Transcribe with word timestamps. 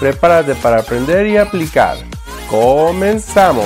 Prepárate 0.00 0.56
para 0.56 0.80
aprender 0.80 1.26
y 1.26 1.36
aplicar. 1.36 1.96
¡Comenzamos! 2.50 3.64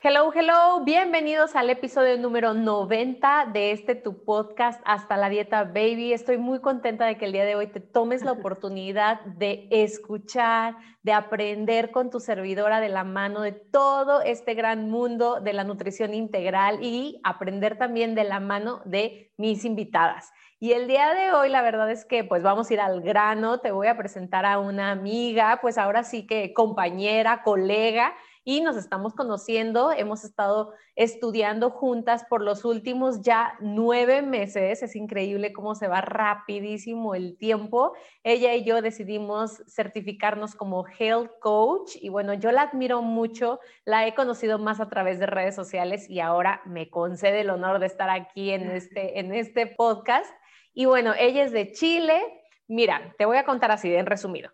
Hello, 0.00 0.32
hello, 0.32 0.84
bienvenidos 0.84 1.56
al 1.56 1.68
episodio 1.68 2.16
número 2.16 2.54
90 2.54 3.50
de 3.52 3.72
este 3.72 3.96
tu 3.96 4.24
podcast 4.24 4.80
Hasta 4.84 5.16
la 5.16 5.28
Dieta 5.28 5.64
Baby. 5.64 6.12
Estoy 6.12 6.38
muy 6.38 6.60
contenta 6.60 7.04
de 7.06 7.18
que 7.18 7.24
el 7.24 7.32
día 7.32 7.44
de 7.44 7.56
hoy 7.56 7.66
te 7.66 7.80
tomes 7.80 8.22
la 8.22 8.32
oportunidad 8.32 9.20
de 9.22 9.66
escuchar, 9.70 10.76
de 11.02 11.12
aprender 11.12 11.90
con 11.90 12.08
tu 12.08 12.20
servidora 12.20 12.80
de 12.80 12.88
la 12.88 13.02
mano 13.02 13.42
de 13.42 13.52
todo 13.52 14.22
este 14.22 14.54
gran 14.54 14.88
mundo 14.88 15.40
de 15.40 15.52
la 15.52 15.64
nutrición 15.64 16.14
integral 16.14 16.78
y 16.82 17.20
aprender 17.24 17.76
también 17.76 18.14
de 18.14 18.24
la 18.24 18.38
mano 18.38 18.80
de 18.84 19.32
mis 19.36 19.64
invitadas. 19.64 20.30
Y 20.60 20.72
el 20.72 20.88
día 20.88 21.14
de 21.14 21.32
hoy, 21.32 21.50
la 21.50 21.62
verdad 21.62 21.88
es 21.88 22.04
que 22.04 22.24
pues 22.24 22.42
vamos 22.42 22.68
a 22.68 22.74
ir 22.74 22.80
al 22.80 23.00
grano, 23.00 23.60
te 23.60 23.70
voy 23.70 23.86
a 23.86 23.96
presentar 23.96 24.44
a 24.44 24.58
una 24.58 24.90
amiga, 24.90 25.60
pues 25.62 25.78
ahora 25.78 26.02
sí 26.02 26.26
que 26.26 26.52
compañera, 26.52 27.42
colega, 27.44 28.12
y 28.42 28.62
nos 28.62 28.76
estamos 28.76 29.12
conociendo, 29.12 29.92
hemos 29.92 30.24
estado 30.24 30.72
estudiando 30.96 31.68
juntas 31.68 32.24
por 32.30 32.42
los 32.42 32.64
últimos 32.64 33.20
ya 33.20 33.58
nueve 33.60 34.22
meses, 34.22 34.82
es 34.82 34.96
increíble 34.96 35.52
cómo 35.52 35.74
se 35.74 35.86
va 35.86 36.00
rapidísimo 36.00 37.14
el 37.14 37.36
tiempo. 37.36 37.92
Ella 38.24 38.54
y 38.54 38.64
yo 38.64 38.80
decidimos 38.80 39.62
certificarnos 39.68 40.54
como 40.54 40.86
Health 40.88 41.30
Coach 41.40 41.96
y 42.00 42.08
bueno, 42.08 42.32
yo 42.32 42.50
la 42.50 42.62
admiro 42.62 43.02
mucho, 43.02 43.60
la 43.84 44.06
he 44.06 44.14
conocido 44.14 44.58
más 44.58 44.80
a 44.80 44.88
través 44.88 45.18
de 45.18 45.26
redes 45.26 45.54
sociales 45.54 46.08
y 46.08 46.20
ahora 46.20 46.62
me 46.64 46.88
concede 46.88 47.42
el 47.42 47.50
honor 47.50 47.80
de 47.80 47.86
estar 47.86 48.08
aquí 48.08 48.50
en 48.50 48.62
este, 48.70 49.20
en 49.20 49.34
este 49.34 49.66
podcast. 49.66 50.34
Y 50.74 50.86
bueno, 50.86 51.14
ella 51.18 51.44
es 51.44 51.52
de 51.52 51.72
Chile. 51.72 52.20
Mira, 52.66 53.14
te 53.18 53.24
voy 53.24 53.36
a 53.36 53.44
contar 53.44 53.70
así, 53.70 53.94
en 53.94 54.06
resumido 54.06 54.50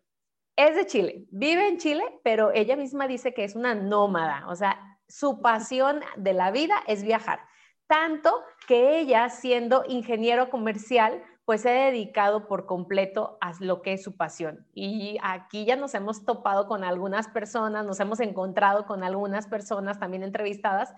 es 0.56 0.76
de 0.76 0.86
Chile, 0.86 1.26
vive 1.30 1.68
en 1.68 1.78
Chile, 1.78 2.04
pero 2.22 2.52
ella 2.52 2.76
misma 2.76 3.08
dice 3.08 3.34
que 3.34 3.44
es 3.44 3.56
una 3.56 3.74
nómada, 3.74 4.46
o 4.48 4.54
sea, 4.54 4.98
su 5.08 5.40
pasión 5.40 6.00
de 6.16 6.32
la 6.32 6.50
vida 6.50 6.76
es 6.86 7.02
viajar. 7.02 7.40
Tanto 7.86 8.32
que 8.66 8.98
ella, 8.98 9.28
siendo 9.28 9.84
ingeniero 9.86 10.48
comercial, 10.48 11.22
pues 11.44 11.62
se 11.62 11.70
ha 11.70 11.86
dedicado 11.86 12.48
por 12.48 12.64
completo 12.64 13.36
a 13.42 13.52
lo 13.60 13.82
que 13.82 13.92
es 13.92 14.02
su 14.02 14.16
pasión. 14.16 14.66
Y 14.72 15.18
aquí 15.22 15.66
ya 15.66 15.76
nos 15.76 15.94
hemos 15.94 16.24
topado 16.24 16.66
con 16.66 16.84
algunas 16.84 17.28
personas, 17.28 17.84
nos 17.84 18.00
hemos 18.00 18.20
encontrado 18.20 18.86
con 18.86 19.04
algunas 19.04 19.46
personas 19.46 20.00
también 20.00 20.22
entrevistadas 20.22 20.94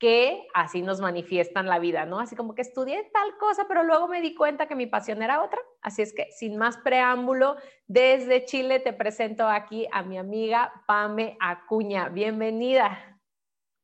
que 0.00 0.48
así 0.54 0.80
nos 0.82 1.00
manifiestan 1.00 1.66
la 1.66 1.78
vida, 1.78 2.06
¿no? 2.06 2.18
Así 2.18 2.34
como 2.34 2.54
que 2.54 2.62
estudié 2.62 3.08
tal 3.12 3.36
cosa, 3.38 3.66
pero 3.68 3.84
luego 3.84 4.08
me 4.08 4.22
di 4.22 4.34
cuenta 4.34 4.66
que 4.66 4.74
mi 4.74 4.86
pasión 4.86 5.22
era 5.22 5.42
otra. 5.42 5.60
Así 5.82 6.02
es 6.02 6.14
que, 6.14 6.26
sin 6.32 6.56
más 6.56 6.78
preámbulo, 6.78 7.56
desde 7.86 8.46
Chile 8.46 8.80
te 8.80 8.94
presento 8.94 9.46
aquí 9.46 9.86
a 9.92 10.02
mi 10.02 10.16
amiga 10.18 10.72
Pame 10.86 11.36
Acuña. 11.38 12.08
Bienvenida. 12.08 12.98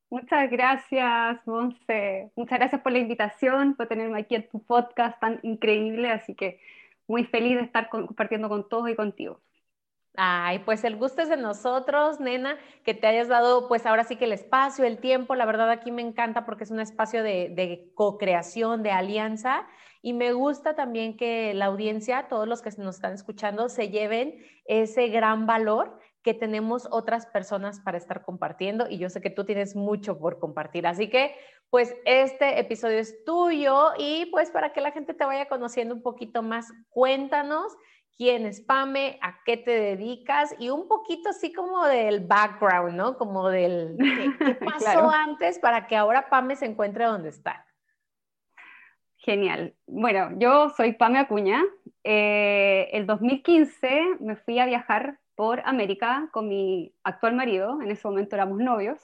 Muchas 0.09 0.49
gracias, 0.49 1.45
Monse. 1.45 2.31
Muchas 2.35 2.59
gracias 2.59 2.81
por 2.81 2.93
la 2.93 2.99
invitación, 2.99 3.75
por 3.75 3.87
tenerme 3.87 4.19
aquí 4.19 4.35
en 4.35 4.49
tu 4.49 4.63
podcast 4.63 5.19
tan 5.19 5.39
increíble. 5.43 6.09
Así 6.09 6.33
que 6.33 6.59
muy 7.07 7.25
feliz 7.25 7.57
de 7.57 7.63
estar 7.63 7.89
compartiendo 7.89 8.49
con 8.49 8.67
todos 8.67 8.89
y 8.89 8.95
contigo. 8.95 9.39
Ay, 10.19 10.59
pues 10.65 10.83
el 10.83 10.95
gusto 10.95 11.21
es 11.21 11.29
de 11.29 11.37
nosotros, 11.37 12.19
nena, 12.19 12.57
que 12.83 12.95
te 12.95 13.05
hayas 13.05 13.27
dado, 13.27 13.67
pues 13.67 13.85
ahora 13.85 14.03
sí 14.03 14.15
que 14.15 14.25
el 14.25 14.31
espacio, 14.31 14.83
el 14.83 14.97
tiempo, 14.97 15.35
la 15.35 15.45
verdad 15.45 15.69
aquí 15.69 15.91
me 15.91 16.01
encanta 16.01 16.43
porque 16.43 16.63
es 16.63 16.71
un 16.71 16.79
espacio 16.79 17.21
de, 17.21 17.49
de 17.49 17.91
co-creación, 17.93 18.81
de 18.81 18.89
alianza, 18.89 19.67
y 20.01 20.13
me 20.13 20.33
gusta 20.33 20.75
también 20.75 21.17
que 21.17 21.53
la 21.53 21.65
audiencia, 21.65 22.29
todos 22.29 22.47
los 22.47 22.63
que 22.63 22.71
nos 22.79 22.95
están 22.95 23.13
escuchando, 23.13 23.69
se 23.69 23.89
lleven 23.89 24.43
ese 24.65 25.09
gran 25.09 25.45
valor 25.45 25.99
que 26.23 26.33
tenemos 26.33 26.87
otras 26.89 27.27
personas 27.27 27.79
para 27.79 27.99
estar 27.99 28.23
compartiendo, 28.25 28.89
y 28.89 28.97
yo 28.97 29.11
sé 29.11 29.21
que 29.21 29.29
tú 29.29 29.45
tienes 29.45 29.75
mucho 29.75 30.17
por 30.17 30.39
compartir, 30.39 30.87
así 30.87 31.11
que 31.11 31.35
pues 31.69 31.95
este 32.05 32.59
episodio 32.59 32.97
es 32.97 33.23
tuyo, 33.23 33.91
y 33.99 34.25
pues 34.31 34.49
para 34.49 34.73
que 34.73 34.81
la 34.81 34.89
gente 34.89 35.13
te 35.13 35.25
vaya 35.25 35.47
conociendo 35.47 35.93
un 35.93 36.01
poquito 36.01 36.41
más, 36.41 36.73
cuéntanos 36.89 37.71
quién 38.17 38.45
es 38.45 38.61
Pame, 38.61 39.19
a 39.21 39.43
qué 39.45 39.57
te 39.57 39.71
dedicas 39.71 40.55
y 40.59 40.69
un 40.69 40.87
poquito 40.87 41.29
así 41.29 41.53
como 41.53 41.85
del 41.85 42.25
background, 42.25 42.95
¿no? 42.95 43.17
Como 43.17 43.49
del 43.49 43.95
qué, 43.97 44.55
pasó 44.65 45.09
antes 45.09 45.59
para 45.59 45.87
que 45.87 45.95
ahora 45.95 46.29
Pame 46.29 46.55
se 46.55 46.65
encuentre 46.65 47.05
donde 47.05 47.29
está. 47.29 47.65
Genial. 49.17 49.75
Bueno, 49.85 50.31
yo 50.37 50.69
soy 50.69 50.93
Pame 50.93 51.19
Acuña. 51.19 51.63
Eh, 52.03 52.89
el 52.93 53.05
2015 53.05 54.17
me 54.19 54.35
fui 54.35 54.59
a 54.59 54.65
viajar 54.65 55.19
por 55.35 55.61
América 55.65 56.29
con 56.31 56.47
mi 56.47 56.95
actual 57.03 57.35
marido, 57.35 57.79
en 57.81 57.91
ese 57.91 58.07
momento 58.07 58.35
éramos 58.35 58.57
novios, 58.57 58.99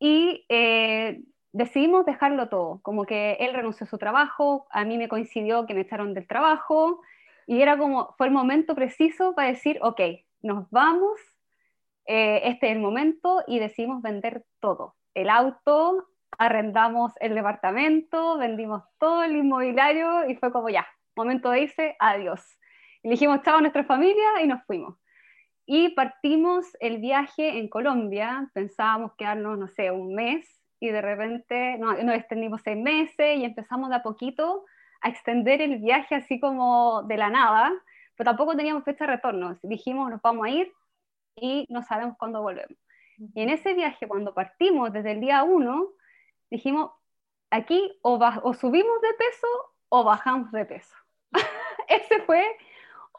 y 0.00 0.44
eh, 0.48 1.22
decidimos 1.52 2.06
dejarlo 2.06 2.48
todo, 2.48 2.80
como 2.82 3.04
que 3.04 3.34
él 3.34 3.54
renunció 3.54 3.84
a 3.84 3.90
su 3.90 3.98
trabajo, 3.98 4.66
a 4.70 4.84
mí 4.84 4.98
me 4.98 5.08
coincidió 5.08 5.66
que 5.66 5.74
me 5.74 5.82
echaron 5.82 6.12
del 6.12 6.26
trabajo, 6.26 7.02
y 7.50 7.62
era 7.62 7.76
como, 7.76 8.14
fue 8.16 8.28
el 8.28 8.32
momento 8.32 8.76
preciso 8.76 9.34
para 9.34 9.48
decir, 9.48 9.80
ok, 9.82 10.00
nos 10.40 10.70
vamos, 10.70 11.18
eh, 12.06 12.42
este 12.44 12.68
es 12.68 12.76
el 12.76 12.78
momento 12.78 13.42
y 13.44 13.58
decidimos 13.58 14.02
vender 14.02 14.44
todo. 14.60 14.94
El 15.14 15.28
auto, 15.28 16.06
arrendamos 16.38 17.12
el 17.18 17.34
departamento, 17.34 18.38
vendimos 18.38 18.84
todo 19.00 19.24
el 19.24 19.34
inmobiliario 19.34 20.28
y 20.28 20.36
fue 20.36 20.52
como 20.52 20.68
ya, 20.68 20.86
momento 21.16 21.50
de 21.50 21.62
irse, 21.62 21.96
adiós. 21.98 22.40
Y 23.02 23.10
dijimos 23.10 23.42
chao 23.42 23.56
a 23.56 23.60
nuestra 23.60 23.82
familia 23.82 24.40
y 24.44 24.46
nos 24.46 24.62
fuimos. 24.62 24.96
Y 25.66 25.88
partimos 25.88 26.66
el 26.78 26.98
viaje 26.98 27.58
en 27.58 27.66
Colombia, 27.66 28.48
pensábamos 28.54 29.14
quedarnos, 29.18 29.58
no 29.58 29.66
sé, 29.66 29.90
un 29.90 30.14
mes 30.14 30.46
y 30.78 30.90
de 30.90 31.02
repente 31.02 31.78
no, 31.78 31.94
nos 31.94 32.14
extendimos 32.14 32.60
seis 32.62 32.78
meses 32.78 33.38
y 33.38 33.44
empezamos 33.44 33.90
de 33.90 33.96
a 33.96 34.04
poquito 34.04 34.66
a 35.00 35.08
extender 35.08 35.60
el 35.60 35.78
viaje 35.78 36.14
así 36.14 36.40
como 36.40 37.02
de 37.04 37.16
la 37.16 37.30
nada, 37.30 37.72
pero 38.16 38.30
tampoco 38.30 38.56
teníamos 38.56 38.84
fecha 38.84 39.06
de 39.06 39.12
retorno. 39.12 39.58
Dijimos, 39.62 40.10
nos 40.10 40.20
vamos 40.22 40.46
a 40.46 40.50
ir 40.50 40.72
y 41.36 41.66
no 41.70 41.82
sabemos 41.82 42.16
cuándo 42.18 42.42
volvemos. 42.42 42.76
Y 43.34 43.42
en 43.42 43.50
ese 43.50 43.74
viaje, 43.74 44.08
cuando 44.08 44.34
partimos 44.34 44.92
desde 44.92 45.12
el 45.12 45.20
día 45.20 45.42
uno, 45.42 45.88
dijimos, 46.50 46.90
aquí 47.50 47.98
o, 48.02 48.54
subimos 48.54 49.00
de 49.02 49.14
peso 49.14 49.46
o 49.88 50.04
bajamos 50.04 50.50
de 50.52 50.64
peso. 50.64 50.94
Ese 51.88 52.22
fue 52.22 52.44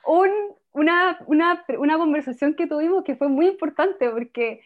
un, 0.05 0.29
una, 0.73 1.19
una, 1.27 1.65
una, 1.77 1.97
conversación 1.97 2.55
que 2.55 2.67
tuvimos 2.67 3.03
que 3.03 3.15
fue 3.15 3.27
muy 3.27 3.47
importante 3.47 4.09
porque 4.09 4.61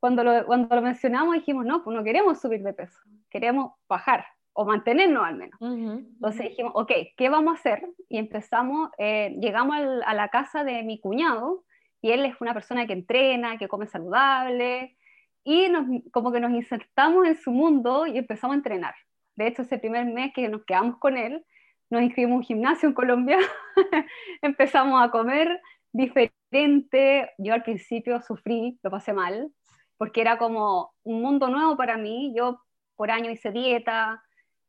cuando 0.00 0.44
cuando 0.46 0.74
lo 0.74 0.82
mencionamos 0.82 1.34
dijimos, 1.34 1.64
no, 1.64 1.82
pues 1.82 1.96
no 1.96 2.04
queremos 2.04 2.40
subir 2.40 2.62
de 2.62 2.74
peso, 2.74 3.00
queremos 3.30 3.72
bajar 3.88 4.26
o 4.54 4.64
mantenernos 4.64 5.24
al 5.24 5.36
menos. 5.36 5.60
Entonces 5.60 6.50
dijimos, 6.50 6.72
ok, 6.74 6.92
¿qué 7.16 7.28
vamos 7.28 7.56
a 7.56 7.58
hacer? 7.58 7.86
Y 8.08 8.18
empezamos, 8.18 8.90
eh, 8.98 9.36
llegamos 9.40 9.76
a 10.06 10.14
la 10.14 10.28
casa 10.28 10.64
de 10.64 10.82
mi 10.82 11.00
cuñado, 11.00 11.64
y 12.00 12.12
él 12.12 12.24
es 12.24 12.40
una 12.40 12.54
persona 12.54 12.86
que 12.86 12.92
entrena, 12.92 13.58
que 13.58 13.68
come 13.68 13.86
saludable, 13.86 14.96
y 15.42 15.68
nos, 15.68 15.86
como 16.12 16.32
que 16.32 16.40
nos 16.40 16.52
insertamos 16.52 17.26
en 17.26 17.36
su 17.36 17.50
mundo 17.50 18.06
y 18.06 18.16
empezamos 18.16 18.54
a 18.54 18.58
entrenar. 18.58 18.94
De 19.36 19.48
hecho, 19.48 19.62
ese 19.62 19.78
primer 19.78 20.06
mes 20.06 20.32
que 20.32 20.48
nos 20.48 20.64
quedamos 20.64 20.98
con 20.98 21.16
él, 21.16 21.44
nos 21.90 22.02
inscribimos 22.02 22.34
en 22.34 22.38
un 22.38 22.44
gimnasio 22.44 22.88
en 22.88 22.94
Colombia, 22.94 23.38
empezamos 24.42 25.02
a 25.02 25.10
comer 25.10 25.60
diferente. 25.92 27.30
Yo 27.38 27.54
al 27.54 27.62
principio 27.62 28.20
sufrí, 28.20 28.78
lo 28.82 28.90
pasé 28.90 29.12
mal, 29.12 29.50
porque 29.96 30.20
era 30.20 30.38
como 30.38 30.92
un 31.02 31.20
mundo 31.20 31.48
nuevo 31.48 31.76
para 31.76 31.96
mí. 31.96 32.32
Yo 32.36 32.60
por 32.96 33.10
año 33.10 33.30
hice 33.30 33.50
dieta, 33.50 34.22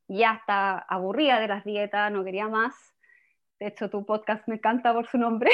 ya 0.07 0.33
está 0.33 0.77
aburrida 0.77 1.39
de 1.39 1.47
las 1.47 1.63
dietas, 1.63 2.11
no 2.11 2.23
quería 2.23 2.47
más. 2.47 2.73
De 3.59 3.67
hecho, 3.67 3.89
tu 3.89 4.05
podcast 4.05 4.45
me 4.49 4.55
encanta 4.55 4.93
por 4.93 5.07
su 5.07 5.17
nombre. 5.17 5.49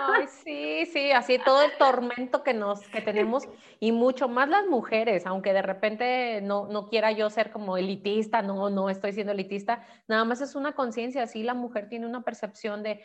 Ay, 0.00 0.26
sí, 0.28 0.86
sí, 0.86 1.10
así 1.10 1.38
todo 1.38 1.62
el 1.62 1.76
tormento 1.78 2.44
que 2.44 2.54
nos 2.54 2.80
que 2.88 3.00
tenemos 3.00 3.48
y 3.80 3.90
mucho 3.90 4.28
más 4.28 4.48
las 4.48 4.66
mujeres, 4.66 5.26
aunque 5.26 5.52
de 5.52 5.62
repente 5.62 6.40
no, 6.42 6.68
no 6.68 6.88
quiera 6.88 7.10
yo 7.10 7.28
ser 7.30 7.50
como 7.50 7.76
elitista, 7.76 8.40
no, 8.40 8.70
no 8.70 8.88
estoy 8.88 9.12
siendo 9.12 9.32
elitista, 9.32 9.84
nada 10.06 10.24
más 10.24 10.42
es 10.42 10.54
una 10.54 10.72
conciencia, 10.72 11.24
así 11.24 11.42
la 11.42 11.54
mujer 11.54 11.88
tiene 11.88 12.06
una 12.06 12.22
percepción 12.22 12.84
de 12.84 13.02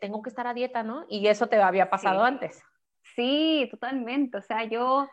tengo 0.00 0.22
que 0.22 0.30
estar 0.30 0.46
a 0.46 0.54
dieta, 0.54 0.84
¿no? 0.84 1.04
Y 1.08 1.26
eso 1.26 1.48
te 1.48 1.60
había 1.60 1.90
pasado 1.90 2.22
antes. 2.22 2.62
Sí, 3.16 3.66
totalmente. 3.72 4.38
O 4.38 4.42
sea, 4.42 4.64
yo 4.64 5.08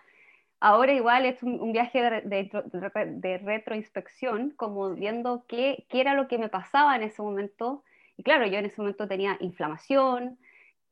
ahora 0.62 0.94
igual 0.94 1.26
es 1.26 1.44
un, 1.44 1.74
viaje 1.74 2.02
de, 2.24 3.42
retroinspección, 3.44 4.52
como 4.52 4.92
viendo 4.92 5.46
qué, 5.48 5.86
qué 5.90 6.00
era 6.00 6.14
lo 6.14 6.28
que 6.30 6.38
me 6.38 6.48
pasaba 6.48 6.96
en 6.96 7.04
ese 7.04 7.22
momento 7.22 7.84
y 8.22 8.24
claro, 8.24 8.46
yo 8.46 8.60
en 8.60 8.66
ese 8.66 8.80
momento 8.80 9.08
tenía 9.08 9.36
inflamación, 9.40 10.38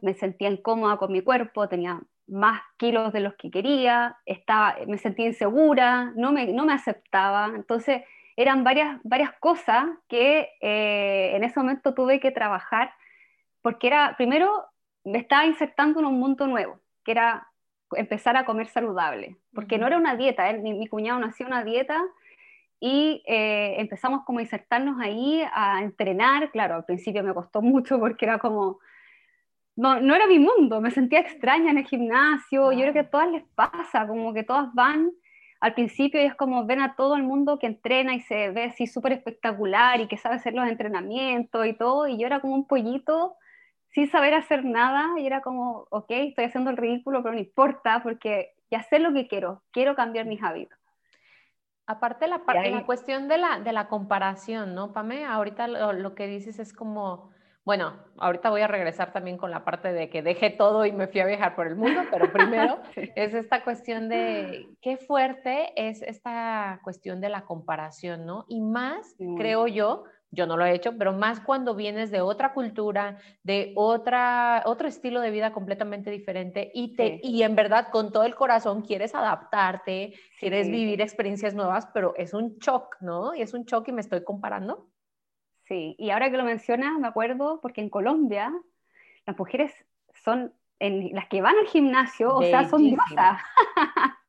me 0.02 0.16
sentía 0.16 0.50
incómoda 0.50 0.98
con 0.98 1.12
mi 1.12 1.22
cuerpo, 1.22 1.70
tenía 1.70 2.02
más 2.28 2.62
kilos 2.78 3.14
de 3.14 3.20
los 3.20 3.36
que 3.36 3.52
quería, 3.52 4.18
estaba, 4.26 4.78
me 4.88 4.98
sentía 4.98 5.28
insegura, 5.28 6.12
no 6.16 6.32
me, 6.32 6.48
no 6.48 6.66
me 6.66 6.74
aceptaba. 6.74 7.52
Entonces, 7.56 8.02
eran 8.36 8.64
varias, 8.64 9.00
varias 9.04 9.32
cosas 9.40 9.86
que 10.08 10.50
eh, 10.62 11.36
en 11.36 11.44
ese 11.44 11.60
momento 11.60 11.94
tuve 11.94 12.20
que 12.20 12.32
trabajar, 12.32 12.94
porque 13.62 13.86
era, 13.88 14.16
primero, 14.18 14.66
me 15.04 15.20
estaba 15.20 15.46
insertando 15.46 16.00
en 16.00 16.08
un 16.08 16.20
mundo 16.20 16.48
nuevo, 16.48 16.80
que 17.04 17.12
era 17.12 17.48
empezar 17.96 18.38
a 18.38 18.46
comer 18.46 18.68
saludable, 18.68 19.38
porque 19.54 19.78
no 19.78 19.88
era 19.88 19.98
una 19.98 20.16
dieta, 20.16 20.52
mi, 20.54 20.74
mi, 20.74 20.88
cuñado 20.88 21.20
no 21.20 21.28
hacía 21.28 21.48
una 21.48 21.64
dieta, 21.64 22.02
y 22.80 23.24
eh, 23.28 23.76
empezamos 23.80 24.24
como 24.24 24.40
a 24.40 24.42
insertarnos 24.42 25.00
ahí, 25.02 25.44
a 25.54 25.82
entrenar. 25.82 26.52
Claro, 26.52 26.76
al 26.76 26.86
principio 26.86 27.24
me 27.24 27.34
costó 27.34 27.62
mucho 27.62 28.00
porque 28.00 28.26
era 28.26 28.40
como, 28.40 28.80
no, 29.76 30.00
no 30.00 30.16
era 30.16 30.28
mi 30.28 30.40
mundo, 30.40 30.82
me 30.82 30.92
sentía 30.92 31.20
extraña 31.20 31.72
en 31.72 31.78
el 31.80 31.86
gimnasio. 31.86 32.72
Yo 32.72 32.80
creo 32.82 32.94
que 32.94 33.00
a 33.00 33.10
todas 33.10 33.32
les 33.32 33.44
pasa, 33.56 34.08
como 34.08 34.34
que 34.34 34.44
todas 34.44 34.74
van 34.74 35.12
al 35.60 35.74
principio 35.74 36.22
y 36.22 36.26
es 36.26 36.36
como 36.36 36.66
ven 36.66 36.80
a 36.80 36.96
todo 36.96 37.16
el 37.18 37.24
mundo 37.24 37.60
que 37.60 37.68
entrena 37.68 38.16
y 38.16 38.22
se 38.22 38.50
ve 38.52 38.66
así 38.66 38.88
súper 38.88 39.12
espectacular 39.12 40.00
y 40.00 40.08
que 40.08 40.16
sabe 40.18 40.36
hacer 40.36 40.54
los 40.54 40.68
entrenamientos 40.68 41.66
y 41.66 41.74
todo. 41.74 42.08
Y 42.08 42.18
yo 42.18 42.28
era 42.28 42.40
como 42.40 42.56
un 42.56 42.66
pollito 42.68 43.36
sin 43.94 44.10
saber 44.10 44.34
hacer 44.34 44.64
nada 44.66 45.20
y 45.20 45.26
era 45.26 45.42
como, 45.42 45.88
ok, 45.90 46.10
estoy 46.10 46.46
haciendo 46.46 46.70
el 46.70 46.78
ridículo, 46.78 47.24
pero 47.24 47.34
no 47.34 47.40
importa 47.40 48.02
porque 48.04 48.54
ya 48.70 48.84
sé 48.84 49.00
lo 49.00 49.14
que 49.14 49.28
quiero, 49.28 49.64
quiero 49.72 49.96
cambiar 49.96 50.26
mis 50.26 50.42
hábitos. 50.44 50.78
Aparte 51.88 52.28
la, 52.28 52.44
la 52.46 52.86
cuestión 52.86 53.28
de 53.28 53.40
la, 53.40 53.62
de 53.62 53.74
la 53.74 53.88
comparación, 53.88 54.76
¿no, 54.76 54.94
Pame? 54.94 55.26
Ahorita 55.26 55.68
lo, 55.68 56.14
que 56.14 56.28
dices 56.28 56.60
es 56.60 56.72
como, 56.72 57.32
bueno, 57.66 57.94
ahorita 58.20 58.52
voy 58.52 58.62
a 58.62 58.68
regresar 58.68 59.12
también 59.12 59.38
con 59.38 59.50
la 59.50 59.66
parte 59.66 59.92
de 59.92 60.08
que 60.08 60.22
dejé 60.22 60.52
todo 60.52 60.86
y 60.86 60.92
me 60.92 61.08
fui 61.08 61.20
a 61.20 61.26
viajar 61.26 61.56
por 61.56 61.66
el 61.66 61.76
mundo, 61.76 62.02
pero 62.12 62.32
primero 62.32 62.80
es 62.94 63.34
esta 63.34 63.64
cuestión 63.64 64.08
de 64.08 64.68
qué 64.84 64.98
fuerte 64.98 65.74
es 65.76 66.04
esta 66.04 66.80
cuestión 66.84 67.22
de 67.22 67.30
la 67.30 67.46
comparación, 67.46 68.24
¿no? 68.24 68.46
Y 68.48 68.62
más, 68.62 69.16
creo 69.36 69.66
yo, 69.66 70.04
yo 70.32 70.46
no 70.46 70.58
lo 70.58 70.66
he 70.66 70.74
hecho, 70.74 70.96
pero 70.98 71.14
más 71.14 71.40
cuando 71.40 71.76
vienes 71.76 72.12
de 72.12 72.22
otra 72.22 72.54
cultura, 72.54 73.18
de 73.44 73.74
otra, 73.76 74.62
otro 74.66 74.88
estilo 74.88 75.22
de 75.22 75.32
vida 75.32 75.52
completamente 75.52 76.12
diferente 76.12 76.72
y, 76.74 76.96
te, 76.96 77.20
y 77.24 77.42
en 77.42 77.56
verdad 77.56 77.88
con 77.92 78.12
todo 78.12 78.24
el 78.24 78.36
corazón 78.36 78.82
quieres 78.82 79.16
adaptarte, 79.16 80.14
quieres 80.40 80.70
vivir 80.70 81.02
experiencias 81.02 81.56
nuevas, 81.56 81.88
pero 81.94 82.14
es 82.16 82.34
un 82.34 82.58
shock, 82.60 82.98
¿no? 83.02 83.34
Y 83.34 83.42
es 83.42 83.54
un 83.54 83.64
shock 83.64 83.88
y 83.88 83.92
me 83.92 84.02
estoy 84.02 84.24
comparando. 84.24 84.90
Sí, 85.64 85.96
y 85.98 86.12
ahora 86.12 86.30
que 86.30 86.38
lo 86.38 86.44
mencionas, 86.44 87.00
me 87.00 87.08
acuerdo, 87.08 87.60
porque 87.62 87.82
en 87.82 87.90
Colombia 87.90 88.52
las 89.26 89.38
mujeres 89.38 89.74
son 90.24 90.54
en, 90.80 91.14
las 91.14 91.28
que 91.28 91.42
van 91.42 91.58
al 91.58 91.68
gimnasio, 91.68 92.36
o 92.36 92.42
sea, 92.42 92.68
son 92.70 92.84
diosas. 92.84 93.42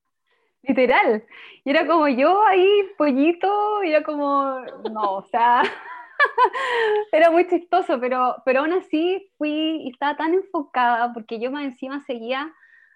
Literal. 0.63 1.25
Y 1.65 1.71
era 1.71 1.87
como 1.87 2.09
yo 2.09 2.45
ahí, 2.47 2.69
pollito, 2.97 3.83
y 3.83 3.91
era 3.91 4.03
como, 4.03 4.61
no, 4.91 5.17
o 5.17 5.23
sea, 5.25 5.63
era 7.13 7.31
muy 7.31 7.47
chistoso, 7.47 7.99
pero, 8.01 8.37
pero 8.45 8.61
aún 8.61 8.73
así 8.73 9.31
fui 9.39 9.83
y 9.83 9.91
estaba 9.91 10.17
tan 10.17 10.35
enfocada 10.35 11.13
porque 11.13 11.41
yo 11.41 11.51
más 11.51 11.65
encima 11.65 12.05
seguía 12.05 12.53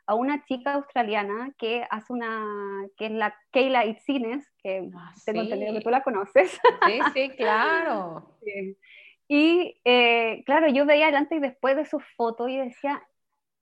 a 0.07 0.15
una 0.15 0.45
chica 0.45 0.75
australiana 0.75 1.53
que 1.59 1.87
hace 1.91 2.13
una, 2.13 2.87
que 2.97 3.07
es 3.07 3.13
la 3.13 3.35
Kayla 3.53 3.87
Itzines, 3.87 4.47
que 4.63 4.91
ah, 4.95 5.15
tengo 5.25 5.43
entendido 5.43 5.73
que 5.73 5.81
tú 5.81 5.91
la 5.91 6.03
conoces. 6.03 6.61
Sí, 6.87 7.01
sí, 7.15 7.31
claro. 7.37 8.37
Y 9.29 9.81
eh, 9.85 10.43
claro, 10.45 10.69
yo 10.69 10.85
veía 10.85 11.09
antes 11.09 11.39
y 11.39 11.41
después 11.41 11.77
de 11.77 11.87
sus 11.87 12.05
fotos 12.17 12.51
y 12.51 12.59
decía, 12.59 13.03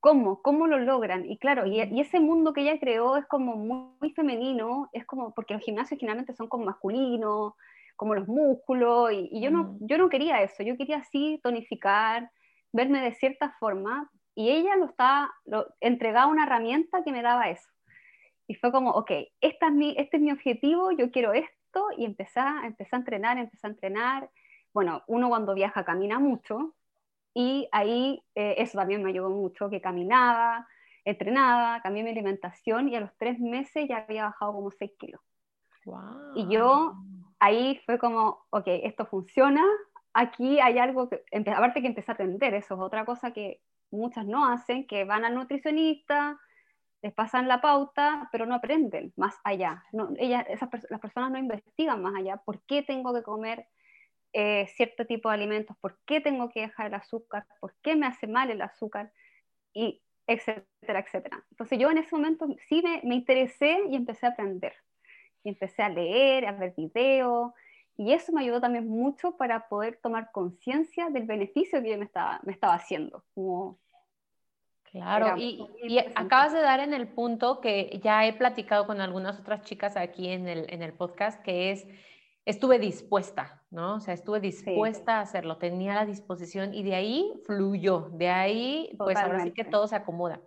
¿cómo? 0.02 0.43
¿Cómo 0.43 0.66
lo 0.66 0.78
logran? 0.78 1.25
Y 1.31 1.38
claro, 1.38 1.64
y, 1.64 1.81
ese 2.00 2.19
mundo 2.19 2.52
que 2.52 2.62
ella 2.62 2.78
creó 2.81 3.16
es 3.16 3.25
como 3.26 3.56
muy, 3.56 4.10
femenino, 4.10 4.90
es 4.93 5.06
como, 5.06 5.32
porque 5.32 5.54
los 5.54 5.62
gimnasios 5.62 6.00
generalmente 6.00 6.34
son 6.34 6.49
como 6.49 6.64
masculinos, 6.64 7.54
como 7.94 8.16
los 8.16 8.26
músculos, 8.26 9.12
y, 9.12 9.40
yo, 9.40 9.50
no, 9.52 9.78
yo 9.81 9.99
no 9.99 10.08
quería 10.08 10.43
eso, 10.43 10.64
yo 10.64 10.76
quería 10.76 10.99
así 10.99 11.40
tonificar, 11.43 12.31
verme 12.72 13.00
de 13.00 13.14
cierta 13.14 13.50
forma, 13.60 14.10
y 14.34 14.50
ella 14.50 14.75
lo 14.76 14.87
estaba, 14.87 15.31
lo, 15.46 15.69
entregaba 15.81 16.26
una 16.26 16.46
herramienta 16.46 17.04
que 17.04 17.12
me 17.12 17.22
daba 17.22 17.50
eso. 17.50 17.69
Y 18.49 18.54
fue 18.56 18.72
como, 18.72 18.90
ok, 18.90 19.12
esta 19.40 19.69
es 19.69 19.72
mi, 19.72 19.94
este 19.96 20.16
es 20.16 20.22
mi 20.22 20.32
objetivo, 20.32 20.90
yo 20.90 21.12
quiero 21.12 21.32
esto, 21.32 21.87
y 21.96 22.06
empecé, 22.06 22.40
empecé 22.64 22.96
a 22.96 22.99
entrenar, 22.99 23.38
empecé 23.38 23.69
a 23.69 23.70
entrenar. 23.70 24.31
Bueno, 24.75 25.04
uno 25.06 25.28
cuando 25.28 25.54
viaja 25.54 25.84
camina 25.84 26.19
mucho, 26.19 26.75
y 27.34 27.69
ahí 27.73 28.23
eh, 28.34 28.56
eso 28.58 28.79
también 28.79 29.02
me 29.02 29.11
ayudó 29.11 29.31
mucho, 29.31 29.70
que 29.70 29.81
caminaba, 29.81 30.67
entrenaba, 31.05 31.81
cambié 31.82 32.02
mi 32.02 32.11
alimentación 32.11 32.88
y 32.88 32.96
a 32.96 33.00
los 33.00 33.11
tres 33.17 33.38
meses 33.38 33.88
ya 33.88 33.99
había 33.99 34.26
bajado 34.26 34.52
como 34.52 34.70
6 34.70 34.93
kilos. 34.99 35.20
Y 36.37 36.46
yo 36.49 36.94
ahí 37.40 37.81
fue 37.87 37.99
como, 37.99 38.44
ok, 38.50 38.64
esto 38.67 39.06
funciona, 39.06 39.64
aquí 40.12 40.61
hay 40.61 40.79
algo 40.79 41.08
que, 41.08 41.25
aparte 41.50 41.81
que 41.81 41.88
empecé 41.88 42.12
a 42.12 42.14
atender, 42.14 42.55
eso 42.55 42.75
es 42.75 42.81
otra 42.81 43.05
cosa 43.05 43.32
que 43.32 43.61
muchas 43.90 44.26
no 44.26 44.46
hacen, 44.46 44.87
que 44.87 45.05
van 45.05 45.25
al 45.25 45.35
nutricionista, 45.35 46.38
les 47.02 47.12
pasan 47.12 47.49
la 47.49 47.61
pauta, 47.61 48.28
pero 48.31 48.46
no 48.46 48.55
aprenden 48.55 49.12
más 49.17 49.35
allá. 49.43 49.85
No, 49.93 50.11
ellas, 50.19 50.46
esas, 50.49 50.69
las 50.88 51.00
personas 51.00 51.32
no 51.32 51.38
investigan 51.38 52.00
más 52.00 52.14
allá, 52.14 52.37
¿por 52.37 52.62
qué 52.62 52.82
tengo 52.82 53.12
que 53.12 53.25
comer 53.25 53.67
eh, 54.32 54.67
cierto 54.76 55.06
tipo 55.06 55.29
de 55.29 55.34
alimentos, 55.34 55.76
por 55.79 55.99
qué 56.05 56.20
tengo 56.20 56.49
que 56.50 56.62
dejar 56.62 56.87
el 56.87 56.94
azúcar, 56.94 57.46
por 57.61 57.75
qué 57.82 57.96
me 57.96 58.06
hace 58.06 58.26
mal 58.26 58.50
el 58.50 58.62
azúcar, 58.62 59.12
y 59.75 60.02
etcétera, 60.26 61.00
etcétera. 61.00 61.44
Entonces 61.50 61.79
yo 61.79 61.90
en 61.90 61.99
ese 61.99 62.14
momento 62.14 62.46
sí 62.69 62.82
me, 62.82 63.00
me 63.05 63.14
interesé 63.14 63.79
y 63.90 63.96
empecé 63.96 64.26
a 64.26 64.31
aprender. 64.31 64.75
Y 65.44 65.50
empecé 65.50 65.82
a 65.82 65.88
leer, 65.88 66.46
a 66.46 66.52
ver 66.52 66.73
videos, 66.76 67.52
y 67.96 68.12
eso 68.12 68.32
me 68.32 68.40
ayudó 68.40 68.61
también 68.61 68.88
mucho 68.88 69.37
para 69.37 69.68
poder 69.68 69.99
tomar 70.02 70.30
conciencia 70.33 71.11
del 71.11 71.25
beneficio 71.25 71.83
que 71.83 71.90
yo 71.90 71.99
me 71.99 72.04
estaba, 72.04 72.40
me 72.42 72.52
estaba 72.52 72.75
haciendo. 72.75 73.23
claro, 74.85 75.37
y, 75.37 75.66
y, 75.83 75.99
acabas 76.14 76.52
de 76.52 76.61
dar 76.61 76.80
en 76.80 76.95
el 76.95 77.06
punto 77.06 77.61
que 77.61 78.00
ya 78.02 78.26
he 78.26 78.33
platicado 78.33 78.87
con 78.87 79.00
algunas 79.00 79.38
otras 79.38 79.62
chicas 79.62 79.97
aquí 79.97 80.28
en 80.28 80.49
el, 80.49 80.66
en 80.71 80.83
el 80.83 80.92
podcast, 80.92 81.42
que 81.42 81.71
es, 81.71 81.87
estuve 82.44 82.78
dispuesta, 82.78 83.62
¿no? 83.70 83.96
O 83.96 84.00
sea, 84.00 84.14
estuve 84.14 84.40
dispuesta 84.40 85.18
a 85.18 85.20
hacerlo, 85.20 85.58
tenía 85.58 85.94
la 85.94 86.06
disposición 86.06 86.75
y 86.75 86.82
de 86.82 86.94
ahí 86.94 87.32
fluyó, 87.46 88.11
de 88.12 88.28
ahí, 88.28 88.94
pues 88.99 89.16
ahora 89.16 89.44
sí 89.44 89.52
que 89.52 89.64
todo 89.64 89.87
se 89.87 89.96
acomoda. 89.96 90.40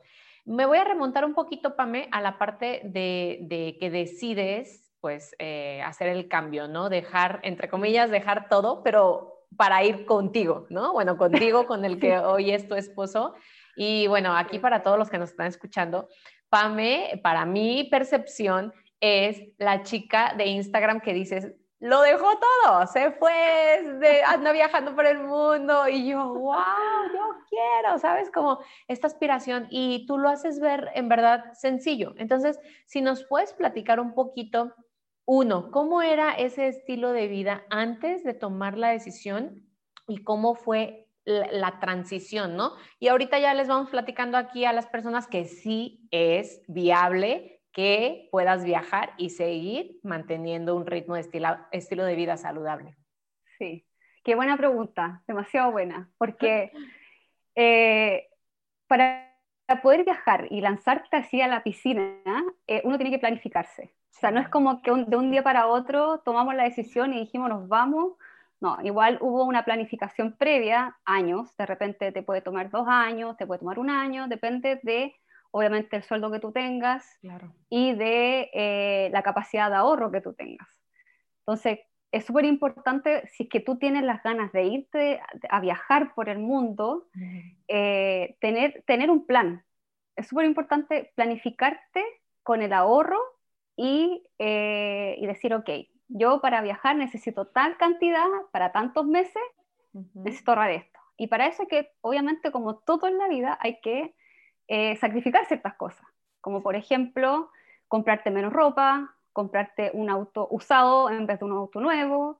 Me 0.45 0.65
voy 0.65 0.77
a 0.77 0.83
remontar 0.83 1.25
un 1.25 1.33
poquito, 1.33 1.75
Pame, 1.75 2.07
a 2.11 2.21
la 2.21 2.37
parte 2.37 2.81
de, 2.83 3.39
de 3.43 3.77
que 3.79 3.89
decides 3.89 4.91
pues 4.99 5.35
eh, 5.39 5.81
hacer 5.83 6.07
el 6.09 6.27
cambio, 6.27 6.67
¿no? 6.67 6.89
Dejar, 6.89 7.39
entre 7.43 7.69
comillas, 7.69 8.09
dejar 8.09 8.49
todo, 8.49 8.81
pero 8.83 9.45
para 9.55 9.83
ir 9.83 10.05
contigo, 10.05 10.65
¿no? 10.69 10.93
Bueno, 10.93 11.17
contigo, 11.17 11.67
con 11.67 11.85
el 11.85 11.99
que 11.99 12.17
hoy 12.17 12.51
es 12.51 12.67
tu 12.67 12.75
esposo. 12.75 13.35
Y 13.75 14.07
bueno, 14.07 14.35
aquí 14.35 14.59
para 14.59 14.83
todos 14.83 14.97
los 14.97 15.09
que 15.09 15.17
nos 15.17 15.29
están 15.29 15.47
escuchando, 15.47 16.07
Pame, 16.49 17.19
para 17.23 17.45
mi 17.45 17.83
percepción, 17.85 18.73
es 18.99 19.41
la 19.57 19.83
chica 19.83 20.33
de 20.37 20.45
Instagram 20.45 21.01
que 21.01 21.13
dices, 21.13 21.53
lo 21.79 22.01
dejó 22.01 22.27
todo, 22.39 22.87
se 22.87 23.11
fue, 23.11 23.31
de, 23.99 24.23
anda 24.23 24.51
viajando 24.51 24.95
por 24.95 25.05
el 25.05 25.19
mundo 25.19 25.87
y 25.87 26.07
yo, 26.07 26.33
wow, 26.33 26.55
yo 27.13 27.21
quiero, 27.49 27.99
¿sabes? 27.99 28.31
Como 28.31 28.59
esta 28.87 29.07
aspiración 29.07 29.67
y 29.69 30.05
tú 30.07 30.17
lo 30.17 30.29
haces 30.29 30.59
ver 30.59 30.89
en 30.95 31.09
verdad 31.09 31.53
sencillo. 31.53 32.13
Entonces, 32.17 32.59
si 32.85 33.01
nos 33.01 33.25
puedes 33.25 33.53
platicar 33.53 33.99
un 33.99 34.13
poquito 34.13 34.73
uno, 35.25 35.71
¿cómo 35.71 36.01
era 36.01 36.33
ese 36.33 36.67
estilo 36.67 37.11
de 37.11 37.27
vida 37.27 37.65
antes 37.69 38.23
de 38.23 38.33
tomar 38.33 38.77
la 38.77 38.89
decisión 38.89 39.67
y 40.07 40.23
cómo 40.23 40.55
fue 40.55 41.05
la, 41.25 41.79
transición, 41.79 42.55
¿no? 42.55 42.73
Y 42.99 43.07
ahorita 43.07 43.39
ya 43.39 43.53
les 43.53 43.67
vamos 43.67 43.89
platicando 43.89 44.37
aquí 44.37 44.65
a 44.65 44.73
las 44.73 44.85
personas 44.85 45.27
que 45.27 45.45
sí 45.45 46.07
es 46.11 46.61
viable 46.67 47.54
que 47.75 48.29
puedas 48.31 48.63
viajar 48.63 49.11
y 49.17 49.31
seguir 49.31 49.99
manteniendo 50.01 50.77
un 50.77 50.85
ritmo 50.85 51.15
de 51.15 51.21
estilo, 51.21 51.57
estilo 51.73 52.05
de 52.05 52.15
vida 52.15 52.37
saludable. 52.37 52.95
Sí, 53.57 53.85
qué 54.23 54.33
buena 54.35 54.55
pregunta, 54.55 55.21
demasiado 55.27 55.73
buena, 55.73 56.09
porque 56.17 56.71
eh, 57.55 58.29
para 58.87 59.29
poder 59.83 60.05
viajar 60.05 60.47
y 60.49 60.61
lanzarte 60.61 61.17
así 61.17 61.41
a 61.41 61.49
la 61.49 61.63
piscina, 61.63 62.15
eh, 62.65 62.81
uno 62.85 62.97
tiene 62.97 63.11
que 63.11 63.19
planificarse. 63.19 63.93
O 64.15 64.19
sea, 64.19 64.31
no 64.31 64.39
es 64.39 64.47
como 64.47 64.81
que 64.81 64.91
de 64.91 65.17
un 65.17 65.29
día 65.29 65.43
para 65.43 65.67
otro 65.67 66.19
tomamos 66.19 66.55
la 66.55 66.63
decisión 66.63 67.13
y 67.13 67.19
dijimos 67.19 67.49
nos 67.49 67.67
vamos. 67.67 68.13
No, 68.61 68.77
igual 68.83 69.17
hubo 69.19 69.43
una 69.43 69.65
planificación 69.65 70.37
previa, 70.37 70.97
años, 71.03 71.55
de 71.57 71.65
repente 71.65 72.13
te 72.13 72.23
puede 72.23 72.39
tomar 72.39 72.69
dos 72.69 72.87
años, 72.87 73.35
te 73.35 73.45
puede 73.45 73.59
tomar 73.59 73.79
un 73.79 73.89
año, 73.89 74.29
depende 74.29 74.79
de, 74.81 75.13
obviamente, 75.55 75.95
el 75.95 76.03
sueldo 76.03 76.29
que 76.31 76.41
tú 76.41 76.51
tengas 76.51 77.17
y 77.69 77.93
de 77.93 78.49
eh, 78.53 79.09
la 79.13 79.23
capacidad 79.23 79.69
de 79.69 79.77
ahorro 79.77 80.11
que 80.11 80.19
tú 80.19 80.33
tengas. 80.33 80.67
Entonces, 81.39 81.79
es 82.11 82.25
súper 82.25 82.43
importante, 82.43 83.25
si 83.27 83.43
es 83.43 83.49
que 83.49 83.61
tú 83.61 83.77
tienes 83.77 84.03
las 84.03 84.21
ganas 84.21 84.51
de 84.51 84.65
irte 84.65 85.21
a 85.49 85.61
viajar 85.61 86.13
por 86.13 86.27
el 86.27 86.39
mundo, 86.39 87.07
eh, 87.69 88.35
tener, 88.41 88.83
tener 88.85 89.09
un 89.09 89.25
plan. 89.25 89.63
Es 90.17 90.27
súper 90.27 90.45
importante 90.45 91.13
planificarte 91.15 92.03
con 92.43 92.61
el 92.61 92.73
ahorro 92.73 93.21
y, 93.77 94.27
eh, 94.39 95.15
y, 95.17 95.25
decir, 95.25 95.53
ok, 95.53 95.69
yo 96.09 96.41
para 96.41 96.59
viajar 96.63 96.97
necesito 96.97 97.47
tal 97.47 97.77
cantidad 97.77 98.27
para 98.51 98.73
tantos 98.73 99.05
meses, 99.05 99.43
necesito 100.13 100.51
ahorrar 100.51 100.71
esto. 100.71 100.99
Y 101.15 101.27
para 101.27 101.47
eso 101.47 101.61
hay 101.61 101.69
que, 101.69 101.91
obviamente, 102.01 102.51
como 102.51 102.75
todo 102.79 103.07
en 103.07 103.17
la 103.17 103.29
vida, 103.29 103.57
hay 103.61 103.79
que 103.79 104.13
eh, 104.67 104.95
sacrificar 104.97 105.45
ciertas 105.45 105.75
cosas, 105.75 106.05
como 106.41 106.61
por 106.61 106.75
ejemplo, 106.75 107.51
comprarte 107.87 108.31
menos 108.31 108.53
ropa, 108.53 109.15
comprarte 109.33 109.91
un 109.93 110.09
auto 110.09 110.47
usado 110.49 111.09
en 111.09 111.25
vez 111.25 111.39
de 111.39 111.45
un 111.45 111.51
auto 111.51 111.79
nuevo, 111.79 112.39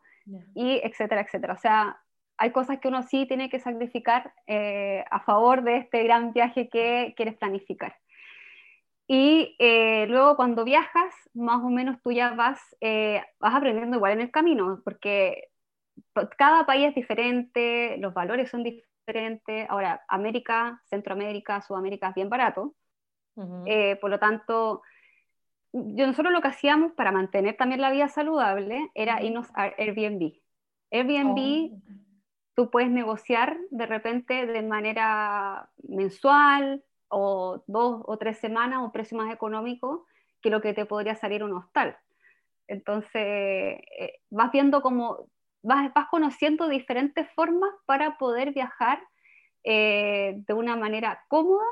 y 0.56 0.82
etcétera, 0.84 1.22
etcétera. 1.22 1.54
O 1.54 1.58
sea, 1.58 2.02
hay 2.38 2.52
cosas 2.52 2.80
que 2.80 2.88
uno 2.88 3.04
sí 3.04 3.26
tiene 3.28 3.50
que 3.50 3.60
sacrificar 3.60 4.34
eh, 4.48 5.06
a 5.12 5.20
favor 5.22 5.64
de 5.64 5.78
este 5.78 6.04
gran 6.04 6.34
viaje 6.34 6.70
que 6.70 7.14
quieres 7.16 7.36
planificar. 7.36 7.96
Y 9.08 9.56
eh, 9.60 10.08
luego 10.08 10.36
cuando 10.36 10.64
viajas, 10.64 11.14
más 11.34 11.64
o 11.64 11.70
menos 11.70 12.02
tú 12.02 12.12
ya 12.12 12.32
vas, 12.32 12.60
eh, 12.82 13.22
vas 13.40 13.54
aprendiendo 13.54 13.98
igual 13.98 14.14
en 14.14 14.22
el 14.22 14.32
camino, 14.32 14.82
porque 14.84 15.50
cada 16.38 16.66
país 16.66 16.90
es 16.90 16.96
diferente, 16.96 17.98
los 18.00 18.14
valores 18.14 18.50
son 18.50 18.64
diferentes. 18.64 18.95
Ahora, 19.70 20.04
América, 20.08 20.82
Centroamérica, 20.86 21.62
Sudamérica 21.62 22.10
es 22.10 22.16
bien 22.16 22.30
barato. 22.30 22.76
por 23.36 24.10
lo 24.10 24.20
tanto, 24.20 24.82
yo, 25.72 26.08
nosotros 26.08 26.32
lo 26.32 26.42
que 26.42 26.48
hacíamos 26.48 26.94
para 26.94 27.12
mantener 27.12 27.58
también 27.58 27.82
la 27.82 27.92
vida 27.92 28.08
saludable 28.08 28.90
era 28.94 29.22
irnos 29.22 29.48
a 29.56 29.64
Airbnb. 29.78 30.34
Airbnb, 30.92 31.74
oh, 31.74 31.80
tú 32.56 32.70
puedes 32.70 32.90
negociar 32.90 33.58
de 33.70 33.86
repente 33.86 34.46
de 34.46 34.62
manera 34.62 35.70
mensual 35.84 36.84
o 37.10 37.64
dos 37.68 38.02
o 38.06 38.18
tres 38.18 38.38
semanas 38.40 38.82
un 38.82 38.92
precio 38.92 39.18
más 39.18 39.34
económico 39.34 40.08
que 40.42 40.50
lo 40.50 40.62
que 40.62 40.74
te 40.74 40.86
podría 40.86 41.16
salir 41.16 41.44
un 41.44 41.54
hostal. 41.54 41.98
Entonces, 42.68 43.12
eh, 43.14 44.20
vas 44.30 44.52
viendo 44.52 44.82
cómo, 44.82 45.28
vas, 45.66 45.94
vas, 45.94 46.08
conociendo 46.10 46.68
diferentes 46.68 47.28
formas 47.32 47.72
para 47.86 48.18
poder 48.18 48.54
viajar 48.54 49.00
eh, 49.64 50.36
de 50.48 50.54
una 50.54 50.76
manera 50.76 51.24
cómoda, 51.28 51.66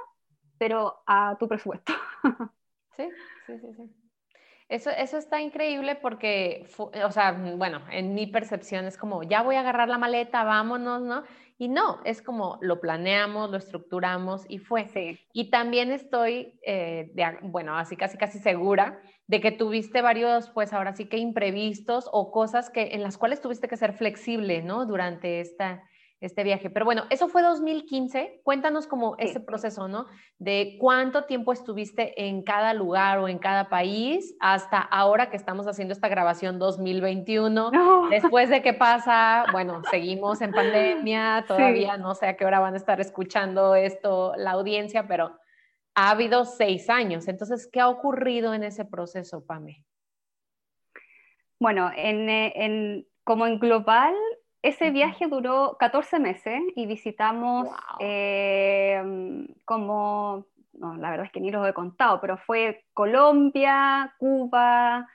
pero 0.57 1.01
a 1.05 1.37
tu 1.39 1.47
presupuesto. 1.47 1.93
Sí, 2.95 3.09
sí, 3.47 3.57
sí, 3.57 3.73
sí. 3.75 4.03
Eso, 4.69 4.89
eso 4.91 5.17
está 5.17 5.41
increíble 5.41 5.95
porque, 5.95 6.67
o 6.77 7.11
sea, 7.11 7.31
bueno, 7.31 7.81
en 7.91 8.13
mi 8.13 8.27
percepción 8.27 8.85
es 8.85 8.97
como, 8.97 9.23
ya 9.23 9.41
voy 9.41 9.55
a 9.55 9.59
agarrar 9.59 9.89
la 9.89 9.97
maleta, 9.97 10.43
vámonos, 10.43 11.01
¿no? 11.01 11.23
Y 11.57 11.67
no, 11.67 12.01
es 12.05 12.21
como 12.21 12.57
lo 12.61 12.79
planeamos, 12.79 13.49
lo 13.49 13.57
estructuramos 13.57 14.45
y 14.47 14.59
fue. 14.59 14.87
Sí. 14.89 15.19
Y 15.33 15.49
también 15.49 15.91
estoy, 15.91 16.59
eh, 16.65 17.11
bueno, 17.41 17.77
así 17.77 17.95
casi 17.95 18.17
casi 18.17 18.39
segura 18.39 19.01
de 19.27 19.41
que 19.41 19.51
tuviste 19.51 20.01
varios, 20.01 20.49
pues 20.49 20.73
ahora 20.73 20.93
sí 20.93 21.05
que 21.05 21.17
imprevistos 21.17 22.09
o 22.11 22.31
cosas 22.31 22.69
que, 22.69 22.89
en 22.93 23.03
las 23.03 23.17
cuales 23.17 23.41
tuviste 23.41 23.67
que 23.67 23.77
ser 23.77 23.93
flexible, 23.93 24.61
¿no? 24.61 24.85
Durante 24.85 25.39
esta, 25.39 25.83
este 26.23 26.43
viaje. 26.43 26.69
Pero 26.69 26.85
bueno, 26.85 27.03
eso 27.09 27.27
fue 27.27 27.41
2015. 27.41 28.41
Cuéntanos 28.43 28.87
como 28.87 29.15
ese 29.17 29.39
proceso, 29.39 29.87
¿no? 29.87 30.05
De 30.39 30.77
cuánto 30.79 31.25
tiempo 31.25 31.51
estuviste 31.51 32.27
en 32.27 32.43
cada 32.43 32.73
lugar 32.73 33.19
o 33.19 33.27
en 33.27 33.39
cada 33.39 33.69
país 33.69 34.35
hasta 34.39 34.79
ahora 34.79 35.29
que 35.29 35.37
estamos 35.37 35.67
haciendo 35.67 35.93
esta 35.93 36.07
grabación 36.07 36.59
2021. 36.59 37.71
Después 38.09 38.49
de 38.49 38.61
qué 38.61 38.73
pasa, 38.73 39.45
bueno, 39.51 39.81
seguimos 39.91 40.41
en 40.41 40.51
pandemia, 40.51 41.43
todavía 41.47 41.97
no 41.97 42.15
sé 42.15 42.27
a 42.27 42.37
qué 42.37 42.45
hora 42.45 42.59
van 42.59 42.73
a 42.73 42.77
estar 42.77 43.01
escuchando 43.01 43.75
esto 43.75 44.33
la 44.37 44.51
audiencia, 44.51 45.07
pero 45.07 45.37
ha 45.95 46.09
habido 46.09 46.45
seis 46.45 46.89
años. 46.89 47.27
Entonces, 47.27 47.69
¿qué 47.71 47.79
ha 47.79 47.89
ocurrido 47.89 48.53
en 48.53 48.63
ese 48.63 48.85
proceso, 48.85 49.45
Pame? 49.45 49.85
Bueno, 51.59 51.91
en, 51.95 52.29
en, 52.29 53.07
como 53.23 53.45
en 53.47 53.59
global, 53.59 54.15
ese 54.61 54.91
viaje 54.91 55.27
duró 55.27 55.77
14 55.79 56.19
meses 56.19 56.61
y 56.75 56.85
visitamos 56.85 57.69
eh, 57.99 59.01
como, 59.65 60.47
no, 60.73 60.95
la 60.97 61.11
verdad 61.11 61.27
es 61.27 61.31
que 61.31 61.39
ni 61.41 61.51
lo 61.51 61.65
he 61.65 61.73
contado, 61.73 62.19
pero 62.19 62.37
fue 62.37 62.85
Colombia, 62.93 64.13
Cuba, 64.17 65.07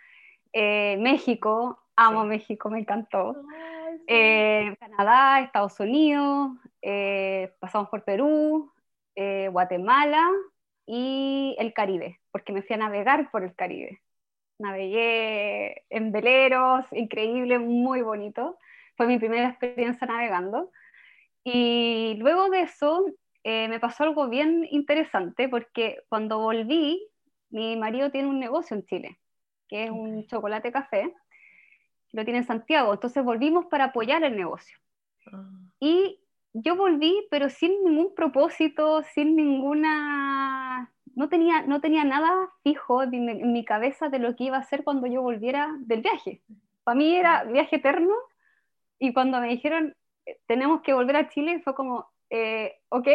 eh, 0.52 0.97
México, 1.00 1.78
amo 1.97 2.25
México, 2.25 2.70
me 2.70 2.80
encantó, 2.80 3.37
eh, 4.06 4.76
Canadá, 4.78 5.40
Estados 5.40 5.80
Unidos, 5.80 6.52
pasamos 7.61 7.88
por 7.88 8.04
Perú, 8.04 8.73
Guatemala 9.50 10.30
y 10.88 11.54
el 11.59 11.73
Caribe, 11.73 12.18
porque 12.33 12.52
me 12.52 12.62
fui 12.62 12.75
a 12.75 12.78
navegar 12.78 13.30
por 13.30 13.45
el 13.45 13.54
Caribe. 13.54 14.00
Navegué 14.59 15.85
en 15.90 16.11
veleros, 16.11 16.85
increíble, 16.90 17.61
muy 17.61 18.02
bonito 18.02 18.59
fue 18.99 19.07
mi 19.07 19.18
primera 19.18 19.49
experiencia 19.49 20.07
navegando. 20.07 20.71
Y 21.45 22.16
luego 22.18 22.50
de 22.50 22.62
eso 22.62 23.07
eh, 23.45 23.68
me 23.68 23.80
pasó 23.80 24.02
algo 24.02 24.28
bien 24.28 24.66
interesante 24.71 25.49
porque 25.49 26.02
cuando 26.11 26.40
volví, 26.40 27.09
mi 27.49 27.76
marido 27.76 28.11
tiene 28.11 28.28
un 28.28 28.40
negocio 28.40 28.76
en 28.76 28.85
Chile, 28.85 29.18
que 29.68 29.85
es 29.85 29.90
un 29.90 30.26
chocolate 30.26 30.73
café, 30.73 31.14
lo 32.12 32.25
tiene 32.25 32.40
en 32.40 32.47
Santiago, 32.47 32.92
entonces 32.92 33.25
volvimos 33.25 33.66
para 33.66 33.85
apoyar 33.85 34.25
el 34.25 34.37
negocio. 34.37 34.76
Ah. 35.33 35.49
Y 35.78 36.21
yo 36.52 36.76
volví, 36.76 37.26
pero 37.31 37.50
sin 37.50 37.85
ningún 37.85 38.14
propósito, 38.14 39.02
sin 39.14 39.37
ninguna... 39.37 40.93
No 41.14 41.28
tenía, 41.28 41.62
no 41.62 41.81
tenía 41.81 42.05
nada 42.05 42.50
fijo 42.62 43.02
en 43.02 43.28
en 43.28 43.52
mi 43.52 43.64
cabeza 43.64 44.09
de 44.09 44.21
lo 44.21 44.37
que 44.37 44.45
iba 44.45 44.57
a 44.57 44.61
hacer 44.61 44.85
cuando 44.85 45.09
yo 45.09 45.21
volviera 45.21 45.75
del 45.81 46.00
viaje. 46.00 46.43
Para 46.85 46.95
mí 46.95 47.14
era 47.14 47.45
viaje 47.45 47.76
eterno 47.76 48.14
y 48.99 49.12
cuando 49.12 49.40
me 49.40 49.49
dijeron, 49.49 49.95
eh, 50.26 50.40
tenemos 50.47 50.83
que 50.83 50.93
volver 50.93 51.17
a 51.17 51.28
Chile, 51.28 51.61
fue 51.62 51.75
como, 51.75 52.11
eh, 52.31 52.76
ok, 52.88 53.09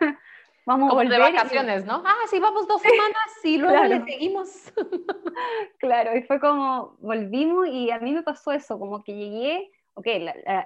vamos 0.66 0.90
a 0.90 0.94
volver. 0.94 1.12
de 1.12 1.18
vacaciones, 1.18 1.84
¿no? 1.84 2.02
Ah, 2.04 2.16
sí, 2.28 2.38
vamos 2.40 2.66
dos 2.66 2.82
semanas 2.82 3.44
y 3.44 3.58
luego 3.58 3.84
le 3.84 4.04
seguimos. 4.04 4.72
claro, 5.78 6.16
y 6.16 6.22
fue 6.22 6.40
como, 6.40 6.96
volvimos 7.00 7.68
y 7.68 7.90
a 7.90 7.98
mí 7.98 8.12
me 8.12 8.22
pasó 8.22 8.52
eso, 8.52 8.78
como 8.78 9.02
que 9.02 9.14
llegué, 9.14 9.70
ok, 9.94 10.06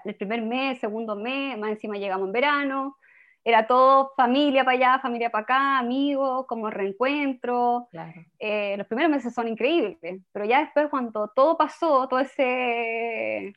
el 0.04 0.14
primer 0.16 0.42
mes, 0.42 0.78
segundo 0.78 1.16
mes, 1.16 1.58
más 1.58 1.70
encima 1.70 1.96
llegamos 1.96 2.26
en 2.26 2.32
verano, 2.32 2.96
era 3.44 3.66
todo 3.66 4.12
familia 4.16 4.64
para 4.64 4.76
allá, 4.76 4.98
familia 4.98 5.30
para 5.30 5.42
acá, 5.42 5.78
amigos, 5.78 6.46
como 6.46 6.68
reencuentro. 6.68 7.86
Claro. 7.92 8.24
Eh, 8.40 8.74
los 8.76 8.86
primeros 8.88 9.10
meses 9.10 9.32
son 9.32 9.46
increíbles, 9.46 9.98
pero 10.32 10.44
ya 10.44 10.60
después 10.60 10.88
cuando 10.88 11.28
todo 11.28 11.56
pasó, 11.56 12.08
todo 12.08 12.18
ese 12.18 13.54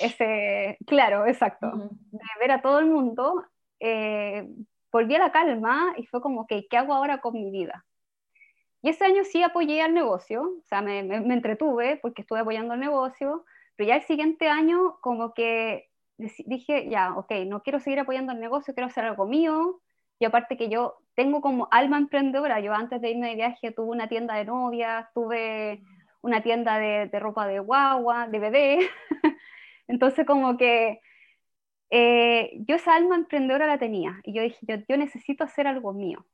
ese, 0.00 0.78
claro, 0.86 1.26
exacto. 1.26 1.70
De 2.10 2.20
ver 2.40 2.52
a 2.52 2.62
todo 2.62 2.78
el 2.78 2.86
mundo, 2.86 3.44
eh, 3.80 4.48
volví 4.92 5.14
a 5.14 5.18
la 5.18 5.32
calma 5.32 5.94
y 5.96 6.06
fue 6.06 6.20
como, 6.20 6.46
que 6.46 6.66
¿qué 6.68 6.76
hago 6.76 6.94
ahora 6.94 7.20
con 7.20 7.34
mi 7.34 7.50
vida? 7.50 7.84
Y 8.82 8.90
ese 8.90 9.04
año 9.04 9.24
sí 9.24 9.42
apoyé 9.42 9.82
al 9.82 9.94
negocio, 9.94 10.42
o 10.42 10.64
sea, 10.64 10.80
me, 10.80 11.02
me, 11.02 11.34
entretuve 11.34 11.98
porque 12.00 12.22
estuve 12.22 12.40
apoyando 12.40 12.74
el 12.74 12.80
negocio, 12.80 13.44
pero 13.76 13.88
ya 13.88 13.96
el 13.96 14.02
siguiente 14.02 14.48
año 14.48 14.98
como 15.00 15.34
que 15.34 15.90
dije, 16.18 16.88
ya, 16.88 17.14
ok, 17.14 17.32
no 17.46 17.62
quiero 17.62 17.78
seguir 17.78 18.00
apoyando 18.00 18.32
el 18.32 18.40
negocio, 18.40 18.74
quiero 18.74 18.88
hacer 18.88 19.04
algo 19.04 19.26
mío, 19.26 19.80
y 20.18 20.24
aparte 20.24 20.56
que 20.56 20.68
yo 20.68 20.96
tengo 21.14 21.40
como 21.42 21.68
alma 21.70 21.98
emprendedora, 21.98 22.60
yo 22.60 22.72
antes 22.72 23.00
de 23.02 23.10
irme 23.10 23.28
de 23.28 23.34
viaje 23.36 23.72
tuve 23.72 23.90
una 23.90 24.08
tienda 24.08 24.34
de 24.34 24.46
novias, 24.46 25.06
tuve 25.12 25.82
una 26.22 26.42
tienda 26.42 26.78
de, 26.78 27.06
de 27.06 27.20
ropa 27.20 27.46
de 27.46 27.58
guagua, 27.58 28.28
de 28.28 28.38
bebé, 28.38 28.78
Entonces 29.88 30.26
como 30.26 30.56
que 30.56 31.00
eh, 31.90 32.52
yo 32.66 32.76
esa 32.76 32.94
alma 32.94 33.16
emprendedora 33.16 33.66
la 33.66 33.78
tenía. 33.78 34.20
Y 34.24 34.34
yo 34.34 34.42
dije, 34.42 34.58
yo, 34.88 34.96
necesito 34.96 35.44
hacer 35.44 35.66
algo 35.66 35.92
mío. 35.92 36.26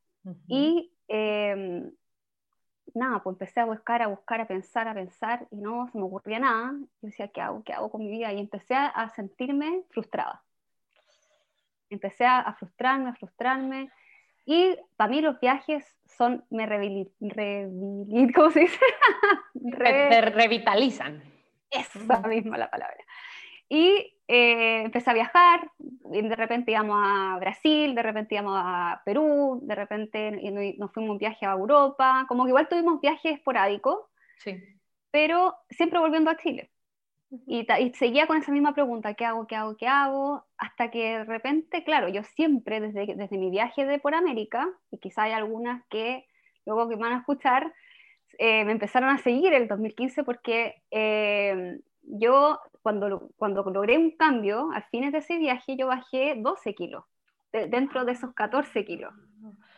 Y 0.46 0.92
em, 1.08 1.90
nada, 2.94 3.22
pues 3.22 3.34
empecé 3.34 3.60
a 3.60 3.64
buscar, 3.64 4.02
a 4.02 4.06
buscar, 4.06 4.40
a 4.40 4.46
pensar, 4.46 4.88
a 4.88 4.94
pensar, 4.94 5.46
y 5.50 5.56
no 5.56 5.88
se 5.88 5.98
me 5.98 6.04
ocurría 6.04 6.38
nada. 6.38 6.72
Yo 6.72 7.08
decía, 7.08 7.28
¿qué 7.28 7.40
hago? 7.40 7.62
¿Qué 7.64 7.72
hago 7.72 7.90
con 7.90 8.02
mi 8.02 8.10
vida? 8.10 8.32
Y 8.32 8.40
empecé 8.40 8.74
a, 8.74 9.08
sentirme 9.14 9.82
frustrada. 9.90 10.42
Empecé 11.90 12.24
a, 12.24 12.54
frustrarme, 12.58 13.10
a 13.10 13.14
frustrarme. 13.14 13.90
Y 14.44 14.76
para 14.96 15.10
mí 15.10 15.20
los 15.20 15.38
viajes 15.40 15.84
son, 16.06 16.44
me 16.50 16.66
revitalizan. 16.66 18.32
¿cómo 18.34 18.50
se 18.50 18.60
dice? 18.60 18.80
Te 19.78 20.20
revitalizan. 20.20 21.22
Esa 21.70 22.20
misma 22.28 22.58
la 22.58 22.70
palabra. 22.70 23.01
Y 23.72 24.18
eh, 24.28 24.82
empecé 24.82 25.10
a 25.10 25.14
viajar, 25.14 25.70
y 26.12 26.20
de 26.20 26.36
repente 26.36 26.72
íbamos 26.72 27.02
a 27.02 27.38
Brasil, 27.40 27.94
de 27.94 28.02
repente 28.02 28.34
íbamos 28.34 28.60
a 28.62 29.00
Perú, 29.02 29.60
de 29.62 29.74
repente 29.74 30.30
nos 30.76 30.92
fuimos 30.92 31.12
un 31.12 31.18
viaje 31.18 31.46
a 31.46 31.52
Europa, 31.52 32.26
como 32.28 32.44
que 32.44 32.50
igual 32.50 32.68
tuvimos 32.68 33.00
viajes 33.00 33.32
esporádicos, 33.32 33.98
sí. 34.36 34.62
pero 35.10 35.54
siempre 35.70 36.00
volviendo 36.00 36.30
a 36.30 36.36
Chile. 36.36 36.70
Y, 37.46 37.66
seguía 37.94 38.26
con 38.26 38.36
esa 38.36 38.52
misma 38.52 38.74
pregunta, 38.74 39.14
¿qué 39.14 39.24
hago, 39.24 39.46
qué 39.46 39.56
hago, 39.56 39.74
qué 39.78 39.86
hago? 39.86 40.44
Hasta 40.58 40.90
que 40.90 41.16
de 41.16 41.24
repente, 41.24 41.82
claro, 41.82 42.10
yo 42.10 42.24
siempre 42.24 42.78
desde, 42.78 43.14
desde 43.14 43.38
mi 43.38 43.48
viaje 43.48 43.86
de 43.86 43.98
por 43.98 44.14
América, 44.14 44.68
y 44.90 44.98
quizá 44.98 45.22
hay 45.22 45.32
algunas 45.32 45.82
que 45.88 46.26
luego 46.66 46.90
que 46.90 46.96
van 46.96 47.14
a 47.14 47.20
escuchar, 47.20 47.72
eh, 48.36 48.66
me 48.66 48.72
empezaron 48.72 49.08
a 49.08 49.16
seguir 49.16 49.54
el 49.54 49.66
2015 49.66 50.24
porque 50.24 50.82
eh, 50.90 51.78
yo 52.02 52.60
cuando, 52.82 53.30
cuando 53.36 53.62
logré 53.64 53.96
un 53.96 54.10
cambio, 54.10 54.70
a 54.74 54.82
fines 54.82 55.12
de 55.12 55.18
ese 55.18 55.38
viaje, 55.38 55.76
yo 55.76 55.86
bajé 55.86 56.34
12 56.36 56.74
kilos, 56.74 57.04
dentro 57.52 58.04
de 58.04 58.12
esos 58.12 58.34
14 58.34 58.84
kilos. 58.84 59.14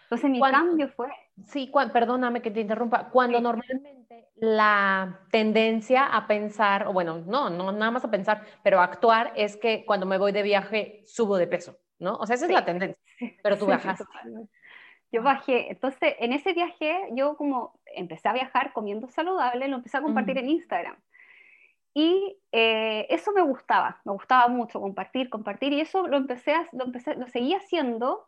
Entonces 0.04 0.30
mi 0.30 0.40
cambio 0.40 0.88
fue... 0.88 1.08
Sí, 1.46 1.70
perdóname 1.92 2.40
que 2.40 2.50
te 2.50 2.60
interrumpa. 2.60 3.10
Cuando 3.10 3.40
normalmente 3.40 4.28
la 4.36 5.20
tendencia 5.30 6.06
a 6.06 6.26
pensar, 6.26 6.86
o 6.86 6.92
bueno, 6.92 7.22
no, 7.26 7.50
no 7.50 7.72
nada 7.72 7.90
más 7.90 8.04
a 8.04 8.10
pensar, 8.10 8.42
pero 8.62 8.80
a 8.80 8.84
actuar 8.84 9.32
es 9.36 9.56
que 9.56 9.84
cuando 9.84 10.06
me 10.06 10.18
voy 10.18 10.32
de 10.32 10.42
viaje 10.42 11.02
subo 11.06 11.36
de 11.36 11.46
peso, 11.46 11.76
¿no? 11.98 12.16
O 12.16 12.26
sea, 12.26 12.36
esa 12.36 12.46
es 12.46 12.52
la 12.52 12.64
tendencia, 12.64 13.02
pero 13.42 13.58
tú 13.58 13.66
bajaste. 13.66 14.04
Yo 15.10 15.22
bajé, 15.22 15.70
entonces 15.70 16.16
en 16.18 16.32
ese 16.32 16.52
viaje 16.52 17.08
yo 17.12 17.36
como 17.36 17.78
empecé 17.94 18.28
a 18.28 18.32
viajar 18.32 18.72
comiendo 18.72 19.08
saludable, 19.08 19.68
lo 19.68 19.76
empecé 19.76 19.96
a 19.98 20.02
compartir 20.02 20.38
en 20.38 20.48
Instagram. 20.48 20.96
Y 21.94 22.36
eh, 22.50 23.06
eso 23.08 23.32
me 23.32 23.42
gustaba, 23.42 24.00
me 24.04 24.12
gustaba 24.12 24.48
mucho 24.48 24.80
compartir, 24.80 25.30
compartir, 25.30 25.72
y 25.72 25.80
eso 25.80 26.08
lo 26.08 26.16
empecé, 26.16 26.52
a, 26.52 26.68
lo 26.72 26.84
empecé, 26.84 27.14
lo 27.14 27.28
seguía 27.28 27.58
haciendo, 27.58 28.26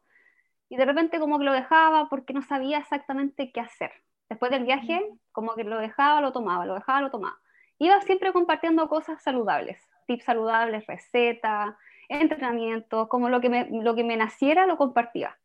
y 0.68 0.76
de 0.76 0.84
repente 0.84 1.18
como 1.18 1.38
que 1.38 1.44
lo 1.44 1.52
dejaba 1.52 2.08
porque 2.08 2.32
no 2.32 2.42
sabía 2.42 2.78
exactamente 2.78 3.50
qué 3.50 3.60
hacer. 3.60 3.90
Después 4.28 4.50
del 4.50 4.64
viaje, 4.64 5.00
como 5.32 5.54
que 5.54 5.64
lo 5.64 5.78
dejaba, 5.78 6.20
lo 6.20 6.32
tomaba, 6.32 6.64
lo 6.64 6.74
dejaba, 6.74 7.00
lo 7.00 7.10
tomaba. 7.10 7.38
Iba 7.78 8.00
siempre 8.00 8.32
compartiendo 8.32 8.88
cosas 8.88 9.22
saludables, 9.22 9.78
tips 10.06 10.24
saludables, 10.24 10.86
recetas, 10.86 11.74
entrenamiento, 12.08 13.08
como 13.08 13.28
lo 13.28 13.40
que 13.40 13.48
me, 13.48 13.68
lo 13.70 13.94
que 13.94 14.04
me 14.04 14.16
naciera 14.16 14.66
lo 14.66 14.76
compartía. 14.76 15.36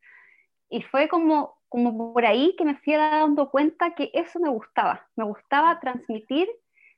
Y 0.68 0.82
fue 0.82 1.08
como, 1.08 1.58
como 1.68 2.12
por 2.14 2.24
ahí 2.24 2.54
que 2.56 2.64
me 2.64 2.76
fui 2.76 2.94
dando 2.94 3.50
cuenta 3.50 3.94
que 3.94 4.10
eso 4.14 4.40
me 4.40 4.48
gustaba, 4.48 5.06
me 5.16 5.24
gustaba 5.24 5.78
transmitir 5.80 6.48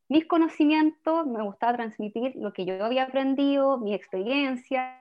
mis 0.09 0.27
conocimientos, 0.27 1.27
me 1.27 1.43
gustaba 1.43 1.75
transmitir 1.75 2.35
lo 2.37 2.53
que 2.53 2.65
yo 2.65 2.85
había 2.85 3.05
aprendido, 3.05 3.79
mi 3.79 3.95
experiencia, 3.95 4.99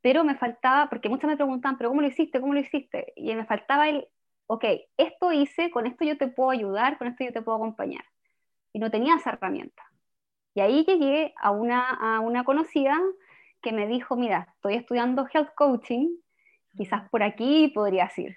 pero 0.00 0.24
me 0.24 0.36
faltaba, 0.36 0.88
porque 0.88 1.08
muchas 1.08 1.28
me 1.28 1.36
preguntan, 1.36 1.76
pero 1.76 1.90
¿cómo 1.90 2.02
lo 2.02 2.08
hiciste? 2.08 2.40
¿Cómo 2.40 2.54
lo 2.54 2.60
hiciste? 2.60 3.12
Y 3.16 3.34
me 3.34 3.46
faltaba 3.46 3.88
el, 3.88 4.06
ok, 4.46 4.64
esto 4.96 5.32
hice, 5.32 5.70
con 5.70 5.86
esto 5.86 6.04
yo 6.04 6.16
te 6.16 6.28
puedo 6.28 6.50
ayudar, 6.50 6.98
con 6.98 7.08
esto 7.08 7.24
yo 7.24 7.32
te 7.32 7.42
puedo 7.42 7.56
acompañar. 7.56 8.04
Y 8.72 8.78
no 8.78 8.90
tenía 8.90 9.16
esa 9.16 9.30
herramienta. 9.30 9.82
Y 10.54 10.60
ahí 10.60 10.84
llegué 10.84 11.34
a 11.36 11.50
una, 11.50 11.90
a 11.90 12.20
una 12.20 12.44
conocida 12.44 12.98
que 13.62 13.72
me 13.72 13.86
dijo, 13.86 14.16
mira, 14.16 14.48
estoy 14.54 14.74
estudiando 14.74 15.26
health 15.32 15.54
coaching, 15.54 16.08
quizás 16.76 17.08
por 17.10 17.22
aquí 17.22 17.68
podrías 17.74 18.16
ir. 18.18 18.36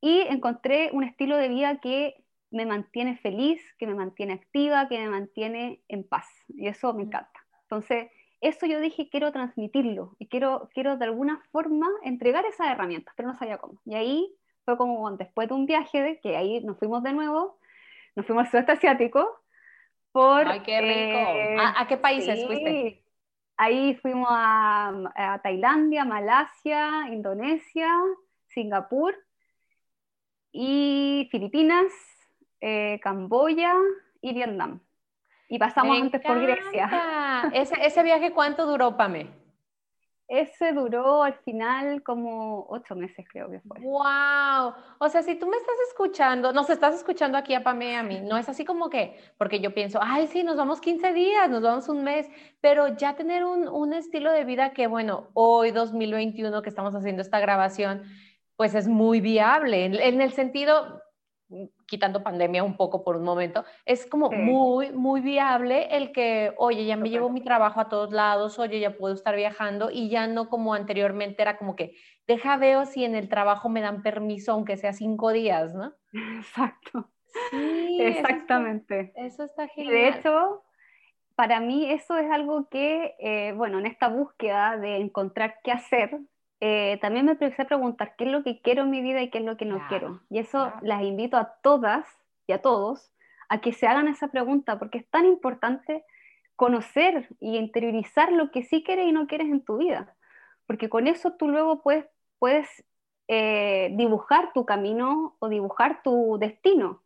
y 0.00 0.20
encontré 0.20 0.90
un 0.92 1.04
estilo 1.04 1.36
de 1.36 1.48
vida 1.48 1.78
que 1.80 2.24
me 2.50 2.66
mantiene 2.66 3.16
feliz, 3.16 3.60
que 3.78 3.86
me 3.86 3.94
mantiene 3.94 4.34
activa, 4.34 4.88
que 4.88 4.98
me 4.98 5.08
mantiene 5.08 5.82
en 5.88 6.04
paz. 6.04 6.26
Y 6.48 6.68
eso 6.68 6.94
me 6.94 7.02
encanta. 7.02 7.44
Entonces, 7.62 8.10
eso 8.44 8.66
yo 8.66 8.78
dije, 8.78 9.08
quiero 9.08 9.32
transmitirlo 9.32 10.16
y 10.18 10.28
quiero, 10.28 10.68
quiero 10.74 10.98
de 10.98 11.06
alguna 11.06 11.42
forma 11.50 11.88
entregar 12.02 12.44
esas 12.44 12.68
herramientas, 12.68 13.14
pero 13.16 13.28
no 13.28 13.34
sabía 13.34 13.58
cómo. 13.58 13.80
Y 13.86 13.94
ahí 13.94 14.34
fue 14.66 14.76
como 14.76 15.10
después 15.12 15.48
de 15.48 15.54
un 15.54 15.64
viaje, 15.64 16.02
de, 16.02 16.20
que 16.20 16.36
ahí 16.36 16.62
nos 16.62 16.78
fuimos 16.78 17.02
de 17.02 17.14
nuevo, 17.14 17.58
nos 18.14 18.26
fuimos 18.26 18.44
al 18.44 18.50
sudeste 18.50 18.72
asiático. 18.72 19.40
Por, 20.12 20.46
¡Ay, 20.46 20.60
qué 20.60 20.80
rico! 20.80 21.18
Eh, 21.18 21.56
¿A, 21.58 21.86
qué 21.88 21.96
países 21.96 22.46
fuiste? 22.46 23.02
Ahí 23.56 23.94
fuimos 23.96 24.28
a, 24.30 25.40
Tailandia, 25.42 26.04
Malasia, 26.04 27.08
Indonesia, 27.10 27.90
Singapur 28.48 29.16
y 30.52 31.28
Filipinas, 31.30 31.92
eh, 32.60 33.00
Camboya 33.02 33.74
y 34.20 34.34
Vietnam 34.34 34.83
y 35.54 35.58
pasamos 35.58 35.96
antes 36.00 36.20
por 36.20 36.40
Grecia. 36.40 37.50
¿Ese, 37.52 37.74
¿Ese, 37.80 38.02
viaje 38.02 38.32
cuánto 38.32 38.66
duró, 38.66 38.96
Pame? 38.96 39.30
Ese 40.26 40.72
duró 40.72 41.22
al 41.22 41.34
final 41.34 42.02
como 42.02 42.66
ocho 42.68 42.96
meses, 42.96 43.24
creo 43.30 43.48
que 43.48 43.60
fue. 43.60 43.78
¡Wow! 43.80 44.74
O 44.98 45.08
sea, 45.08 45.22
si 45.22 45.36
tú 45.36 45.46
me 45.46 45.56
estás 45.56 45.76
escuchando, 45.88 46.52
nos 46.52 46.68
estás 46.70 46.96
escuchando 46.96 47.38
aquí 47.38 47.54
a 47.54 47.62
Pame 47.62 47.92
y 47.92 47.94
a 47.94 48.02
mí, 48.02 48.20
no 48.20 48.36
es 48.36 48.48
así 48.48 48.64
como 48.64 48.90
que, 48.90 49.16
porque 49.38 49.60
yo 49.60 49.72
pienso, 49.74 50.00
ay, 50.02 50.26
sí, 50.26 50.42
nos 50.42 50.56
vamos 50.56 50.80
15 50.80 51.12
días, 51.12 51.48
nos 51.48 51.62
vamos 51.62 51.88
un 51.88 52.02
mes, 52.02 52.28
pero 52.60 52.88
ya 52.88 53.14
tener 53.14 53.44
un, 53.44 53.68
un 53.68 53.92
estilo 53.92 54.32
de 54.32 54.44
vida 54.44 54.72
que, 54.72 54.88
bueno, 54.88 55.28
hoy 55.34 55.70
2021 55.70 56.62
que 56.62 56.68
estamos 56.68 56.96
haciendo 56.96 57.22
esta 57.22 57.38
grabación, 57.38 58.02
pues 58.56 58.74
es 58.74 58.88
muy 58.88 59.20
viable, 59.20 59.84
en, 59.84 59.94
en 59.94 60.20
el 60.20 60.32
sentido, 60.32 61.03
quitando 61.86 62.22
pandemia 62.22 62.64
un 62.64 62.76
poco 62.76 63.04
por 63.04 63.16
un 63.16 63.24
momento, 63.24 63.64
es 63.84 64.06
como 64.06 64.30
muy, 64.30 64.90
muy 64.92 65.20
viable 65.20 65.88
el 65.96 66.12
que, 66.12 66.54
oye, 66.56 66.86
ya 66.86 66.96
me 66.96 67.10
llevo 67.10 67.30
mi 67.30 67.40
trabajo 67.40 67.80
a 67.80 67.88
todos 67.88 68.12
lados, 68.12 68.58
oye, 68.58 68.80
ya 68.80 68.96
puedo 68.96 69.14
estar 69.14 69.36
viajando 69.36 69.90
y 69.90 70.08
ya 70.08 70.26
no 70.26 70.48
como 70.48 70.74
anteriormente 70.74 71.42
era 71.42 71.56
como 71.56 71.76
que, 71.76 71.94
deja 72.26 72.56
veo 72.56 72.86
si 72.86 73.04
en 73.04 73.14
el 73.14 73.28
trabajo 73.28 73.68
me 73.68 73.80
dan 73.80 74.02
permiso, 74.02 74.52
aunque 74.52 74.76
sea 74.76 74.92
cinco 74.92 75.30
días, 75.32 75.74
¿no? 75.74 75.92
Exacto. 76.38 77.10
Exactamente. 77.52 79.12
Eso 79.16 79.44
está, 79.44 79.68
genial. 79.68 79.94
de 79.94 80.08
hecho, 80.08 80.64
para 81.34 81.60
mí 81.60 81.90
eso 81.90 82.16
es 82.16 82.30
algo 82.30 82.68
que, 82.68 83.14
eh, 83.18 83.52
bueno, 83.52 83.78
en 83.78 83.86
esta 83.86 84.08
búsqueda 84.08 84.76
de 84.76 84.96
encontrar 84.96 85.56
qué 85.62 85.72
hacer, 85.72 86.20
eh, 86.66 86.98
también 87.02 87.26
me 87.26 87.32
empecé 87.32 87.60
a 87.60 87.66
preguntar 87.66 88.16
qué 88.16 88.24
es 88.24 88.30
lo 88.30 88.42
que 88.42 88.62
quiero 88.62 88.84
en 88.84 88.90
mi 88.90 89.02
vida 89.02 89.20
y 89.20 89.28
qué 89.28 89.36
es 89.36 89.44
lo 89.44 89.58
que 89.58 89.66
no 89.66 89.86
quiero. 89.86 90.22
Y 90.30 90.38
eso 90.38 90.72
las 90.80 91.02
invito 91.02 91.36
a 91.36 91.56
todas 91.62 92.06
y 92.46 92.52
a 92.52 92.62
todos 92.62 93.12
a 93.50 93.60
que 93.60 93.74
se 93.74 93.86
hagan 93.86 94.08
esa 94.08 94.28
pregunta, 94.28 94.78
porque 94.78 94.96
es 94.96 95.06
tan 95.10 95.26
importante 95.26 96.06
conocer 96.56 97.28
y 97.38 97.58
interiorizar 97.58 98.32
lo 98.32 98.50
que 98.50 98.62
sí 98.62 98.82
quieres 98.82 99.06
y 99.06 99.12
no 99.12 99.26
quieres 99.26 99.48
en 99.48 99.62
tu 99.62 99.76
vida, 99.76 100.16
porque 100.66 100.88
con 100.88 101.06
eso 101.06 101.34
tú 101.34 101.48
luego 101.48 101.82
puedes, 101.82 102.06
puedes 102.38 102.82
eh, 103.28 103.90
dibujar 103.92 104.54
tu 104.54 104.64
camino 104.64 105.36
o 105.40 105.50
dibujar 105.50 106.02
tu 106.02 106.38
destino. 106.38 107.02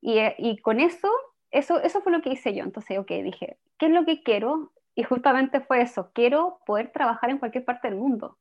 Y, 0.00 0.18
eh, 0.18 0.34
y, 0.38 0.58
con 0.58 0.80
eso, 0.80 1.08
eso, 1.52 1.80
eso 1.80 2.00
fue 2.00 2.10
lo 2.10 2.20
que 2.20 2.30
hice 2.30 2.52
yo. 2.52 2.64
Entonces, 2.64 2.98
ok, 2.98 3.12
dije, 3.22 3.58
¿qué 3.78 3.86
es 3.86 3.92
lo 3.92 4.04
que 4.04 4.24
quiero? 4.24 4.72
Y 4.96 5.04
justamente 5.04 5.60
fue 5.60 5.82
eso, 5.82 6.10
quiero 6.12 6.58
poder 6.66 6.90
trabajar 6.90 7.30
en 7.30 7.38
cualquier 7.38 7.64
parte 7.64 7.88
del 7.88 7.96
mundo 7.96 8.36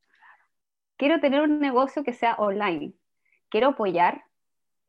quiero 0.98 1.20
tener 1.20 1.42
un 1.42 1.60
negocio 1.60 2.04
que 2.04 2.14
sea 2.14 2.36
online, 2.36 2.94
quiero 3.50 3.70
apoyar 3.70 4.24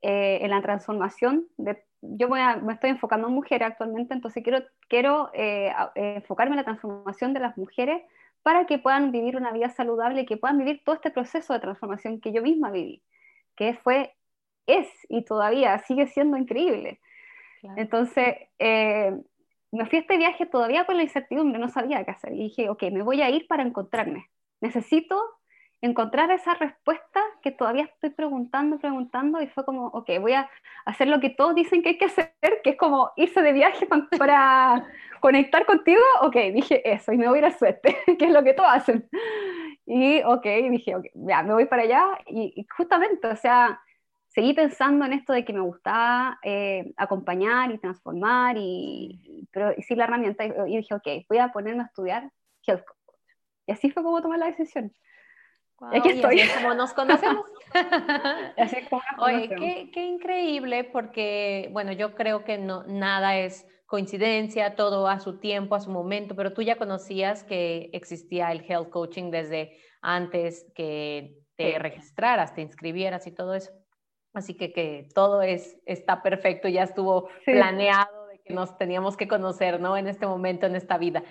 eh, 0.01 0.39
en 0.41 0.51
la 0.51 0.61
transformación 0.61 1.47
de 1.57 1.83
yo 2.01 2.29
me 2.29 2.73
estoy 2.73 2.91
enfocando 2.91 3.27
en 3.27 3.33
mujeres 3.33 3.69
actualmente, 3.69 4.13
entonces 4.13 4.43
quiero, 4.43 4.63
quiero 4.87 5.31
eh, 5.33 5.73
enfocarme 5.95 6.53
en 6.53 6.57
la 6.57 6.63
transformación 6.63 7.33
de 7.33 7.39
las 7.39 7.57
mujeres 7.57 8.03
para 8.43 8.65
que 8.65 8.77
puedan 8.77 9.11
vivir 9.11 9.35
una 9.35 9.51
vida 9.51 9.69
saludable 9.69 10.21
y 10.21 10.25
que 10.25 10.37
puedan 10.37 10.57
vivir 10.57 10.81
todo 10.83 10.95
este 10.95 11.11
proceso 11.11 11.53
de 11.53 11.59
transformación 11.59 12.21
que 12.21 12.31
yo 12.31 12.41
misma 12.41 12.71
viví, 12.71 13.03
que 13.55 13.73
fue, 13.73 14.15
es 14.67 14.87
y 15.09 15.23
todavía 15.25 15.77
sigue 15.79 16.07
siendo 16.07 16.37
increíble. 16.37 16.99
Entonces, 17.75 18.35
eh, 18.59 19.17
me 19.71 19.85
fui 19.87 19.97
a 19.97 20.01
este 20.01 20.17
viaje 20.17 20.45
todavía 20.45 20.85
con 20.85 20.95
la 20.95 21.03
incertidumbre, 21.03 21.59
no 21.59 21.67
sabía 21.67 22.05
qué 22.05 22.11
hacer. 22.11 22.33
Y 22.33 22.43
dije, 22.43 22.69
ok, 22.69 22.83
me 22.91 23.01
voy 23.01 23.21
a 23.21 23.29
ir 23.29 23.47
para 23.47 23.63
encontrarme. 23.63 24.29
Necesito 24.61 25.21
encontrar 25.81 26.31
esa 26.31 26.55
respuesta 26.55 27.21
que 27.41 27.51
todavía 27.51 27.83
estoy 27.83 28.09
preguntando, 28.09 28.79
preguntando, 28.79 29.41
y 29.41 29.47
fue 29.47 29.63
como, 29.65 29.87
ok, 29.87 30.09
voy 30.19 30.33
a 30.33 30.49
hacer 30.85 31.07
lo 31.07 31.19
que 31.19 31.29
todos 31.29 31.55
dicen 31.55 31.83
que 31.83 31.89
hay 31.89 31.97
que 31.97 32.05
hacer, 32.05 32.31
que 32.63 32.71
es 32.71 32.77
como 32.77 33.11
irse 33.15 33.41
de 33.41 33.53
viaje 33.53 33.87
para, 34.17 34.85
conectar 35.19 35.65
contigo, 35.65 36.01
ok, 36.21 36.35
dije 36.53 36.81
eso, 36.89 37.11
y 37.11 37.17
me 37.17 37.27
voy 37.27 37.37
a 37.37 37.39
ir 37.39 37.45
a 37.45 37.57
suerte, 37.57 37.97
que 38.19 38.25
es 38.25 38.31
lo 38.31 38.43
que 38.43 38.53
todos 38.53 38.69
hacen. 38.71 39.07
Y 39.85 40.21
ok, 40.23 40.45
dije, 40.71 40.95
ok, 40.95 41.05
ya, 41.13 41.43
me 41.43 41.53
voy 41.53 41.65
para 41.65 41.83
allá, 41.83 42.05
y, 42.27 42.65
justamente, 42.75 43.27
o 43.27 43.35
sea, 43.35 43.79
seguí 44.27 44.53
pensando 44.53 45.05
en 45.05 45.13
esto 45.13 45.33
de 45.33 45.45
que 45.45 45.53
me 45.53 45.61
gustaba 45.61 46.39
eh, 46.43 46.93
acompañar 46.97 47.71
y 47.71 47.77
transformar, 47.77 48.55
y, 48.57 49.47
pero 49.51 49.73
la 49.89 50.03
herramienta, 50.03 50.45
y, 50.45 50.77
dije, 50.77 50.93
ok, 50.93 51.07
voy 51.29 51.37
a 51.39 51.51
ponerme 51.51 51.83
a 51.83 51.87
estudiar 51.87 52.29
Health 52.65 52.83
Coach. 52.85 52.97
Y 53.67 53.71
así 53.73 53.91
fue 53.91 54.03
como 54.03 54.21
tomé 54.21 54.37
la 54.37 54.47
decisión 54.47 54.93
aquí 55.91 56.09
estoy. 56.09 56.39
Así 56.39 56.49
es 56.49 56.55
como 56.55 56.73
nos 56.73 56.93
conocemos. 56.93 57.45
así 58.57 58.77
como 58.89 59.01
Oye, 59.19 59.49
qué, 59.49 59.89
qué, 59.93 60.05
increíble 60.05 60.83
porque, 60.85 61.69
bueno, 61.71 61.91
yo 61.91 62.15
creo 62.15 62.43
que 62.43 62.57
no, 62.57 62.83
nada 62.83 63.37
es 63.37 63.67
coincidencia, 63.85 64.75
todo 64.75 65.07
a 65.07 65.19
su 65.19 65.39
tiempo, 65.39 65.75
a 65.75 65.79
su 65.79 65.89
momento, 65.89 66.35
pero 66.35 66.53
tú 66.53 66.61
ya 66.61 66.75
conocías 66.75 67.43
que 67.43 67.89
existía 67.93 68.51
el 68.51 68.65
health 68.67 68.89
coaching 68.89 69.31
desde 69.31 69.77
antes 70.01 70.65
que 70.75 71.37
te 71.55 71.79
registraras, 71.79 72.53
te 72.53 72.61
inscribieras 72.61 73.25
y 73.27 73.31
todo 73.31 73.53
eso. 73.53 73.71
Así 74.33 74.55
que, 74.55 74.71
que 74.71 75.07
todo 75.15 75.41
es, 75.41 75.77
está 75.85 76.21
perfecto, 76.21 76.67
ya 76.67 76.83
estuvo 76.83 77.29
planeado 77.45 78.27
de 78.27 78.39
que 78.39 78.53
nos 78.53 78.77
teníamos 78.77 79.17
que 79.17 79.27
conocer, 79.27 79.79
¿no? 79.79 79.97
En 79.97 80.07
este 80.07 80.27
momento, 80.27 80.67
en 80.67 80.75
esta 80.75 80.97
vida. 80.97 81.23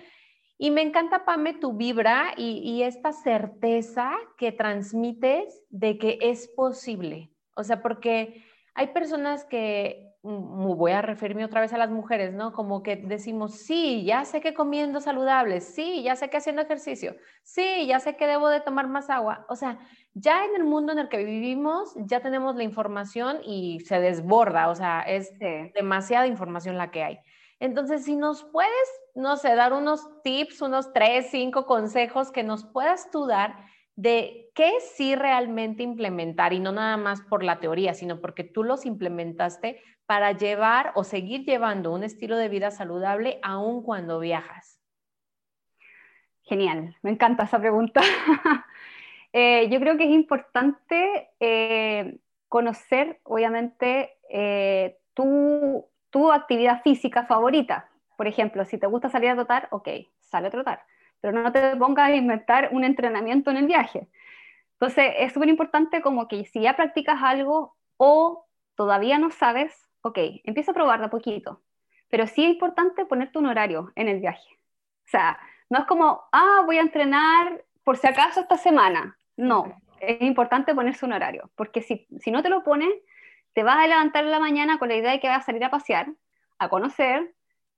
Y 0.58 0.70
me 0.70 0.82
encanta, 0.82 1.24
Pame, 1.24 1.52
tu 1.54 1.74
vibra 1.74 2.32
y, 2.36 2.82
esta 2.82 3.12
certeza 3.12 4.12
que 4.38 4.52
transmites 4.52 5.62
de 5.68 5.98
que 5.98 6.18
es 6.22 6.48
posible. 6.48 7.30
O 7.54 7.62
sea, 7.62 7.82
porque 7.82 8.42
hay 8.74 8.88
personas 8.88 9.44
que, 9.44 10.14
mm, 10.22 10.76
voy 10.76 10.92
a 10.92 11.02
referirme 11.02 11.44
otra 11.44 11.60
vez 11.60 11.74
a 11.74 11.78
las 11.78 11.90
mujeres, 11.90 12.32
¿no? 12.32 12.52
Como 12.52 12.82
que 12.82 12.96
decimos, 12.96 13.54
sí, 13.54 14.04
ya 14.06 14.24
sé 14.24 14.40
que 14.40 14.54
comiendo 14.54 15.00
saludable, 15.00 15.60
sí, 15.60 16.02
ya 16.02 16.16
sé 16.16 16.30
que 16.30 16.38
haciendo 16.38 16.62
ejercicio, 16.62 17.16
sí, 17.42 17.86
ya 17.86 18.00
sé 18.00 18.16
que 18.16 18.26
debo 18.26 18.48
de 18.48 18.60
tomar 18.60 18.88
más 18.88 19.10
agua. 19.10 19.44
O 19.50 19.56
sea, 19.56 19.78
ya 20.14 20.46
en 20.46 20.56
el 20.56 20.64
mundo 20.64 20.92
en 20.92 21.00
el 21.00 21.08
que 21.10 21.22
vivimos, 21.22 21.94
ya 21.96 22.20
tenemos 22.20 22.56
la 22.56 22.64
información 22.64 23.40
y 23.44 23.80
se 23.80 24.00
desborda, 24.00 24.70
o 24.70 24.74
sea, 24.74 25.02
es 25.02 25.38
demasiada 25.74 26.26
información 26.26 26.78
la 26.78 26.90
que 26.90 27.02
hay. 27.04 27.18
Entonces, 27.58 28.04
si 28.04 28.16
nos 28.16 28.44
puedes, 28.44 28.88
no 29.14 29.36
sé, 29.36 29.54
dar 29.54 29.72
unos 29.72 30.22
tips, 30.22 30.60
unos 30.62 30.92
tres, 30.92 31.28
cinco 31.30 31.66
consejos 31.66 32.30
que 32.30 32.42
nos 32.42 32.64
puedas 32.64 33.10
tú 33.10 33.26
dar 33.26 33.56
de 33.94 34.50
qué 34.54 34.72
sí 34.94 35.14
realmente 35.14 35.82
implementar 35.82 36.52
y 36.52 36.60
no 36.60 36.70
nada 36.70 36.98
más 36.98 37.22
por 37.22 37.42
la 37.42 37.60
teoría, 37.60 37.94
sino 37.94 38.20
porque 38.20 38.44
tú 38.44 38.62
los 38.62 38.84
implementaste 38.84 39.80
para 40.04 40.32
llevar 40.32 40.92
o 40.94 41.02
seguir 41.02 41.44
llevando 41.44 41.92
un 41.92 42.04
estilo 42.04 42.36
de 42.36 42.48
vida 42.48 42.70
saludable 42.70 43.40
aun 43.42 43.82
cuando 43.82 44.20
viajas. 44.20 44.78
Genial, 46.42 46.96
me 47.02 47.10
encanta 47.10 47.44
esa 47.44 47.58
pregunta. 47.58 48.00
Eh, 49.38 49.68
yo 49.68 49.78
creo 49.80 49.98
que 49.98 50.04
es 50.04 50.10
importante 50.12 51.28
eh, 51.40 52.20
conocer, 52.48 53.20
obviamente, 53.22 54.16
eh, 54.30 54.96
tu 55.12 55.84
tu 56.16 56.32
actividad 56.32 56.80
física 56.80 57.26
favorita. 57.26 57.90
Por 58.16 58.26
ejemplo, 58.26 58.64
si 58.64 58.78
te 58.78 58.86
gusta 58.86 59.10
salir 59.10 59.28
a 59.28 59.34
trotar, 59.34 59.68
ok, 59.70 59.86
sale 60.18 60.48
a 60.48 60.50
trotar, 60.50 60.82
pero 61.20 61.38
no 61.38 61.52
te 61.52 61.76
pongas 61.76 62.08
a 62.08 62.14
inventar 62.14 62.70
un 62.72 62.84
entrenamiento 62.84 63.50
en 63.50 63.58
el 63.58 63.66
viaje. 63.66 64.08
Entonces, 64.72 65.12
es 65.18 65.34
súper 65.34 65.50
importante 65.50 66.00
como 66.00 66.26
que 66.26 66.46
si 66.46 66.62
ya 66.62 66.74
practicas 66.74 67.22
algo 67.22 67.76
o 67.98 68.46
todavía 68.76 69.18
no 69.18 69.30
sabes, 69.30 69.90
ok, 70.00 70.18
empieza 70.44 70.70
a 70.70 70.74
probar 70.74 71.00
de 71.00 71.06
a 71.06 71.10
poquito. 71.10 71.60
Pero 72.08 72.26
sí 72.26 72.44
es 72.44 72.50
importante 72.52 73.04
ponerte 73.04 73.38
un 73.38 73.48
horario 73.48 73.92
en 73.94 74.08
el 74.08 74.20
viaje. 74.20 74.48
O 75.04 75.08
sea, 75.10 75.38
no 75.68 75.80
es 75.80 75.84
como, 75.84 76.22
ah, 76.32 76.62
voy 76.64 76.78
a 76.78 76.80
entrenar 76.82 77.62
por 77.84 77.98
si 77.98 78.06
acaso 78.06 78.40
esta 78.40 78.56
semana. 78.56 79.18
No, 79.36 79.76
es 80.00 80.22
importante 80.22 80.74
ponerse 80.74 81.04
un 81.04 81.12
horario, 81.12 81.50
porque 81.56 81.82
si, 81.82 82.06
si 82.20 82.30
no 82.30 82.42
te 82.42 82.48
lo 82.48 82.64
pones, 82.64 82.88
te 83.56 83.62
vas 83.62 83.78
a 83.78 83.86
levantar 83.86 84.22
en 84.22 84.32
la 84.32 84.38
mañana 84.38 84.78
con 84.78 84.90
la 84.90 84.96
idea 84.96 85.12
de 85.12 85.18
que 85.18 85.28
vas 85.28 85.38
a 85.38 85.46
salir 85.46 85.64
a 85.64 85.70
pasear, 85.70 86.08
a 86.58 86.68
conocer, 86.68 87.34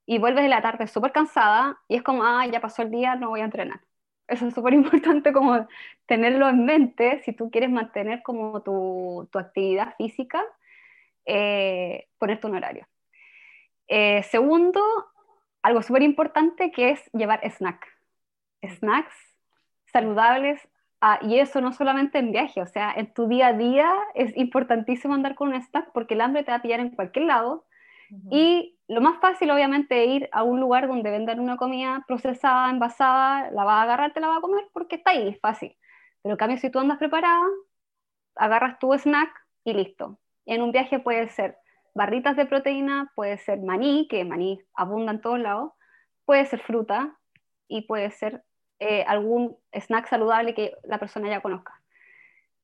y 0.07 0.19
vuelves 0.19 0.43
de 0.43 0.49
la 0.49 0.61
tarde 0.61 0.89
súper 0.89 1.13
cansada 1.13 1.79
y 1.87 1.95
es 1.95 2.03
como, 2.03 2.25
ah, 2.25 2.45
ya 2.47 2.61
pasó 2.61 2.83
el 2.83 2.91
día, 2.91 3.15
no 3.15 3.29
voy 3.29 3.43
a 3.43 3.45
entrenar. 3.45 3.81
Eso 4.27 4.49
es 4.49 4.55
súper 4.55 4.75
importante 4.83 5.33
como 5.33 5.69
tenerlo 6.07 6.49
en 6.49 6.65
mente 6.65 7.23
si 7.23 7.33
tú 7.33 7.49
quieres 7.53 7.71
mantener 7.71 8.25
como 8.25 8.61
tu, 8.63 9.29
tu 9.31 9.39
actividad 9.39 9.95
física, 9.97 10.45
eh, 11.25 12.09
ponerte 12.19 12.49
un 12.49 12.57
horario. 12.57 12.89
Eh, 13.87 14.25
segundo, 14.25 14.83
algo 15.63 15.83
súper 15.83 16.03
importante 16.03 16.73
que 16.73 16.91
es 16.91 17.11
llevar 17.13 17.49
snack. 17.49 17.87
Snacks 18.67 19.15
saludables 19.93 20.61
Ah, 21.01 21.21
y 21.23 21.39
eso 21.39 21.61
no 21.61 21.73
solamente 21.73 22.19
en 22.19 22.33
viaje, 22.33 22.61
o 22.61 22.67
sea, 22.67 22.93
en 22.93 23.13
tu 23.15 23.29
día 23.29 23.49
a 23.49 23.53
día 23.53 23.93
es 24.15 24.37
importantísimo 24.37 25.15
andar 25.15 25.37
con 25.37 25.49
un 25.49 25.55
snack 25.55 25.93
porque 25.93 26.15
el 26.15 26.21
hambre 26.21 26.43
te 26.43 26.51
va 26.51 26.57
a 26.57 26.63
pillar 26.63 26.81
en 26.81 26.91
cualquier 26.91 27.27
lado. 27.27 27.65
Y 28.31 28.79
lo 28.89 29.03
más 29.03 29.21
fácil, 29.21 29.51
obviamente, 29.51 30.03
es 30.03 30.11
ir 30.11 30.29
a 30.33 30.43
un 30.43 30.61
lugar 30.61 30.89
donde 30.89 31.11
vendan 31.11 31.41
una 31.41 31.59
comida 31.59 32.05
procesada, 32.09 32.71
envasada, 32.71 33.51
la 33.51 33.65
vas 33.65 33.81
a 33.81 33.83
agarrar, 33.83 34.15
te 34.15 34.21
la 34.21 34.29
vas 34.29 34.39
a 34.39 34.41
comer 34.41 34.65
porque 34.73 34.97
está 34.97 35.11
ahí, 35.11 35.29
es 35.29 35.39
fácil. 35.41 35.77
Pero 36.23 36.33
en 36.33 36.39
cambio, 36.39 36.57
si 36.57 36.71
tú 36.71 36.79
andas 36.79 36.97
preparada, 36.97 37.45
agarras 38.35 38.79
tu 38.79 38.95
snack 38.95 39.31
y 39.65 39.75
listo. 39.75 40.19
En 40.47 40.63
un 40.63 40.73
viaje 40.73 40.99
puede 40.99 41.29
ser 41.29 41.59
barritas 41.95 42.35
de 42.37 42.47
proteína, 42.47 43.13
puede 43.15 43.37
ser 43.37 43.61
maní, 43.61 44.09
que 44.09 44.25
maní 44.25 44.59
abunda 44.75 45.13
en 45.13 45.21
todos 45.21 45.39
lados, 45.39 45.73
puede 46.25 46.47
ser 46.47 46.61
fruta 46.61 47.19
y 47.69 47.83
puede 47.83 48.11
ser 48.11 48.43
eh, 48.81 49.05
algún 49.07 49.57
snack 49.73 50.09
saludable 50.09 50.55
que 50.55 50.75
la 50.85 50.99
persona 50.99 51.29
ya 51.29 51.41
conozca 51.41 51.79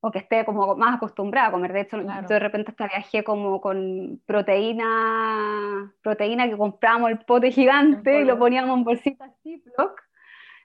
o 0.06 0.10
que 0.10 0.18
esté 0.18 0.44
como 0.44 0.76
más 0.76 0.96
acostumbrada 0.96 1.48
a 1.48 1.50
comer. 1.50 1.72
De 1.72 1.80
hecho, 1.80 1.96
yo 1.98 2.28
de 2.28 2.38
repente 2.38 2.70
hasta 2.72 2.88
viajé 2.88 3.24
como 3.24 3.58
con 3.62 4.20
proteína, 4.26 5.94
proteína 6.02 6.46
que 6.46 6.58
compramos 6.58 7.10
el 7.10 7.20
pote 7.20 7.50
gigante 7.50 8.20
y 8.20 8.24
lo 8.24 8.38
poníamos 8.38 8.76
en 8.76 8.84
bolsitas 8.84 9.30
Ziploc. 9.42 9.98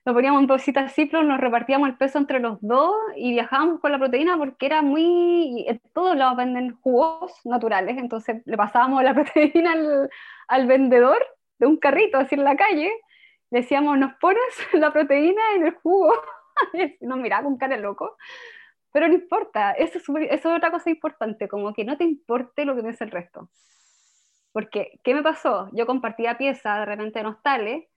Lo 0.03 0.13
poníamos 0.13 0.41
en 0.41 0.47
bolsitas 0.47 0.93
Ziploc, 0.93 1.23
nos 1.23 1.39
repartíamos 1.39 1.87
el 1.87 1.95
peso 1.95 2.17
entre 2.17 2.41
los 2.41 2.57
dos 2.59 2.93
y 3.15 3.31
viajábamos 3.31 3.79
con 3.79 3.93
la 3.93 3.97
proteína 3.97 4.37
porque 4.37 4.65
era 4.65 4.81
muy... 4.81 5.63
En 5.69 5.79
todos 5.93 6.17
lados 6.17 6.35
venden 6.35 6.75
jugos 6.81 7.31
naturales, 7.45 7.97
entonces 7.97 8.41
le 8.45 8.57
pasábamos 8.57 9.01
la 9.03 9.13
proteína 9.15 9.71
al, 9.71 10.09
al 10.49 10.67
vendedor 10.67 11.25
de 11.59 11.65
un 11.65 11.77
carrito 11.77 12.17
así 12.17 12.35
en 12.35 12.43
la 12.43 12.57
calle 12.57 12.91
decíamos, 13.49 13.97
nos 13.97 14.13
pones 14.15 14.43
la 14.73 14.91
proteína 14.91 15.41
en 15.55 15.67
el 15.67 15.75
jugo. 15.75 16.13
nos 17.01 17.17
miraba 17.17 17.43
con 17.43 17.57
cara 17.57 17.77
loco. 17.77 18.17
Pero 18.91 19.07
no 19.07 19.13
importa, 19.13 19.71
eso 19.73 19.99
es, 19.99 20.03
eso 20.09 20.49
es 20.49 20.57
otra 20.57 20.71
cosa 20.71 20.89
importante, 20.89 21.47
como 21.47 21.73
que 21.73 21.85
no 21.85 21.95
te 21.95 22.03
importe 22.03 22.65
lo 22.65 22.75
que 22.75 22.81
piensa 22.81 23.03
el 23.03 23.11
resto. 23.11 23.49
Porque, 24.51 24.99
¿qué 25.03 25.13
me 25.13 25.21
pasó? 25.21 25.69
Yo 25.73 25.85
compartía 25.85 26.39
piezas 26.39 26.79
de 26.79 26.85
repente 26.85 27.19
en 27.19 27.27
hostales 27.27 27.87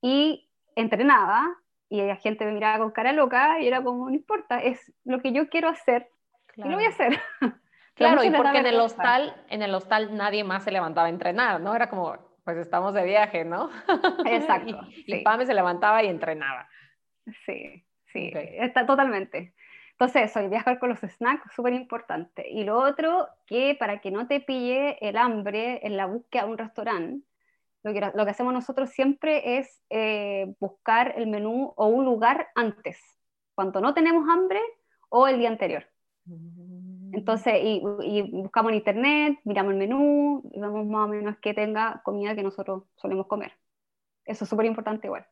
y 0.00 0.48
entrenaba 0.76 1.46
y 1.90 2.00
la 2.00 2.16
gente 2.16 2.46
me 2.46 2.52
miraba 2.52 2.78
con 2.78 2.90
cara 2.90 3.12
loca 3.12 3.60
y 3.60 3.68
era 3.68 3.82
como, 3.82 4.08
no 4.08 4.14
importa, 4.14 4.60
es 4.60 4.92
lo 5.04 5.20
que 5.20 5.32
yo 5.32 5.50
quiero 5.50 5.68
hacer 5.68 6.08
y 6.56 6.68
lo 6.68 6.76
voy 6.76 6.84
a 6.84 6.88
hacer. 6.88 7.20
Claro, 7.94 8.24
y 8.24 8.30
porque 8.30 8.56
en 8.56 8.66
el 8.66 8.80
hostal, 8.80 9.44
en 9.50 9.60
el 9.60 9.74
hostal 9.74 10.16
nadie 10.16 10.42
más 10.42 10.64
se 10.64 10.70
levantaba 10.70 11.08
a 11.08 11.10
entrenar, 11.10 11.60
¿no? 11.60 11.76
Era 11.76 11.90
como, 11.90 12.16
pues 12.54 12.66
estamos 12.66 12.94
de 12.94 13.04
viaje, 13.04 13.44
¿no? 13.44 13.70
Exacto. 14.26 14.80
y, 15.06 15.22
Pame 15.22 15.46
se 15.46 15.54
levantaba 15.54 16.02
y 16.02 16.08
entrenaba. 16.08 16.68
Sí, 17.46 17.84
sí, 18.12 18.32
está 18.34 18.86
totalmente. 18.86 19.54
Entonces, 19.92 20.30
eso, 20.30 20.48
viajar 20.48 20.78
con 20.78 20.88
los 20.88 21.00
snacks, 21.00 21.52
súper 21.54 21.74
importante. 21.74 22.48
Y 22.48 22.64
lo 22.64 22.78
otro, 22.78 23.28
que 23.46 23.76
para 23.78 24.00
que 24.00 24.10
no 24.10 24.26
te 24.26 24.40
pille 24.40 24.96
el 25.06 25.18
hambre 25.18 25.80
en 25.86 25.96
la 25.96 26.06
búsqueda 26.06 26.44
de 26.44 26.50
un 26.50 26.58
restaurante, 26.58 27.26
lo 27.82 27.92
que, 27.92 28.00
lo 28.14 28.24
que 28.24 28.30
hacemos 28.30 28.52
nosotros 28.52 28.90
siempre 28.90 29.58
es 29.58 29.82
eh, 29.90 30.54
buscar 30.58 31.14
el 31.16 31.26
menú 31.26 31.72
o 31.76 31.86
un 31.86 32.04
lugar 32.04 32.48
antes, 32.54 32.98
cuando 33.54 33.80
no 33.80 33.92
tenemos 33.94 34.28
hambre 34.28 34.60
o 35.10 35.28
el 35.28 35.38
día 35.38 35.48
anterior. 35.50 35.86
Mm. 36.24 36.69
Entonces, 37.12 37.54
y, 37.62 37.80
buscamos 38.32 38.70
en 38.70 38.78
internet, 38.78 39.38
miramos 39.44 39.72
el 39.72 39.78
menú, 39.78 40.42
y 40.52 40.60
vemos 40.60 40.86
más 40.86 41.06
o 41.06 41.08
menos 41.08 41.36
que 41.38 41.54
tenga 41.54 42.00
comida 42.04 42.34
que 42.34 42.42
nosotros 42.42 42.84
solemos 42.96 43.26
comer. 43.26 43.52
Eso 44.24 44.44
es 44.44 44.50
súper 44.50 44.66
importante 44.66 45.06
igual. 45.06 45.26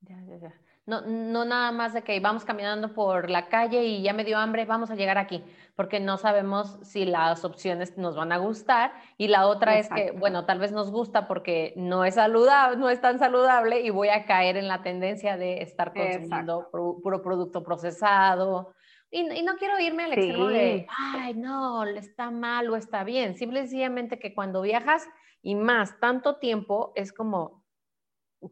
Ya, 0.00 0.20
ya, 0.22 0.36
ya. 0.36 0.54
No, 0.84 1.00
no 1.02 1.44
nada 1.44 1.70
más 1.70 1.92
de 1.92 2.02
que 2.02 2.18
vamos 2.18 2.44
caminando 2.44 2.92
por 2.92 3.30
la 3.30 3.48
calle 3.48 3.84
y 3.84 4.02
ya 4.02 4.12
me 4.12 4.24
dio 4.24 4.36
hambre, 4.36 4.64
vamos 4.64 4.90
a 4.90 4.96
llegar 4.96 5.16
aquí, 5.16 5.44
porque 5.76 6.00
no 6.00 6.16
sabemos 6.16 6.80
si 6.82 7.04
las 7.04 7.44
opciones 7.44 7.96
nos 7.96 8.16
van 8.16 8.32
a 8.32 8.38
gustar. 8.38 8.92
Y 9.16 9.28
la 9.28 9.46
otra 9.46 9.78
es 9.78 9.88
que, 9.88 10.10
bueno, 10.10 10.44
tal 10.44 10.58
vez 10.58 10.72
nos 10.72 10.90
gusta 10.90 11.28
porque 11.28 11.72
no 11.76 12.04
es 12.04 12.16
saludable, 12.16 12.78
no 12.78 12.90
es 12.90 13.00
tan 13.00 13.20
saludable 13.20 13.82
y 13.82 13.90
voy 13.90 14.08
a 14.08 14.24
caer 14.24 14.56
en 14.56 14.66
la 14.66 14.82
tendencia 14.82 15.36
de 15.36 15.62
estar 15.62 15.92
consumiendo 15.92 16.68
puro 16.72 17.22
producto 17.22 17.62
procesado. 17.62 18.74
Y, 19.14 19.42
no 19.42 19.56
quiero 19.56 19.78
irme 19.78 20.04
al 20.04 20.14
extremo 20.14 20.46
de, 20.46 20.86
ay, 20.96 21.34
no, 21.34 21.84
está 21.84 22.30
mal 22.30 22.70
o 22.70 22.76
está 22.76 23.04
bien. 23.04 23.36
Simplemente 23.36 24.18
que 24.18 24.34
cuando 24.34 24.62
viajas 24.62 25.06
y 25.42 25.54
más 25.54 26.00
tanto 26.00 26.36
tiempo 26.36 26.92
es 26.96 27.12
como, 27.12 27.62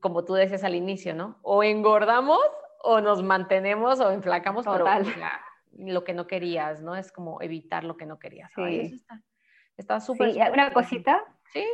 como 0.01 0.23
tú 0.23 0.35
decías 0.35 0.63
al 0.63 0.75
inicio, 0.75 1.15
¿no? 1.15 1.39
O 1.41 1.63
engordamos 1.63 2.41
o 2.83 3.01
nos 3.01 3.23
mantenemos 3.23 4.01
o 4.01 4.11
enflacamos, 4.11 4.67
Total. 4.67 5.03
pero 5.03 5.27
lo 5.93 6.05
que 6.05 6.13
no 6.13 6.27
querías, 6.27 6.83
¿no? 6.83 6.95
Es 6.95 7.11
como 7.11 7.41
evitar 7.41 7.83
lo 7.85 7.97
que 7.97 8.05
no 8.05 8.19
querías. 8.19 8.53
Sí. 8.55 9.01
eso 9.03 9.15
está 9.79 9.99
súper. 9.99 10.35
Sí, 10.35 10.41
una 10.53 10.75
cosita 10.75 11.25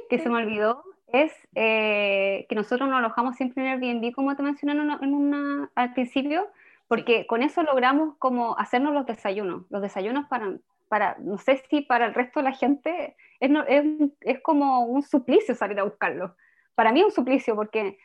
que 0.09 0.19
se 0.21 0.29
me 0.29 0.37
olvidó 0.37 0.85
es 1.09 1.33
eh, 1.57 2.47
que 2.49 2.55
nosotros 2.55 2.89
nos 2.89 2.99
alojamos 2.99 3.35
siempre 3.35 3.65
en 3.65 3.83
Airbnb, 3.83 4.15
como 4.15 4.37
te 4.37 4.45
mencioné 4.45 4.81
en 4.81 5.15
una, 5.15 5.71
al 5.75 5.93
principio, 5.93 6.49
porque 6.89 7.27
con 7.27 7.43
eso 7.43 7.63
logramos 7.63 8.17
como 8.19 8.59
hacernos 8.59 8.95
los 8.95 9.07
desayunos. 9.07 9.65
Los 9.71 9.83
desayunos 9.83 10.27
para, 10.29 10.57
para, 10.89 11.17
no 11.19 11.39
sé 11.39 11.63
si 11.69 11.83
para 11.83 12.07
el 12.07 12.15
resto 12.15 12.41
de 12.41 12.45
la 12.45 12.53
gente 12.53 13.17
es, 13.41 13.51
es, 13.69 13.85
es 14.21 14.41
como 14.41 14.85
un 14.85 15.03
suplicio 15.03 15.55
salir 15.55 15.79
a 15.81 15.85
buscarlo 15.85 16.37
para 16.77 16.93
mí 16.93 17.01
es 17.01 17.07
un 17.07 17.13
suplicio 17.13 17.57
porque 17.57 17.99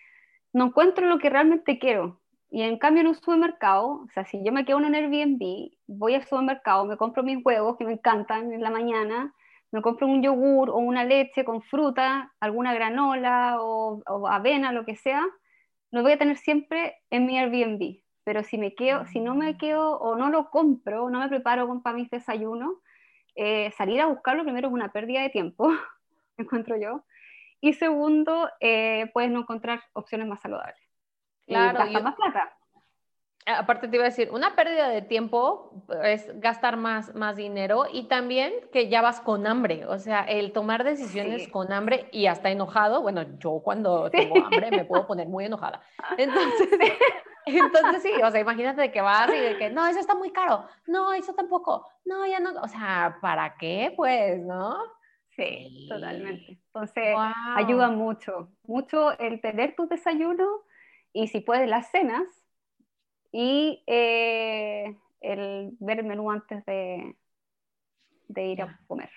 no 0.54 0.66
encuentro 0.66 1.06
lo 1.06 1.20
que 1.20 1.30
realmente 1.30 1.78
quiero. 1.78 2.20
Y 2.50 2.64
en 2.64 2.80
cambio 2.80 3.02
en 3.02 3.08
un 3.08 3.16
supermercado, 3.16 4.02
o 4.04 4.08
sea, 4.14 4.26
si 4.26 4.44
yo 4.44 4.52
me 4.52 4.66
quedo 4.66 4.80
en 4.80 4.86
un 4.86 4.96
Airbnb, 4.96 5.72
voy 5.88 6.16
al 6.16 6.24
supermercado, 6.24 6.86
me 6.86 6.98
compro 6.98 7.24
mis 7.24 7.46
huevos 7.46 7.78
que 7.78 7.86
me 7.86 7.94
encantan 7.94 8.52
en 8.52 8.62
la 8.62 8.72
mañana, 8.72 9.34
me 9.72 9.82
compro 9.82 10.08
un 10.08 10.22
yogur 10.22 10.70
o 10.70 10.78
una 10.78 11.06
leche 11.06 11.46
con 11.46 11.62
fruta, 11.62 12.34
alguna 12.42 12.74
granola 12.74 13.58
o, 13.62 14.02
avena, 14.28 14.74
lo 14.74 14.84
que 14.84 14.96
sea, 14.98 15.26
lo 15.92 16.02
voy 16.02 16.14
a 16.14 16.18
tener 16.18 16.38
siempre 16.38 16.96
en 17.10 17.26
mi 17.26 17.38
Airbnb. 17.38 18.02
Pero 18.24 18.44
si 18.44 18.58
me 18.58 18.76
quedo, 18.76 19.06
si 19.08 19.20
no 19.20 19.36
me 19.36 19.58
quedo 19.58 19.98
o 20.00 20.16
no 20.16 20.30
lo 20.30 20.50
compro, 20.50 21.10
no 21.10 21.20
me 21.20 21.30
preparo 21.30 21.82
para 21.82 21.96
mis 21.96 22.10
desayunos, 22.10 22.76
eh, 23.36 23.72
salir 23.72 24.02
a 24.02 24.08
buscarlo 24.08 24.44
primero 24.44 24.68
es 24.68 24.74
una 24.74 24.92
pérdida 24.92 25.22
de 25.22 25.30
tiempo, 25.30 25.68
encuentro 26.38 26.78
yo. 26.78 27.04
Y 27.60 27.74
segundo, 27.74 28.50
eh, 28.60 29.10
puedes 29.14 29.32
no 29.32 29.42
encontrar 29.42 29.82
opciones 29.94 30.28
más 30.28 30.42
saludables. 30.42 30.78
Claro. 31.46 31.86
Y 31.88 32.02
más 32.02 32.16
plata. 32.16 32.58
Aparte 33.46 33.88
te 33.88 33.96
iba 33.96 34.06
a 34.06 34.10
decir, 34.10 34.30
una 34.32 34.56
pérdida 34.56 34.88
de 34.90 35.02
tiempo 35.02 35.84
es 36.04 36.40
gastar 36.40 36.78
más, 36.78 37.16
más 37.16 37.36
dinero 37.36 37.86
y 37.92 38.04
también 38.04 38.54
que 38.72 38.88
ya 38.88 39.02
vas 39.02 39.20
con 39.20 39.48
hambre, 39.48 39.86
o 39.88 39.98
sea, 39.98 40.22
el 40.22 40.52
tomar 40.52 40.84
decisiones 40.84 41.48
con 41.48 41.74
hambre 41.74 42.08
y 42.12 42.28
hasta 42.28 42.52
enojado, 42.52 43.02
bueno, 43.02 43.24
yo 43.40 43.62
cuando 43.64 44.12
tengo 44.12 44.36
hambre 44.46 44.70
me 44.70 44.86
puedo 44.86 45.08
poner 45.08 45.28
muy 45.28 45.46
enojada. 45.46 45.82
Entonces, 46.18 46.70
entonces 47.48 48.04
sí, 48.04 48.12
o 48.22 48.30
sea, 48.30 48.40
imagínate 48.40 48.92
que 48.92 49.02
vas 49.02 49.32
y 49.34 49.40
de 49.40 49.58
que, 49.58 49.72
no, 49.72 49.88
eso 49.88 50.00
está 50.00 50.14
muy 50.14 50.32
caro, 50.32 50.66
no, 50.86 51.12
eso 51.14 51.34
tampoco, 51.34 51.88
no, 52.06 52.28
ya 52.28 52.40
no, 52.40 52.52
o 52.62 52.68
sea, 52.68 53.18
¿para 53.22 53.56
qué? 53.58 53.92
Pues, 53.96 54.40
¿no? 54.40 54.78
Sí, 55.36 55.88
totalmente. 55.90 56.60
Entonces, 56.68 57.16
ayuda 57.56 57.90
mucho, 57.90 58.50
mucho 58.68 59.18
el 59.18 59.42
tener 59.42 59.76
tu 59.76 59.88
desayuno 59.88 60.46
y 61.12 61.28
si 61.28 61.40
puedes 61.40 61.68
las 61.68 61.90
cenas 61.90 62.41
y 63.32 63.84
eh, 63.88 64.96
el 65.22 65.72
ver 65.80 66.00
el 66.00 66.06
menú 66.06 66.32
antes 66.32 66.66
de, 66.66 67.16
de 68.28 68.46
ir 68.46 68.62
a 68.62 68.80
comer. 68.88 69.10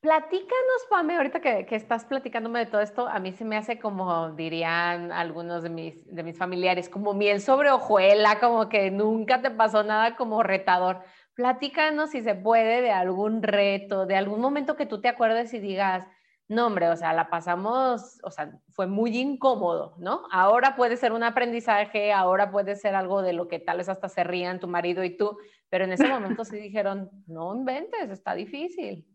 Platícanos, 0.00 0.86
Pame, 0.88 1.16
ahorita 1.16 1.40
que, 1.40 1.66
que, 1.66 1.74
estás 1.74 2.04
platicándome 2.04 2.60
de 2.60 2.66
todo 2.66 2.80
esto, 2.80 3.08
a 3.08 3.18
mí 3.18 3.32
se 3.32 3.44
me 3.44 3.56
hace 3.56 3.80
como 3.80 4.30
dirían 4.30 5.10
algunos 5.10 5.64
de 5.64 5.70
mis, 5.70 6.06
de 6.14 6.22
mis 6.22 6.38
familiares, 6.38 6.88
como 6.88 7.14
miel 7.14 7.40
sobre 7.40 7.72
hojuela, 7.72 8.38
como 8.38 8.68
que 8.68 8.92
nunca 8.92 9.42
te 9.42 9.50
pasó 9.50 9.82
nada 9.82 10.14
como 10.14 10.44
retador. 10.44 11.02
Platícanos 11.34 12.10
si 12.10 12.22
se 12.22 12.36
puede 12.36 12.80
de 12.80 12.92
algún 12.92 13.42
reto, 13.42 14.06
de 14.06 14.14
algún 14.14 14.40
momento 14.40 14.76
que 14.76 14.86
tú 14.86 15.00
te 15.00 15.08
acuerdes 15.08 15.52
y 15.52 15.58
digas, 15.58 16.06
no, 16.48 16.66
hombre, 16.66 16.88
o 16.88 16.96
sea, 16.96 17.12
la 17.12 17.28
pasamos, 17.28 18.20
o 18.22 18.30
sea, 18.30 18.50
fue 18.70 18.86
muy 18.86 19.18
incómodo, 19.18 19.94
¿no? 19.98 20.22
Ahora 20.32 20.76
puede 20.76 20.96
ser 20.96 21.12
un 21.12 21.22
aprendizaje, 21.22 22.10
ahora 22.10 22.50
puede 22.50 22.74
ser 22.74 22.94
algo 22.94 23.20
de 23.20 23.34
lo 23.34 23.48
que 23.48 23.58
tal 23.58 23.76
vez 23.76 23.90
hasta 23.90 24.08
se 24.08 24.24
rían 24.24 24.58
tu 24.58 24.66
marido 24.66 25.04
y 25.04 25.14
tú, 25.14 25.36
pero 25.68 25.84
en 25.84 25.92
ese 25.92 26.08
momento 26.08 26.46
sí 26.46 26.58
dijeron, 26.58 27.10
no 27.26 27.54
inventes, 27.54 28.08
está 28.08 28.34
difícil. 28.34 29.06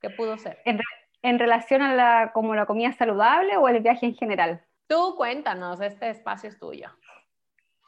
¿Qué 0.00 0.08
pudo 0.08 0.38
ser? 0.38 0.58
En, 1.22 1.38
relación 1.38 1.82
a 1.82 1.94
la, 1.94 2.32
como 2.32 2.54
la 2.54 2.64
comida 2.64 2.92
saludable 2.92 3.58
o 3.58 3.68
el 3.68 3.82
viaje 3.82 4.06
en 4.06 4.14
general? 4.14 4.64
Tú 4.86 5.14
cuéntanos, 5.18 5.82
este 5.82 6.08
espacio 6.08 6.48
es 6.48 6.58
tuyo. 6.58 6.88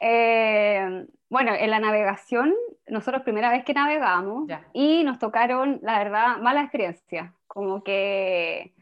Eh, 0.00 1.06
bueno, 1.30 1.54
en 1.54 1.70
la 1.70 1.78
navegación, 1.78 2.52
nosotros 2.88 3.22
primera 3.22 3.50
vez 3.50 3.64
que 3.64 3.72
navegamos 3.72 4.50
y 4.74 5.02
nos 5.02 5.18
tocaron, 5.18 5.80
la 5.82 5.98
verdad, 5.98 6.36
mala 6.38 6.60
experiencia. 6.60 7.32
Como 7.46 7.82
que 7.82 8.74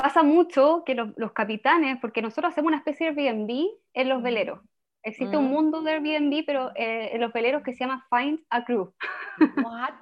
pasa 0.00 0.22
mucho 0.22 0.84
que 0.86 0.94
los, 0.94 1.32
capitanes, 1.32 1.98
porque 2.00 2.22
nosotros 2.22 2.52
hacemos 2.52 2.68
una 2.68 2.76
especie 2.76 3.12
de 3.12 3.28
Airbnb 3.28 3.66
en 3.94 4.08
los 4.08 4.22
veleros. 4.22 4.60
Existe 5.02 5.36
un 5.36 5.50
mundo 5.50 5.82
de 5.82 5.92
Airbnb, 5.92 6.44
pero 6.46 6.70
eh, 6.76 7.10
en 7.12 7.20
los 7.20 7.32
veleros 7.32 7.64
que 7.64 7.72
se 7.72 7.80
llama 7.80 8.06
Find 8.08 8.40
a 8.48 8.64
Crew. 8.64 8.92
What? 9.64 9.94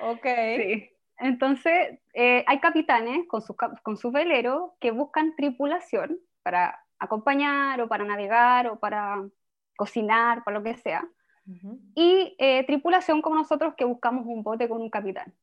Ok. 0.00 0.26
Sí. 0.56 0.90
Entonces, 1.18 1.98
eh, 2.14 2.44
hay 2.46 2.60
capitanes 2.60 3.26
con 3.26 3.42
sus 3.42 3.56
con 3.82 3.96
su 3.96 4.12
veleros 4.12 4.72
que 4.80 4.92
buscan 4.92 5.34
tripulación 5.34 6.18
para 6.44 6.78
acompañar 7.00 7.80
o 7.80 7.88
para 7.88 8.04
navegar 8.04 8.68
o 8.68 8.78
para 8.78 9.24
cocinar, 9.76 10.44
para 10.44 10.58
lo 10.58 10.64
que 10.64 10.76
sea. 10.76 11.04
Y 11.96 12.36
eh, 12.38 12.64
tripulación 12.64 13.20
como 13.20 13.34
nosotros 13.34 13.74
que 13.76 13.84
buscamos 13.84 14.24
un 14.26 14.44
bote 14.44 14.68
con 14.68 14.80
un 14.80 14.90
capitán. 14.90 15.34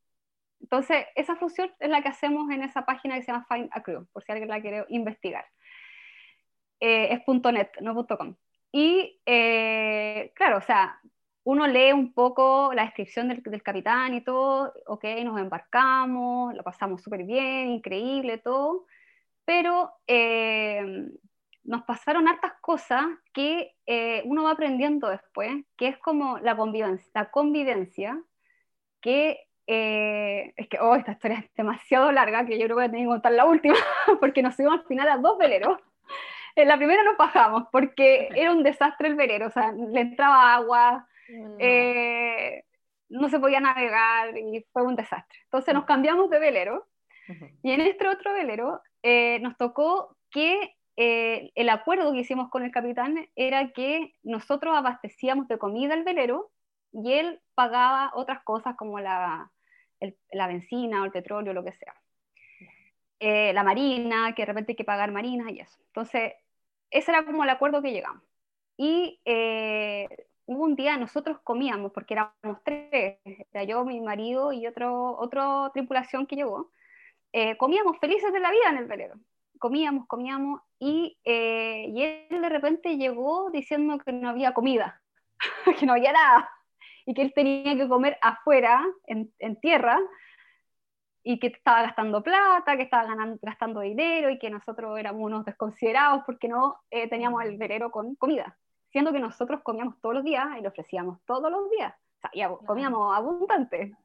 Entonces, 0.62 1.06
esa 1.16 1.36
función 1.36 1.72
es 1.80 1.90
la 1.90 2.02
que 2.02 2.10
hacemos 2.10 2.50
en 2.52 2.64
esa 2.64 2.86
página 2.86 3.16
que 3.16 3.24
se 3.24 3.32
llama 3.32 3.46
Find 3.50 3.70
a 3.72 3.82
Crew, 3.82 4.08
por 4.12 4.24
si 4.24 4.32
alguien 4.32 4.50
la 4.50 4.62
quiere 4.62 4.86
investigar. 4.90 5.46
Eh, 6.80 7.14
es 7.14 7.22
.net, 7.54 7.70
no 7.82 8.06
.com. 8.06 8.36
Y 8.72 9.20
eh, 9.26 10.32
claro, 10.36 10.58
o 10.58 10.62
sea, 10.62 11.00
uno 11.44 11.68
lee 11.68 11.92
un 11.94 12.14
poco 12.14 12.72
la 12.74 12.84
descripción 12.84 13.30
del, 13.30 13.42
del, 13.42 13.64
capitán 13.64 14.14
y 14.14 14.22
todo, 14.22 14.74
ok, 14.86 15.06
nos 15.24 15.40
embarcamos, 15.40 16.54
lo 16.54 16.64
pasamos 16.64 17.02
súper 17.02 17.24
bien, 17.24 17.70
increíble, 17.70 18.38
todo, 18.38 18.86
pero 19.46 19.94
nos 21.70 21.84
pasaron 21.84 22.28
hartas 22.28 22.54
cosas 22.62 23.06
que 23.32 23.76
eh, 23.86 24.24
uno 24.26 24.44
va 24.44 24.52
aprendiendo 24.52 25.08
después, 25.10 25.52
que 25.78 25.88
es 25.88 25.98
como 26.00 26.40
la 26.40 26.58
convivencia, 26.58 27.12
la 27.14 27.30
convivencia 27.30 28.20
que 29.02 29.49
eh, 29.72 30.52
es 30.58 30.68
que, 30.68 30.80
oh, 30.80 30.96
esta 30.96 31.12
historia 31.12 31.38
es 31.38 31.56
demasiado 31.56 32.12
larga, 32.12 32.44
que 32.44 32.58
yo 32.58 32.66
creo 32.66 32.70
que 32.70 32.74
voy 32.74 32.86
a 32.86 32.90
tener 32.90 33.06
que 33.06 33.10
contar 33.10 33.32
la 33.34 33.46
última, 33.46 33.76
porque 34.20 34.42
nos 34.42 34.56
subimos 34.56 34.80
al 34.80 34.88
final 34.88 35.08
a 35.08 35.18
dos 35.18 35.38
veleros. 35.38 35.78
En 36.56 36.68
la 36.68 36.78
primera 36.78 37.04
nos 37.04 37.18
bajamos, 37.18 37.66
porque 37.72 38.30
era 38.36 38.52
un 38.52 38.64
desastre 38.64 39.10
el 39.10 39.16
velero, 39.16 39.46
o 39.46 39.52
sea, 39.52 39.72
le 39.72 40.02
entraba 40.02 40.56
agua, 40.56 41.08
no. 41.30 41.56
Eh, 41.60 42.64
no 43.10 43.30
se 43.30 43.40
podía 43.40 43.60
navegar 43.60 44.36
y 44.36 44.66
fue 44.74 44.82
un 44.82 44.96
desastre. 44.96 45.38
Entonces 45.44 45.74
nos 45.76 45.86
cambiamos 45.86 46.32
de 46.32 46.40
velero, 46.40 46.88
y 47.62 47.72
en 47.72 47.82
este 47.82 48.08
otro 48.08 48.34
velero 48.34 48.82
nos 49.04 49.56
tocó 49.56 50.18
que 50.32 50.76
eh, 50.98 51.52
el 51.54 51.70
acuerdo 51.70 52.12
que 52.12 52.22
hicimos 52.22 52.50
con 52.50 52.64
el 52.64 52.72
capitán 52.72 53.30
era 53.36 53.72
que 53.72 54.16
nosotros 54.24 54.76
abastecíamos 54.76 55.48
de 55.48 55.60
comida 55.60 55.94
el 55.94 56.04
velero 56.04 56.50
y 56.92 57.14
él 57.14 57.40
pagaba 57.54 58.12
otras 58.16 58.44
cosas 58.44 58.76
como 58.76 59.00
la, 59.00 59.52
la 60.32 60.48
benzina 60.48 61.02
o 61.02 61.06
el 61.06 61.12
petróleo, 61.12 61.54
lo 61.54 61.64
que 61.64 61.74
sea. 61.74 61.96
Eh, 63.20 63.52
la 63.54 63.64
marina, 63.64 64.34
que 64.36 64.44
de 64.44 64.46
repente 64.48 64.72
hay 64.72 64.76
que 64.76 64.84
pagar 64.84 65.12
marinas 65.12 65.52
y 65.52 65.60
eso. 65.60 65.78
Entonces, 65.88 66.34
ese 66.90 67.12
era 67.12 67.26
como 67.26 67.44
el 67.44 67.50
acuerdo 67.50 67.82
que 67.82 67.92
llegamos. 67.92 68.24
Y 68.78 69.20
eh, 69.26 70.08
hubo 70.46 70.64
un 70.64 70.76
día, 70.76 70.98
nosotros 70.98 71.40
comíamos, 71.44 71.92
porque 71.92 72.14
éramos 72.14 72.64
tres, 72.64 73.20
era 73.52 73.64
yo, 73.64 73.84
mi 73.84 74.00
marido 74.00 74.54
y 74.54 74.66
otro, 74.68 75.18
otra 75.18 75.70
tripulación 75.74 76.26
que 76.26 76.38
llegó, 76.38 76.72
comíamos 77.58 78.00
felices 78.00 78.34
de 78.34 78.40
la 78.40 78.52
vida 78.52 78.70
en 78.70 78.78
el 78.78 78.86
velero 78.86 79.16
comíamos, 79.60 80.08
comíamos, 80.08 80.62
y, 80.80 81.20
eh, 81.26 81.86
y 81.90 82.02
él 82.02 82.42
de 82.42 82.50
repente 82.50 82.98
llegó 82.98 83.52
diciendo 83.52 84.00
que 84.00 84.12
no 84.12 84.30
había 84.30 84.54
comida, 84.54 85.02
que 85.80 85.86
no 85.86 85.94
había 85.94 86.14
nada. 86.14 86.50
Y 87.10 87.16
que 87.16 87.24
él 87.24 87.34
tenía 87.34 87.76
que 87.76 87.88
comer 87.88 88.20
afuera, 88.22 88.86
en, 89.08 89.34
en 89.40 89.60
tierra, 89.60 89.98
y 91.24 91.40
que 91.40 91.48
estaba 91.48 91.82
gastando 91.82 92.22
plata, 92.22 92.78
que 92.78 92.84
estaba 92.84 93.04
ganando, 93.06 93.40
gastando 93.42 93.80
dinero 93.80 94.30
y 94.30 94.38
que 94.38 94.52
nosotros 94.52 95.00
éramos 95.00 95.24
unos 95.24 95.44
desconsiderados 95.44 96.22
porque 96.24 96.48
no 96.48 96.78
eh, 96.92 97.10
teníamos 97.10 97.44
el 97.44 97.58
verero 97.58 97.90
con 97.90 98.14
comida, 98.14 98.60
siendo 98.92 99.12
que 99.12 99.20
nosotros 99.20 99.62
comíamos 99.64 100.00
todos 100.02 100.14
los 100.14 100.24
días 100.24 100.46
y 100.60 100.62
le 100.62 100.68
ofrecíamos 100.68 101.20
todos 101.26 101.52
los 101.52 101.68
días, 101.72 101.96
o 101.96 102.20
sea, 102.22 102.30
y 102.32 102.66
comíamos 102.68 103.18
abundante. 103.18 103.96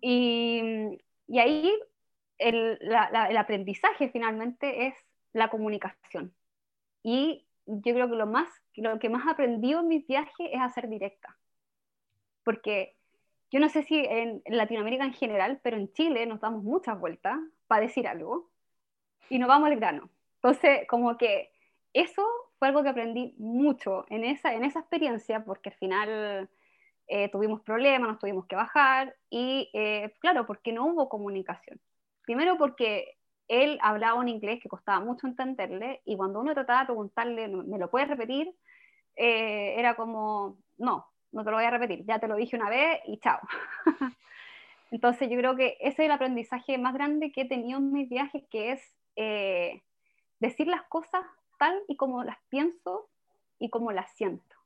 Y, 0.00 0.98
y, 1.28 1.38
ahí 1.38 1.72
el, 2.38 2.76
la, 2.80 3.28
el 3.30 3.36
aprendizaje 3.36 4.08
finalmente 4.08 4.88
es 4.88 4.94
la 5.32 5.48
comunicación. 5.48 6.34
Y 7.04 7.46
yo 7.66 7.94
creo 7.94 8.10
que 8.10 8.16
lo, 8.16 8.26
más, 8.26 8.48
lo 8.74 8.98
que 8.98 9.10
más 9.10 9.28
aprendí 9.28 9.74
en 9.74 9.86
mis 9.86 10.04
viajes 10.08 10.48
es 10.52 10.60
hacer 10.60 10.88
directa. 10.88 11.36
Porque 12.46 12.94
yo 13.50 13.58
no 13.58 13.68
sé 13.68 13.82
si 13.82 13.96
en 13.96 14.40
Latinoamérica 14.46 15.04
en 15.04 15.14
general, 15.14 15.58
pero 15.64 15.76
en 15.76 15.92
Chile 15.92 16.24
nos 16.26 16.40
damos 16.40 16.62
muchas 16.62 16.96
vueltas 17.00 17.36
para 17.66 17.82
decir 17.82 18.06
algo 18.06 18.48
y 19.28 19.40
nos 19.40 19.48
vamos 19.48 19.68
al 19.68 19.74
grano. 19.74 20.10
Entonces, 20.36 20.86
como 20.88 21.18
que 21.18 21.50
eso 21.92 22.24
fue 22.60 22.68
algo 22.68 22.84
que 22.84 22.90
aprendí 22.90 23.34
mucho 23.36 24.04
en 24.10 24.22
esa, 24.22 24.54
en 24.54 24.62
esa 24.62 24.78
experiencia, 24.78 25.44
porque 25.44 25.70
al 25.70 25.74
final 25.74 26.48
eh, 27.08 27.28
tuvimos 27.30 27.62
problemas, 27.62 28.10
nos 28.10 28.20
tuvimos 28.20 28.46
que 28.46 28.54
bajar 28.54 29.16
y, 29.28 29.68
eh, 29.74 30.14
claro, 30.20 30.46
porque 30.46 30.72
no 30.72 30.86
hubo 30.86 31.08
comunicación. 31.08 31.80
Primero 32.22 32.56
porque 32.58 33.18
él 33.48 33.76
hablaba 33.82 34.20
un 34.20 34.28
inglés 34.28 34.60
que 34.62 34.68
costaba 34.68 35.04
mucho 35.04 35.26
entenderle 35.26 36.00
y 36.04 36.16
cuando 36.16 36.38
uno 36.38 36.54
trataba 36.54 36.80
de 36.80 36.86
preguntarle, 36.86 37.48
¿me 37.48 37.78
lo 37.78 37.90
puedes 37.90 38.06
repetir? 38.06 38.54
Eh, 39.16 39.74
era 39.76 39.96
como, 39.96 40.58
no, 40.78 41.08
no 41.32 41.44
te 41.44 41.50
lo 41.50 41.56
voy 41.56 41.66
a 41.66 41.70
repetir, 41.70 42.04
ya 42.04 42.18
te 42.18 42.28
lo 42.28 42.36
dije 42.36 42.56
una 42.56 42.70
vez 42.70 43.00
y 43.06 43.18
chao. 43.18 43.40
Entonces 44.90 45.28
yo 45.28 45.36
creo 45.36 45.56
que 45.56 45.76
ese 45.80 46.02
es 46.02 46.06
el 46.06 46.10
aprendizaje 46.10 46.78
más 46.78 46.94
grande 46.94 47.32
que 47.32 47.42
he 47.42 47.48
tenido 47.48 47.78
en 47.78 47.92
mis 47.92 48.08
viajes, 48.08 48.44
que 48.50 48.72
es 48.72 48.96
eh, 49.16 49.82
decir 50.38 50.68
las 50.68 50.82
cosas 50.84 51.24
tal 51.58 51.82
y 51.88 51.96
como 51.96 52.22
las 52.22 52.38
pienso 52.48 53.08
y 53.58 53.70
como 53.70 53.90
las 53.92 54.10
siento, 54.12 54.56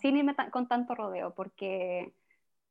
sin 0.00 0.16
irme 0.16 0.34
con 0.50 0.68
tanto 0.68 0.94
rodeo, 0.94 1.34
porque 1.34 2.12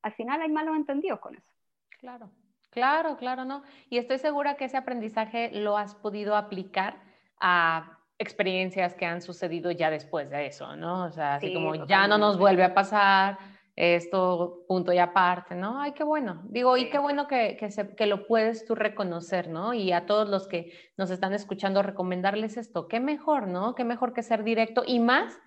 al 0.02 0.14
final 0.14 0.42
hay 0.42 0.50
malos 0.50 0.76
entendidos 0.76 1.20
con 1.20 1.36
eso. 1.36 1.54
Claro. 2.00 2.30
Claro, 2.70 3.18
claro, 3.18 3.46
¿no? 3.46 3.62
Y 3.90 4.00
estoy 4.00 4.18
segura 4.18 4.56
que 4.56 4.66
ese 4.66 4.78
aprendizaje 4.78 5.52
lo 5.52 5.78
has 5.78 5.94
podido 5.94 6.36
aplicar 6.36 7.00
a 7.40 8.00
experiencias 8.20 8.94
que 8.94 9.06
han 9.06 9.22
sucedido 9.22 9.72
ya 9.72 9.90
después 9.90 10.30
de 10.30 10.48
eso, 10.48 10.76
¿no? 10.76 11.06
O 11.06 11.12
sea, 11.12 11.36
así 11.36 11.54
como 11.54 11.86
ya 11.86 12.08
no 12.08 12.18
nos 12.18 12.38
vuelve 12.38 12.64
a 12.64 12.74
pasar 12.74 13.38
esto, 13.76 14.66
punto 14.68 14.94
y 14.94 15.00
aparte, 15.00 15.56
¿no? 15.56 15.82
Ay, 15.82 15.94
qué 15.94 16.04
bueno. 16.04 16.44
Digo, 16.46 16.78
y 16.78 16.90
qué 16.90 17.00
bueno 17.00 17.28
que, 17.28 17.58
que, 17.58 18.06
lo 18.06 18.28
puedes 18.28 18.66
tú 18.66 18.76
reconocer, 18.76 19.50
¿no? 19.50 19.74
Y 19.74 19.92
a 19.92 20.06
todos 20.06 20.30
los 20.30 20.48
que 20.48 20.72
nos 20.96 21.10
están 21.10 21.34
escuchando, 21.34 21.82
recomendarles 21.82 22.58
esto. 22.58 22.88
Qué 22.88 23.00
mejor, 23.00 23.48
¿no? 23.48 23.74
Qué 23.74 23.84
mejor 23.84 24.14
que 24.14 24.22
ser 24.22 24.44
directo 24.44 24.84
y 24.86 25.00
más, 25.00 25.40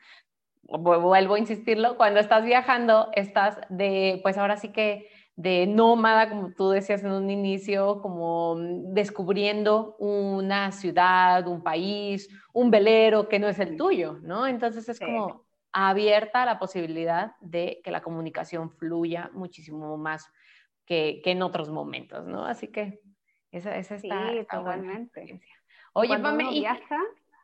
vuelvo 0.63 1.35
a 1.35 1.39
insistirlo, 1.39 1.97
cuando 1.97 2.19
estás 2.19 2.45
viajando, 2.45 3.11
estás 3.13 3.59
de, 3.69 4.19
pues 4.25 4.37
ahora 4.39 4.57
sí 4.57 4.73
que 4.73 5.09
de 5.37 5.67
nómada, 5.67 6.31
como 6.31 6.51
tú 6.53 6.71
decías 6.71 7.05
en 7.05 7.13
un 7.13 7.31
inicio, 7.31 8.01
como 8.01 8.57
descubriendo 8.59 9.95
una 9.99 10.73
ciudad, 10.73 11.47
un 11.47 11.63
país, 11.63 12.29
un 12.55 12.71
velero 12.71 13.29
que 13.29 13.39
no 13.39 13.47
es 13.47 13.59
el 13.59 13.77
tuyo, 13.77 14.19
¿no? 14.23 14.47
Entonces 14.47 14.89
es 14.89 14.99
como 14.99 15.45
abierta 15.73 16.47
la 16.47 16.59
posibilidad 16.59 17.37
de 17.41 17.83
que 17.85 17.91
la 17.91 18.03
comunicación 18.03 18.71
fluya 18.71 19.31
muchísimo 19.35 19.99
más 19.99 20.33
que, 20.87 21.21
en 21.23 21.43
otros 21.43 21.69
momentos, 21.69 22.27
¿no? 22.27 22.47
Así 22.47 22.69
que 22.69 23.03
esa, 23.53 23.77
esa 23.77 23.97
está, 23.97 24.31
sí, 24.31 24.47
totalmente. 24.51 25.43
Oye, 25.93 26.09
cuando 26.09 26.33
uno 26.33 26.51
viaja... 26.51 26.99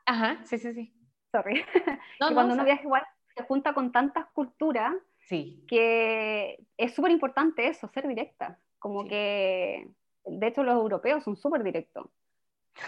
Ajá, 0.06 0.40
sí, 0.44 0.58
sí, 0.58 0.72
sí. 0.72 0.94
Sorry. 1.30 1.62
cuando 2.18 2.54
uno 2.54 2.64
viaja 2.64 2.82
igual 2.82 3.02
se 3.36 3.42
junta 3.44 3.74
con 3.74 3.92
tantas 3.92 4.26
culturas 4.32 4.94
Sí. 5.28 5.64
Que 5.68 6.58
es 6.76 6.94
súper 6.94 7.12
importante 7.12 7.66
eso, 7.68 7.88
ser 7.88 8.06
directa. 8.08 8.58
Como 8.78 9.04
que, 9.06 9.88
de 10.24 10.46
hecho, 10.46 10.62
los 10.62 10.74
europeos 10.74 11.22
son 11.24 11.36
súper 11.36 11.62
directos. 11.62 12.06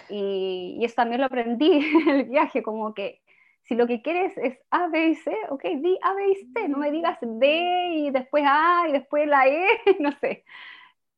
Y, 0.09 0.77
y, 0.79 0.85
eso 0.85 0.95
también 0.97 1.21
lo 1.21 1.27
aprendí 1.27 1.71
en 2.09 2.09
el 2.09 2.25
viaje, 2.25 2.63
como 2.63 2.95
que 2.95 3.23
si 3.65 3.75
lo 3.75 3.87
que 3.87 4.03
quieres 4.03 4.37
es 4.37 4.59
A, 4.71 4.89
B 4.89 5.09
y 5.09 5.15
C, 5.15 5.35
ok, 5.49 5.63
di 5.63 5.99
A, 6.03 6.15
B 6.15 6.31
y 6.31 6.35
C, 6.53 6.69
no 6.69 6.79
me 6.79 6.91
digas 6.91 7.19
D 7.21 7.95
y 7.95 8.11
después 8.11 8.45
A 8.47 8.87
y 8.89 8.93
después 8.93 9.27
la 9.27 9.49
E, 9.49 9.67
no 10.01 10.13
sé. 10.13 10.45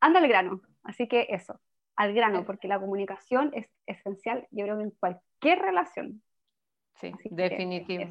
Anda 0.00 0.20
al 0.20 0.28
grano. 0.28 0.60
Así 0.84 1.08
que 1.08 1.26
eso, 1.30 1.60
al 1.96 2.14
grano, 2.14 2.44
porque 2.44 2.68
la 2.68 2.78
comunicación 2.78 3.50
es 3.54 3.68
esencial, 3.86 4.46
yo 4.52 4.64
creo 4.64 4.76
que 4.76 4.84
en 4.84 4.90
cualquier 4.92 5.58
relación. 5.58 6.22
Sí, 7.00 7.12
definitivo. 7.30 8.04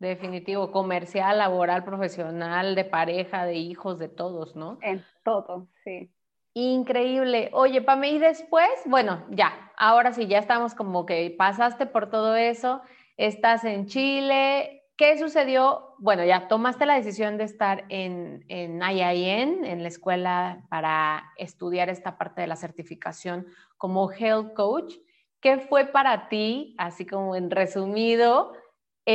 Definitivo, 0.00 0.72
comercial, 0.72 1.36
laboral, 1.36 1.84
profesional, 1.84 2.74
de 2.74 2.86
pareja, 2.86 3.44
de 3.44 3.56
hijos, 3.56 3.98
de 3.98 4.08
todos, 4.08 4.56
¿no? 4.56 4.78
En 4.80 5.04
todo, 5.22 5.68
sí. 5.84 6.10
Increíble. 6.54 7.50
Oye, 7.52 7.82
Pame, 7.82 8.12
y 8.12 8.18
después, 8.18 8.70
bueno, 8.86 9.26
ya, 9.28 9.70
ahora 9.76 10.12
sí, 10.12 10.26
ya 10.26 10.38
estamos 10.38 10.74
como 10.74 11.04
que 11.04 11.34
pasaste 11.36 11.84
por 11.84 12.08
todo 12.08 12.34
eso, 12.34 12.80
estás 13.18 13.64
en 13.64 13.86
Chile. 13.86 14.84
¿Qué 14.96 15.18
sucedió? 15.18 15.94
Bueno, 15.98 16.24
ya 16.24 16.48
tomaste 16.48 16.86
la 16.86 16.94
decisión 16.94 17.36
de 17.36 17.44
estar 17.44 17.84
en, 17.90 18.46
en 18.48 18.80
IIN, 18.82 19.66
en 19.66 19.82
la 19.82 19.88
escuela 19.88 20.64
para 20.70 21.24
estudiar 21.36 21.90
esta 21.90 22.16
parte 22.16 22.40
de 22.40 22.46
la 22.46 22.56
certificación 22.56 23.46
como 23.76 24.10
health 24.10 24.54
coach. 24.54 24.94
¿Qué 25.40 25.58
fue 25.58 25.86
para 25.86 26.28
ti, 26.28 26.74
así 26.78 27.06
como 27.06 27.36
en 27.36 27.50
resumido, 27.50 28.52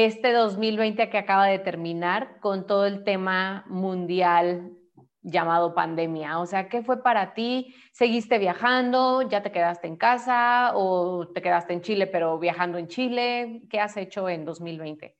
este 0.03 0.33
2020 0.33 1.09
que 1.09 1.17
acaba 1.17 1.45
de 1.45 1.57
terminar 1.57 2.41
con 2.41 2.67
todo 2.67 2.85
el 2.85 3.05
tema 3.05 3.63
mundial 3.67 4.73
llamado 5.21 5.73
pandemia. 5.73 6.39
O 6.39 6.45
sea, 6.45 6.67
¿qué 6.67 6.83
fue 6.83 7.01
para 7.01 7.33
ti? 7.33 7.73
¿Seguiste 7.93 8.37
viajando? 8.37 9.21
¿Ya 9.21 9.41
te 9.41 9.53
quedaste 9.53 9.87
en 9.87 9.95
casa? 9.95 10.73
¿O 10.75 11.29
te 11.33 11.41
quedaste 11.41 11.71
en 11.71 11.81
Chile 11.81 12.07
pero 12.07 12.37
viajando 12.37 12.77
en 12.77 12.89
Chile? 12.89 13.61
¿Qué 13.69 13.79
has 13.79 13.95
hecho 13.95 14.27
en 14.27 14.43
2020? 14.43 15.15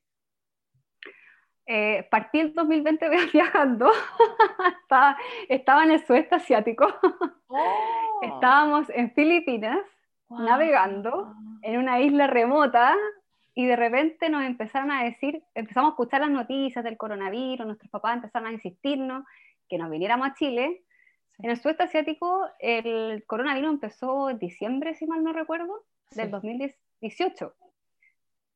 Eh, 1.68 2.08
partí 2.12 2.42
el 2.42 2.54
2020 2.54 3.10
viajando, 3.34 3.90
estaba, 5.48 5.84
en 5.86 5.92
el 5.92 6.06
sudeste 6.06 6.36
asiático, 6.36 6.86
oh. 7.48 8.20
estábamos 8.22 8.90
en 8.90 9.12
Filipinas, 9.14 9.80
navegando 10.30 11.34
en 11.64 11.80
una 11.80 12.02
isla 12.02 12.28
remota 12.28 12.96
y 13.56 13.66
de 13.66 13.78
repente 13.78 14.30
nos 14.30 14.44
empezaron 14.44 14.92
a 14.92 15.06
decir, 15.06 15.42
empezamos 15.56 15.90
a 15.90 15.92
escuchar 15.94 16.22
las 16.22 16.30
noticias 16.30 16.84
del 16.84 16.98
coronavirus, 16.98 17.66
nuestros 17.66 17.90
papás 17.90 18.18
empezaron 18.18 18.50
a 18.50 18.52
insistirnos 18.52 19.24
que 19.70 19.78
nos 19.78 19.90
viniéramos 19.90 20.28
a 20.28 20.34
Chile. 20.34 20.84
En 21.40 21.50
el 21.50 21.58
sudeste 21.58 21.84
asiático 21.84 22.46
el 22.60 23.24
coronavirus 23.26 23.72
empezó 23.72 24.30
en 24.30 24.40
diciembre, 24.40 24.94
si 24.96 25.08
mal 25.08 25.24
no 25.24 25.32
recuerdo, 25.32 25.86
del 26.12 26.32
2018. 26.32 27.54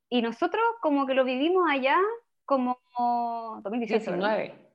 Y 0.10 0.22
nosotros 0.22 0.62
como 0.82 1.06
que 1.06 1.14
lo 1.14 1.24
vivimos 1.24 1.66
allá 1.70 1.98
como 2.44 2.78
2019. 3.64 4.69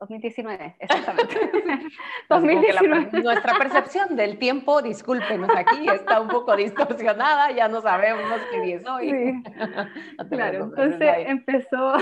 2019, 0.00 0.76
exactamente. 0.78 1.36
2019. 2.28 3.10
nuestra 3.22 3.58
percepción 3.58 4.16
del 4.16 4.38
tiempo, 4.38 4.80
discúlpenos 4.80 5.50
aquí, 5.54 5.86
está 5.88 6.20
un 6.20 6.28
poco 6.28 6.56
distorsionada, 6.56 7.50
ya 7.52 7.68
no 7.68 7.82
sabemos 7.82 8.40
qué 8.50 8.60
día 8.62 8.76
es 8.76 8.86
hoy. 8.88 9.42
claro, 10.30 10.64
entonces 10.64 11.14
empezó, 11.26 11.94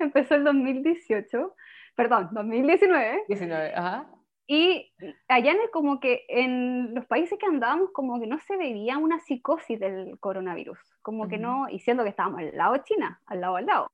empezó 0.00 0.34
el 0.34 0.44
2018, 0.44 1.54
perdón, 1.94 2.28
2019. 2.32 3.24
19, 3.28 3.74
ajá. 3.74 4.06
Y 4.50 4.92
allá 5.28 5.52
en 5.52 5.58
como 5.70 6.00
que 6.00 6.24
en 6.28 6.94
los 6.94 7.04
países 7.04 7.38
que 7.38 7.46
andábamos 7.46 7.90
como 7.92 8.18
que 8.18 8.26
no 8.26 8.38
se 8.40 8.56
veía 8.56 8.96
una 8.96 9.20
psicosis 9.20 9.78
del 9.78 10.18
coronavirus, 10.18 10.78
como 11.02 11.28
que 11.28 11.36
no, 11.36 11.68
y 11.68 11.80
siendo 11.80 12.02
que 12.02 12.08
estábamos 12.08 12.40
al 12.40 12.56
lado 12.56 12.72
de 12.72 12.82
China, 12.82 13.20
al 13.26 13.42
lado 13.42 13.56
al 13.56 13.66
lado. 13.66 13.90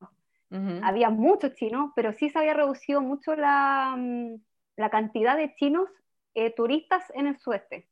Había 0.83 1.11
muchos 1.11 1.54
chinos, 1.54 1.90
pero 1.96 2.12
sí 2.12 2.30
se 2.30 2.38
había 2.38 2.54
reducido 2.54 3.00
mucho 3.00 3.35
la, 3.35 3.96
mm, 3.96 4.37
la 4.76 4.90
cantidad 4.90 5.37
de 5.37 5.54
chinos 5.57 5.88
eh, 6.35 6.50
turistas 6.54 7.04
en 7.14 7.26
el 7.26 7.38
sudeste. 7.38 7.88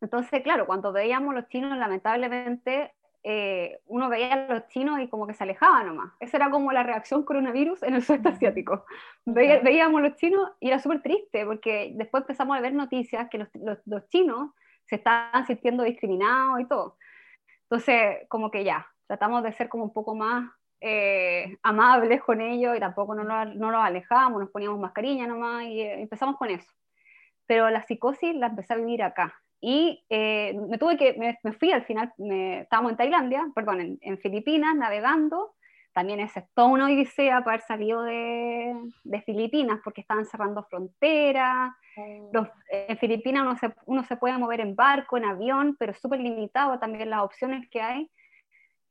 Entonces, 0.00 0.42
claro, 0.42 0.66
cuando 0.66 0.92
veíamos 0.92 1.34
los 1.34 1.48
chinos, 1.48 1.76
lamentablemente, 1.78 2.92
eh, 3.24 3.80
uno 3.86 4.08
veía 4.08 4.32
a 4.32 4.52
los 4.52 4.66
chinos 4.68 4.98
y 5.00 5.08
como 5.08 5.26
que 5.26 5.34
se 5.34 5.44
alejaba 5.44 5.84
nomás. 5.84 6.12
Esa 6.18 6.38
era 6.38 6.50
como 6.50 6.72
la 6.72 6.82
reacción 6.82 7.22
coronavirus 7.24 7.82
en 7.84 7.94
el 7.94 8.02
sudeste 8.02 8.28
asiático. 8.28 8.84
veíamos 9.24 10.02
los 10.02 10.16
chinos 10.16 10.50
y 10.58 10.68
era 10.68 10.80
súper 10.80 11.02
triste 11.02 11.46
porque 11.46 11.92
después 11.94 12.22
empezamos 12.22 12.56
a 12.56 12.60
ver 12.60 12.74
noticias 12.74 13.28
que 13.30 13.38
los, 13.38 13.48
los, 13.54 13.78
los, 13.86 14.08
chinos 14.08 14.50
se 14.86 14.96
estaban 14.96 15.46
sintiendo 15.46 15.84
discriminados 15.84 16.60
y 16.60 16.64
todo. 16.66 16.96
Entonces, 17.64 18.26
como 18.28 18.50
que 18.50 18.64
ya, 18.64 18.86
tratamos 19.06 19.44
de 19.44 19.52
ser 19.52 19.68
como 19.68 19.84
un 19.84 19.92
poco 19.92 20.14
más 20.16 20.50
eh, 20.82 21.56
amables 21.62 22.22
con 22.22 22.40
ellos 22.40 22.76
y 22.76 22.80
tampoco 22.80 23.14
no, 23.14 23.24
no 23.24 23.70
los 23.70 23.80
alejábamos, 23.80 24.40
nos 24.40 24.50
poníamos 24.50 24.80
mascarilla 24.80 25.26
nomás 25.26 25.64
y 25.64 25.80
eh, 25.80 26.00
empezamos 26.00 26.36
con 26.36 26.50
eso. 26.50 26.70
Pero 27.46 27.70
la 27.70 27.82
psicosis 27.82 28.34
la 28.34 28.48
empecé 28.48 28.74
a 28.74 28.76
vivir 28.76 29.02
acá. 29.02 29.34
Y 29.60 30.04
eh, 30.10 30.54
me 30.68 30.78
tuve 30.78 30.96
que, 30.96 31.14
me, 31.14 31.52
fui 31.52 31.70
al 31.70 31.84
final, 31.84 32.12
me, 32.18 32.62
estábamos 32.62 32.92
en 32.92 32.96
Tailandia, 32.98 33.46
perdón, 33.54 33.80
en, 33.80 33.98
en 34.00 34.18
Filipinas, 34.18 34.74
navegando, 34.74 35.54
también 35.92 36.20
es 36.20 36.32
toda 36.54 36.68
una 36.68 36.86
odisea 36.86 37.40
para 37.40 37.54
haber 37.54 37.66
salido 37.66 38.02
de, 38.02 38.74
de 39.04 39.22
Filipinas 39.22 39.80
porque 39.84 40.00
estaban 40.00 40.24
cerrando 40.24 40.64
fronteras. 40.64 41.72
Oh. 41.96 42.46
en 42.70 42.96
Filipinas 42.96 43.42
uno 43.42 43.56
se, 43.58 43.74
uno 43.84 44.02
se, 44.04 44.16
puede 44.16 44.38
mover 44.38 44.60
en 44.60 44.74
barco, 44.74 45.18
en 45.18 45.26
avión, 45.26 45.76
pero 45.78 45.92
súper 45.92 46.20
limitado 46.20 46.78
también 46.78 47.10
las 47.10 47.20
opciones 47.20 47.68
que 47.68 47.82
hay. 47.82 48.10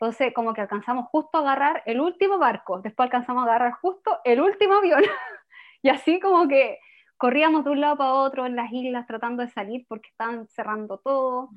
Entonces, 0.02 0.34
como 0.34 0.56
que 0.56 0.62
alcanzamos 0.62 1.06
justo 1.12 1.38
a 1.38 1.42
agarrar 1.42 1.84
el 1.86 2.02
último 2.02 2.40
barco, 2.40 2.82
después 2.82 3.06
alcanzamos 3.06 3.44
a 3.44 3.46
agarrar 3.46 3.74
justo 3.74 4.20
el 4.24 4.42
último 4.42 4.74
avión. 4.74 5.04
y 5.84 5.90
así 5.90 6.20
como 6.20 6.48
que 6.48 6.80
corríamos 7.18 7.64
de 7.64 7.70
un 7.70 7.82
lado 7.82 7.98
para 7.98 8.14
otro 8.14 8.48
en 8.48 8.56
las 8.56 8.72
islas 8.72 9.06
tratando 9.06 9.44
de 9.44 9.50
salir 9.50 9.86
porque 9.88 10.10
estaban 10.10 10.48
cerrando 10.48 10.98
todo. 10.98 11.42
Oh 11.42 11.50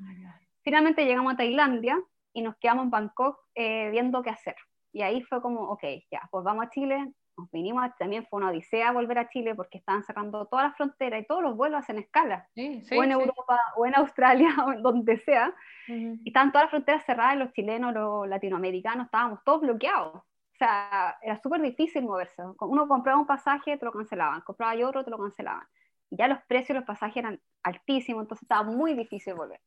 Finalmente 0.61 1.05
llegamos 1.05 1.33
a 1.33 1.37
Tailandia 1.37 1.99
y 2.33 2.43
nos 2.43 2.55
quedamos 2.57 2.83
en 2.83 2.91
Bangkok 2.91 3.39
eh, 3.55 3.89
viendo 3.89 4.21
qué 4.21 4.29
hacer. 4.29 4.55
Y 4.93 5.01
ahí 5.01 5.23
fue 5.23 5.41
como, 5.41 5.61
ok, 5.61 5.83
ya, 6.11 6.21
pues 6.29 6.43
vamos 6.45 6.67
a 6.67 6.69
Chile, 6.69 7.13
nos 7.37 7.51
vinimos, 7.51 7.85
también 7.97 8.25
fue 8.27 8.37
una 8.37 8.49
odisea 8.49 8.91
volver 8.91 9.19
a 9.19 9.29
Chile 9.29 9.55
porque 9.55 9.77
estaban 9.77 10.03
cerrando 10.03 10.45
todas 10.45 10.67
las 10.67 10.77
fronteras 10.77 11.21
y 11.21 11.25
todos 11.25 11.43
los 11.43 11.55
vuelos 11.55 11.79
hacen 11.79 11.97
escala, 11.97 12.47
o 12.55 13.03
en 13.03 13.11
Europa, 13.11 13.59
o 13.75 13.85
en 13.85 13.95
Australia, 13.95 14.47
o 14.65 14.73
en 14.73 14.81
donde 14.81 15.17
sea, 15.19 15.53
y 15.87 16.27
estaban 16.27 16.51
todas 16.51 16.65
las 16.65 16.71
fronteras 16.71 17.05
cerradas, 17.05 17.37
los 17.37 17.53
chilenos, 17.53 17.93
los 17.93 18.27
latinoamericanos, 18.27 19.05
estábamos 19.05 19.43
todos 19.43 19.61
bloqueados. 19.61 20.15
O 20.15 20.57
sea, 20.57 21.17
era 21.21 21.37
súper 21.41 21.61
difícil 21.61 22.03
moverse. 22.03 22.41
Uno 22.61 22.87
compraba 22.87 23.19
un 23.19 23.27
pasaje, 23.27 23.77
te 23.77 23.85
lo 23.85 23.91
cancelaban, 23.91 24.39
compraba 24.41 24.73
otro, 24.87 25.03
te 25.03 25.11
lo 25.11 25.17
cancelaban. 25.17 25.67
Y 26.09 26.15
ya 26.15 26.29
los 26.29 26.41
precios 26.43 26.69
de 26.69 26.75
los 26.75 26.85
pasajes 26.85 27.17
eran 27.17 27.41
altísimos, 27.61 28.23
entonces 28.23 28.43
estaba 28.43 28.63
muy 28.63 28.93
difícil 28.93 29.33
volver. 29.33 29.59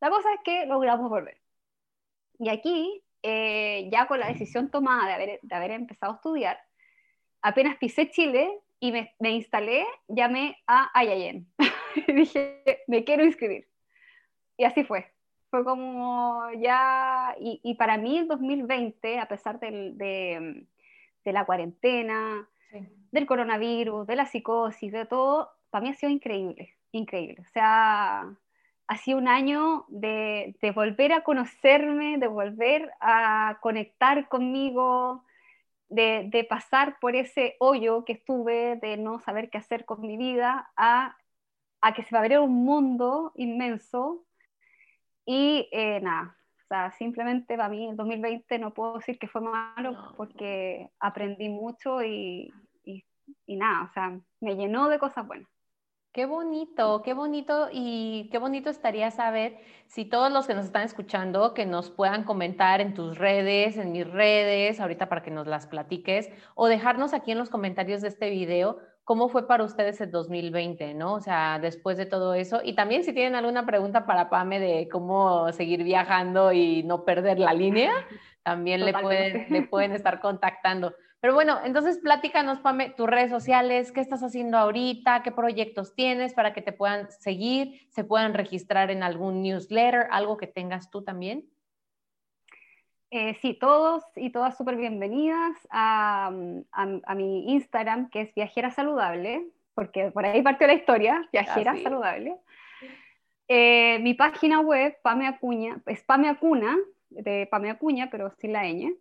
La 0.00 0.08
cosa 0.08 0.32
es 0.32 0.40
que 0.42 0.64
logramos 0.64 1.10
volver. 1.10 1.38
Y 2.38 2.48
aquí 2.48 3.04
eh, 3.22 3.88
ya 3.90 4.06
con 4.06 4.20
la 4.20 4.28
decisión 4.28 4.70
tomada 4.70 5.06
de 5.06 5.12
haber, 5.12 5.40
de 5.42 5.54
haber 5.54 5.72
empezado 5.72 6.12
a 6.12 6.16
estudiar, 6.16 6.60
apenas 7.42 7.76
pisé 7.78 8.10
Chile 8.10 8.50
y 8.80 8.92
me, 8.92 9.14
me 9.18 9.30
instalé, 9.30 9.84
llamé 10.08 10.56
a 10.66 10.90
Ayayen 10.98 11.46
y 12.06 12.12
dije, 12.12 12.62
me 12.86 13.04
quiero 13.04 13.24
inscribir. 13.24 13.68
Y 14.56 14.64
así 14.64 14.84
fue. 14.84 15.12
Fue 15.50 15.64
como 15.64 16.42
ya, 16.58 17.34
y, 17.40 17.60
y 17.62 17.74
para 17.74 17.96
mí 17.96 18.18
el 18.18 18.28
2020, 18.28 19.18
a 19.18 19.28
pesar 19.28 19.58
del, 19.58 19.96
de, 19.96 20.66
de, 21.24 21.32
la 21.32 21.46
cuarentena, 21.46 22.46
del 23.12 23.26
coronavirus, 23.26 24.06
de 24.06 24.16
la 24.16 24.26
psicosis, 24.26 24.92
de 24.92 25.06
todo, 25.06 25.50
para 25.70 25.82
mí 25.82 25.88
ha 25.88 25.94
sido 25.94 26.12
increíble, 26.12 26.74
increíble. 26.92 27.40
O 27.40 27.50
sea, 27.50 28.36
ha 28.88 28.96
sido 28.96 29.18
un 29.18 29.28
año 29.28 29.84
de, 29.88 30.54
volver 30.74 31.12
a 31.12 31.22
conocerme, 31.22 32.16
de 32.18 32.26
volver 32.26 32.90
a 33.00 33.58
conectar 33.60 34.28
conmigo, 34.28 35.24
de, 35.88 36.46
pasar 36.48 36.98
por 37.00 37.16
ese 37.16 37.56
hoyo 37.60 38.04
que 38.04 38.14
estuve, 38.14 38.76
de 38.76 38.96
no 38.96 39.20
saber 39.20 39.50
qué 39.50 39.58
hacer 39.58 39.84
con 39.84 40.00
mi 40.00 40.16
vida, 40.16 40.70
a, 40.76 41.16
que 41.94 42.02
se 42.04 42.10
va 42.12 42.18
a 42.18 42.22
abrir 42.22 42.38
un 42.40 42.64
mundo 42.64 43.32
inmenso. 43.36 44.24
Y 45.24 45.68
eh, 45.72 46.00
nada, 46.00 46.36
o 46.64 46.66
sea, 46.68 46.90
simplemente 46.92 47.56
para 47.56 47.68
mí 47.68 47.90
el 47.90 47.96
2020 47.96 48.58
no 48.58 48.72
puedo 48.72 48.94
decir 48.94 49.18
que 49.18 49.28
fue 49.28 49.40
malo 49.42 50.14
porque 50.16 50.90
aprendí 51.00 51.48
mucho 51.48 52.02
y, 52.02 52.52
y 53.46 53.56
nada, 53.56 53.84
o 53.84 53.92
sea, 53.92 54.18
me 54.40 54.56
llenó 54.56 54.88
de 54.88 54.98
cosas 54.98 55.26
buenas. 55.26 55.48
Qué 56.12 56.24
bonito, 56.24 57.02
qué 57.02 57.12
bonito 57.12 57.68
y 57.70 58.28
qué 58.32 58.38
bonito 58.38 58.70
estaría 58.70 59.10
saber 59.10 59.58
si 59.86 60.06
todos 60.06 60.32
los 60.32 60.46
que 60.46 60.54
nos 60.54 60.64
están 60.64 60.82
escuchando 60.82 61.52
que 61.52 61.66
nos 61.66 61.90
puedan 61.90 62.24
comentar 62.24 62.80
en 62.80 62.94
tus 62.94 63.18
redes, 63.18 63.76
en 63.76 63.92
mis 63.92 64.10
redes, 64.10 64.80
ahorita 64.80 65.08
para 65.08 65.22
que 65.22 65.30
nos 65.30 65.46
las 65.46 65.66
platiques 65.66 66.30
o 66.54 66.66
dejarnos 66.66 67.12
aquí 67.12 67.32
en 67.32 67.38
los 67.38 67.50
comentarios 67.50 68.00
de 68.00 68.08
este 68.08 68.30
video 68.30 68.78
cómo 69.04 69.28
fue 69.28 69.46
para 69.46 69.64
ustedes 69.64 70.00
el 70.00 70.10
2020, 70.10 70.94
¿no? 70.94 71.14
O 71.14 71.20
sea, 71.20 71.58
después 71.58 71.96
de 71.98 72.06
todo 72.06 72.34
eso 72.34 72.60
y 72.64 72.74
también 72.74 73.04
si 73.04 73.12
tienen 73.12 73.34
alguna 73.34 73.64
pregunta 73.66 74.06
para 74.06 74.30
Pame 74.30 74.60
de 74.60 74.88
cómo 74.90 75.52
seguir 75.52 75.84
viajando 75.84 76.52
y 76.52 76.82
no 76.84 77.04
perder 77.04 77.38
la 77.38 77.52
línea, 77.52 77.92
también 78.42 78.84
le 78.84 78.92
pueden, 78.92 79.46
le 79.50 79.62
pueden 79.62 79.92
estar 79.92 80.20
contactando. 80.20 80.94
Pero 81.20 81.34
bueno, 81.34 81.58
entonces 81.64 81.98
platícanos, 81.98 82.60
Pame, 82.60 82.90
tus 82.90 83.08
redes 83.08 83.30
sociales, 83.30 83.90
qué 83.90 84.00
estás 84.00 84.22
haciendo 84.22 84.56
ahorita, 84.56 85.22
qué 85.24 85.32
proyectos 85.32 85.94
tienes 85.94 86.32
para 86.32 86.52
que 86.52 86.62
te 86.62 86.72
puedan 86.72 87.10
seguir, 87.10 87.88
se 87.90 88.04
puedan 88.04 88.34
registrar 88.34 88.90
en 88.92 89.02
algún 89.02 89.42
newsletter, 89.42 90.06
algo 90.12 90.36
que 90.36 90.46
tengas 90.46 90.90
tú 90.90 91.02
también. 91.02 91.44
Eh, 93.10 93.34
sí, 93.40 93.54
todos 93.54 94.04
y 94.14 94.30
todas 94.30 94.56
súper 94.56 94.76
bienvenidas 94.76 95.56
a, 95.70 96.30
mi 96.30 97.52
Instagram, 97.52 98.10
que 98.10 98.20
es 98.20 98.34
Viajera 98.34 98.70
Saludable, 98.70 99.46
porque 99.74 100.12
por 100.12 100.24
ahí 100.24 100.42
partió 100.42 100.66
la 100.66 100.74
historia, 100.74 101.28
Viajera 101.32 101.74
Saludable. 101.82 102.36
Eh, 103.48 103.98
mi 104.00 104.14
página 104.14 104.60
web, 104.60 104.98
Pame 105.02 105.26
Acuña, 105.26 105.80
es 105.86 106.04
Pame 106.04 106.28
Acuna, 106.28 106.76
de 107.08 107.48
Pame 107.50 107.70
Acuña, 107.70 108.08
pero 108.10 108.30
sin 108.36 108.52
la 108.52 108.64
ñ, 108.64 108.94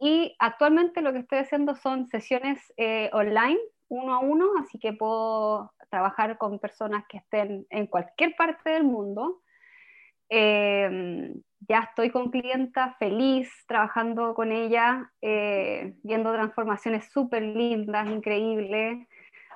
y 0.00 0.34
actualmente 0.38 1.02
lo 1.02 1.12
que 1.12 1.18
estoy 1.18 1.38
haciendo 1.38 1.74
son 1.74 2.06
sesiones 2.06 2.58
eh, 2.78 3.10
online, 3.12 3.58
uno 3.88 4.14
a 4.14 4.18
uno, 4.20 4.46
así 4.58 4.78
que 4.78 4.94
puedo 4.94 5.74
trabajar 5.90 6.38
con 6.38 6.58
personas 6.58 7.04
que 7.06 7.18
estén 7.18 7.66
en 7.68 7.86
cualquier 7.86 8.34
parte 8.34 8.70
del 8.70 8.84
mundo. 8.84 9.42
Em, 10.30 11.34
ya 11.68 11.80
estoy 11.80 12.10
con 12.10 12.30
clienta 12.30 12.96
feliz 12.98 13.50
trabajando 13.66 14.34
con 14.34 14.52
ella, 14.52 15.12
eh, 15.20 15.92
viendo 16.02 16.32
transformaciones 16.32 17.10
súper 17.12 17.42
lindas, 17.42 18.08
increíbles. 18.08 19.06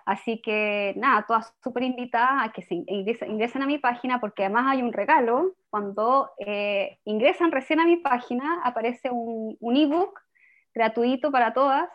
Así 0.05 0.43
que 0.43 0.93
nada, 0.99 1.25
todas 1.27 1.55
súper 1.63 1.85
invitadas 1.85 2.49
a 2.49 2.53
que 2.53 2.61
se 2.61 2.75
ingresen, 2.75 3.63
a 3.63 3.67
mi 3.67 3.79
página 3.79 4.21
porque 4.21 4.45
además 4.45 4.67
hay 4.69 4.83
un 4.83 4.93
regalo. 4.93 5.55
Cuando 5.71 6.33
eh, 6.39 6.99
ingresan 7.05 7.51
recién 7.51 7.81
a 7.81 7.87
mi 7.87 7.97
página 7.97 8.61
aparece 8.63 9.11
un, 9.11 9.57
un 9.59 9.77
ebook 9.77 10.24
gratuito 10.75 11.31
para 11.31 11.55
todas, 11.55 11.89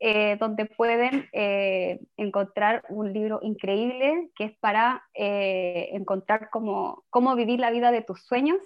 eh, 0.00 0.36
donde 0.38 0.66
pueden 0.66 1.28
eh, 1.32 1.98
encontrar 2.16 2.84
un 2.88 3.12
libro 3.12 3.40
increíble 3.42 4.30
que 4.36 4.44
es 4.44 4.58
para 4.58 5.02
eh, 5.14 5.88
encontrar 5.92 6.50
cómo, 6.50 7.04
cómo 7.10 7.34
vivir 7.34 7.58
la 7.58 7.70
vida 7.70 7.90
de 7.90 8.02
tus 8.02 8.24
sueños 8.24 8.60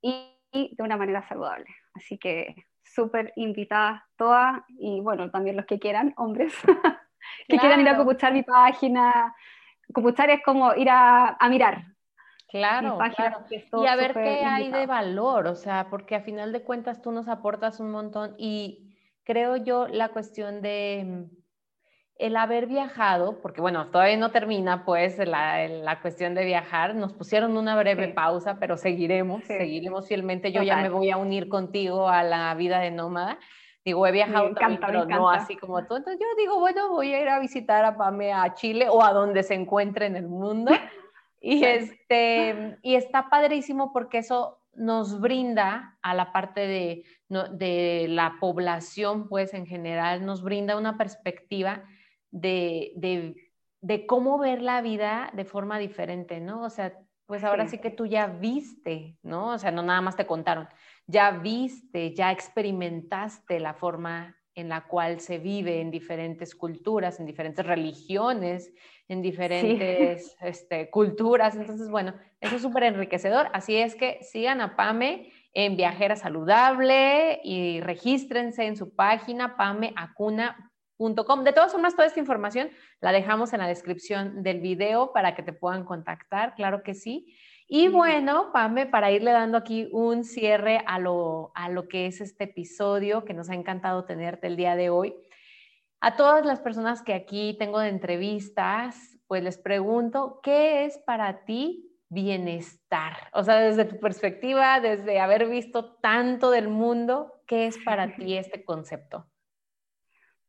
y, 0.00 0.34
de 0.52 0.82
una 0.82 0.96
manera 0.96 1.26
saludable. 1.28 1.66
Así 1.94 2.16
que 2.16 2.54
súper 2.82 3.32
invitadas 3.36 4.02
todas 4.16 4.62
y 4.68 5.00
bueno, 5.00 5.30
también 5.30 5.56
los 5.56 5.66
que 5.66 5.78
quieran, 5.78 6.14
hombres, 6.16 6.54
que 7.48 7.58
quieran 7.58 7.80
ir 7.80 7.88
a 7.88 7.96
copuchar 7.96 8.32
mi 8.32 8.44
página. 8.44 9.34
Copuchar 9.92 10.30
es 10.30 10.42
como 10.42 10.74
ir 10.74 10.88
a, 10.90 11.36
a 11.40 11.48
mirar, 11.48 11.84
Claro, 12.48 12.98
claro. 13.14 13.44
Y 13.50 13.86
a 13.86 13.96
ver 13.96 14.14
qué 14.14 14.42
hay 14.44 14.70
de 14.70 14.86
valor, 14.86 15.46
o 15.46 15.54
sea, 15.54 15.88
porque 15.90 16.16
a 16.16 16.22
final 16.22 16.52
de 16.52 16.62
cuentas 16.62 17.02
tú 17.02 17.12
nos 17.12 17.28
aportas 17.28 17.78
un 17.78 17.90
montón 17.90 18.34
y 18.38 18.96
creo 19.24 19.56
yo 19.56 19.86
la 19.86 20.08
cuestión 20.08 20.62
de 20.62 21.28
el 22.18 22.36
haber 22.36 22.66
viajado, 22.66 23.40
porque 23.40 23.60
bueno, 23.60 23.90
todavía 23.90 24.16
no 24.16 24.30
termina 24.30 24.84
pues 24.84 25.18
la, 25.18 25.68
la 25.68 26.00
cuestión 26.00 26.34
de 26.34 26.44
viajar, 26.44 26.94
nos 26.96 27.12
pusieron 27.12 27.56
una 27.56 27.76
breve 27.76 28.08
pausa, 28.08 28.58
pero 28.58 28.76
seguiremos, 28.76 29.44
seguiremos 29.44 30.08
fielmente, 30.08 30.50
yo 30.50 30.62
ya 30.62 30.78
me 30.78 30.88
voy 30.88 31.10
a 31.10 31.16
unir 31.16 31.48
contigo 31.48 32.08
a 32.08 32.24
la 32.24 32.54
vida 32.54 32.80
de 32.80 32.90
nómada. 32.90 33.38
Digo, 33.84 34.06
he 34.06 34.12
viajado 34.12 34.52
también, 34.52 34.80
pero 34.84 35.04
no 35.06 35.30
así 35.30 35.56
como 35.56 35.86
tú. 35.86 35.96
Entonces 35.96 36.20
yo 36.20 36.26
digo, 36.36 36.58
bueno, 36.58 36.90
voy 36.90 37.14
a 37.14 37.22
ir 37.22 37.28
a 37.28 37.38
visitar 37.38 37.84
a 37.84 37.96
Pame 37.96 38.32
a 38.32 38.52
Chile 38.54 38.88
o 38.90 39.02
a 39.02 39.12
donde 39.12 39.42
se 39.42 39.54
encuentre 39.54 40.06
en 40.06 40.16
el 40.16 40.28
mundo. 40.28 40.72
Y, 41.40 41.64
este, 41.64 42.78
y 42.82 42.96
está 42.96 43.30
padrísimo 43.30 43.92
porque 43.92 44.18
eso 44.18 44.58
nos 44.74 45.20
brinda 45.20 45.98
a 46.02 46.14
la 46.14 46.32
parte 46.32 46.60
de, 46.60 47.04
de 47.52 48.06
la 48.08 48.36
población, 48.40 49.28
pues 49.28 49.52
en 49.54 49.66
general, 49.66 50.24
nos 50.24 50.42
brinda 50.42 50.76
una 50.76 50.96
perspectiva 50.96 51.84
de, 52.30 52.92
de, 52.96 53.50
de, 53.80 54.06
cómo 54.06 54.38
ver 54.38 54.62
la 54.62 54.80
vida 54.80 55.30
de 55.34 55.44
forma 55.44 55.78
diferente, 55.78 56.40
¿no? 56.40 56.62
O 56.62 56.70
sea, 56.70 56.96
pues 57.26 57.44
ahora 57.44 57.68
sí. 57.68 57.78
que 57.78 57.90
tú 57.90 58.06
ya 58.06 58.26
viste, 58.26 59.18
¿no? 59.22 59.48
O 59.48 59.58
sea, 59.58 59.70
no 59.70 59.82
nada 59.82 60.00
más 60.00 60.16
te 60.16 60.26
contaron, 60.26 60.68
ya 61.06 61.30
viste, 61.30 62.14
ya 62.14 62.30
experimentaste 62.32 63.60
la 63.60 63.74
forma 63.74 64.37
en 64.58 64.68
la 64.68 64.88
cual 64.88 65.20
se 65.20 65.38
vive 65.38 65.80
en 65.80 65.92
diferentes 65.92 66.56
culturas, 66.56 67.20
en 67.20 67.26
diferentes 67.26 67.64
religiones, 67.64 68.74
en 69.06 69.22
diferentes 69.22 70.36
este, 70.40 70.90
culturas. 70.90 71.54
Entonces, 71.54 71.88
bueno, 71.88 72.12
eso 72.40 72.56
es 72.56 72.62
súper 72.62 72.82
enriquecedor. 72.82 73.48
Así 73.52 73.76
es 73.76 73.94
que 73.94 74.18
sigan 74.22 74.60
a 74.60 74.74
Pame 74.74 75.32
en 75.54 75.76
Viajera 75.76 76.16
Saludable 76.16 77.40
y 77.44 77.80
regístrense 77.80 78.66
en 78.66 78.76
su 78.76 78.96
página 78.96 79.56
pameacuna.com. 79.56 81.44
De 81.44 81.52
todas 81.52 81.70
formas, 81.70 81.94
toda 81.94 82.08
esta 82.08 82.18
información 82.18 82.70
la 83.00 83.12
dejamos 83.12 83.52
en 83.52 83.60
la 83.60 83.68
descripción 83.68 84.42
del 84.42 84.58
video 84.58 85.12
para 85.12 85.36
que 85.36 85.44
te 85.44 85.52
puedan 85.52 85.84
contactar, 85.84 86.56
claro 86.56 86.82
que 86.82 86.94
sí. 86.94 87.32
Y 87.70 87.88
bueno, 87.88 88.50
Pame, 88.50 88.86
para 88.86 89.10
irle 89.10 89.30
dando 89.30 89.58
aquí 89.58 89.90
un 89.92 90.24
cierre 90.24 90.82
a 90.86 90.98
lo, 90.98 91.52
a 91.54 91.68
lo 91.68 91.86
que 91.86 92.06
es 92.06 92.22
este 92.22 92.44
episodio, 92.44 93.26
que 93.26 93.34
nos 93.34 93.50
ha 93.50 93.54
encantado 93.54 94.06
tenerte 94.06 94.46
el 94.46 94.56
día 94.56 94.74
de 94.74 94.88
hoy. 94.88 95.14
A 96.00 96.16
todas 96.16 96.46
las 96.46 96.60
personas 96.60 97.02
que 97.02 97.12
aquí 97.12 97.56
tengo 97.58 97.78
de 97.80 97.90
entrevistas, 97.90 99.18
pues 99.26 99.42
les 99.42 99.58
pregunto, 99.58 100.40
¿qué 100.42 100.86
es 100.86 100.96
para 101.04 101.44
ti 101.44 101.94
bienestar? 102.08 103.28
O 103.34 103.44
sea, 103.44 103.56
desde 103.56 103.84
tu 103.84 104.00
perspectiva, 104.00 104.80
desde 104.80 105.20
haber 105.20 105.46
visto 105.46 105.96
tanto 105.96 106.50
del 106.50 106.68
mundo, 106.68 107.34
¿qué 107.46 107.66
es 107.66 107.76
para 107.84 108.16
ti 108.16 108.34
este 108.38 108.64
concepto? 108.64 109.26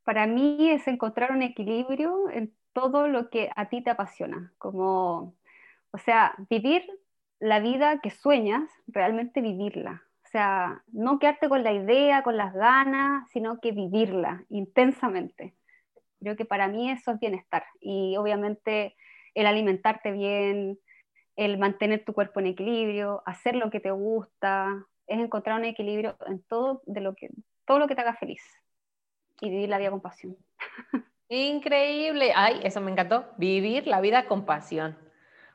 Para 0.06 0.26
mí 0.26 0.70
es 0.70 0.88
encontrar 0.88 1.34
un 1.34 1.42
equilibrio 1.42 2.30
en 2.30 2.56
todo 2.72 3.10
lo 3.10 3.30
que 3.30 3.50
a 3.58 3.68
ti 3.68 3.84
te 3.84 3.90
apasiona, 3.90 4.54
como, 4.58 5.36
o 5.92 5.98
sea, 5.98 6.34
vivir 6.50 6.90
la 7.40 7.60
vida 7.60 8.00
que 8.00 8.12
sueñas, 8.12 8.70
realmente 8.88 9.42
vivirla. 9.42 10.04
O 10.26 10.28
sea, 10.32 10.84
no 10.92 11.18
quedarte 11.18 11.50
con 11.50 11.64
la 11.64 11.74
idea, 11.74 12.22
con 12.22 12.38
las 12.38 12.54
ganas, 12.54 13.30
sino 13.32 13.60
que 13.60 13.72
vivirla 13.72 14.44
intensamente. 14.50 15.56
Creo 16.20 16.36
que 16.36 16.46
para 16.46 16.68
mí 16.68 16.92
eso 16.92 17.12
es 17.12 17.20
bienestar. 17.20 17.64
Y 17.80 18.16
obviamente 18.18 18.96
el 19.34 19.48
alimentarte 19.48 20.12
bien, 20.12 20.78
el 21.36 21.58
mantener 21.58 22.04
tu 22.04 22.14
cuerpo 22.14 22.42
en 22.42 22.48
equilibrio, 22.48 23.24
hacer 23.26 23.56
lo 23.56 23.72
que 23.72 23.80
te 23.80 23.92
gusta, 23.92 24.86
es 25.08 25.20
encontrar 25.20 25.58
un 25.58 25.66
equilibrio 25.66 26.18
en 26.28 26.44
todo, 26.44 26.84
de 26.86 27.02
lo 27.02 27.16
que, 27.16 27.30
todo 27.66 27.80
lo 27.80 27.88
que 27.88 27.96
te 27.96 28.02
haga 28.02 28.14
feliz 28.14 28.42
y 29.42 29.50
vivir 29.50 29.70
la 29.70 29.78
vida 29.78 29.92
con 29.92 30.02
pasión. 30.02 30.38
Increíble. 31.30 32.34
Ay, 32.36 32.60
eso 32.64 32.82
me 32.82 32.92
encantó. 32.92 33.26
Vivir 33.38 33.88
la 33.88 34.02
vida 34.02 34.26
con 34.26 34.46
pasión. 34.46 34.98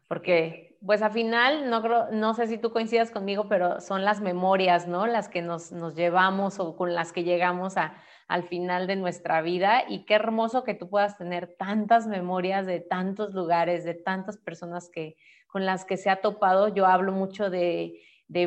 Porque, 0.08 0.76
pues 0.84 1.02
al 1.02 1.12
final, 1.12 1.70
no, 1.70 2.10
no 2.10 2.34
sé 2.34 2.46
si 2.46 2.58
tú 2.58 2.72
coincidas 2.72 3.10
conmigo, 3.10 3.48
pero 3.48 3.80
son 3.80 4.04
las 4.04 4.20
memorias, 4.20 4.86
¿no? 4.86 5.06
Las 5.06 5.28
que 5.28 5.42
nos, 5.42 5.72
nos 5.72 5.94
llevamos 5.94 6.60
o 6.60 6.76
con 6.76 6.94
las 6.94 7.12
que 7.12 7.24
llegamos 7.24 7.76
a, 7.76 7.94
al 8.28 8.44
final 8.44 8.86
de 8.86 8.96
nuestra 8.96 9.40
vida. 9.42 9.84
Y 9.88 10.04
qué 10.04 10.14
hermoso 10.14 10.64
que 10.64 10.74
tú 10.74 10.88
puedas 10.88 11.16
tener 11.16 11.56
tantas 11.58 12.06
memorias 12.06 12.66
de 12.66 12.80
tantos 12.80 13.32
lugares, 13.32 13.84
de 13.84 13.94
tantas 13.94 14.36
personas 14.36 14.90
que, 14.90 15.16
con 15.46 15.64
las 15.64 15.84
que 15.84 15.96
se 15.96 16.10
ha 16.10 16.20
topado. 16.20 16.68
Yo 16.68 16.86
hablo 16.86 17.12
mucho 17.12 17.50
de, 17.50 18.00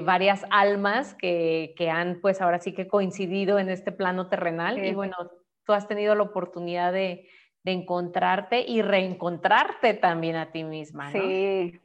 varias 0.04 0.46
almas 0.50 1.16
que, 1.16 1.74
han, 1.92 2.20
pues 2.22 2.42
ahora 2.42 2.60
sí 2.60 2.74
que 2.74 2.88
coincidido 2.88 3.60
en 3.60 3.70
este 3.70 3.92
plano 3.92 4.28
terrenal. 4.28 4.84
Y 4.84 4.94
bueno, 4.94 5.16
tú 5.64 5.74
has 5.74 5.88
tenido 5.88 6.16
la 6.16 6.24
oportunidad 6.24 6.94
de, 6.94 7.28
encontrarte 7.70 8.62
y 8.68 8.82
reencontrarte 8.82 9.94
también 9.94 10.36
a 10.36 10.52
ti 10.52 10.64
misma. 10.64 11.12
Sí, 11.12 11.80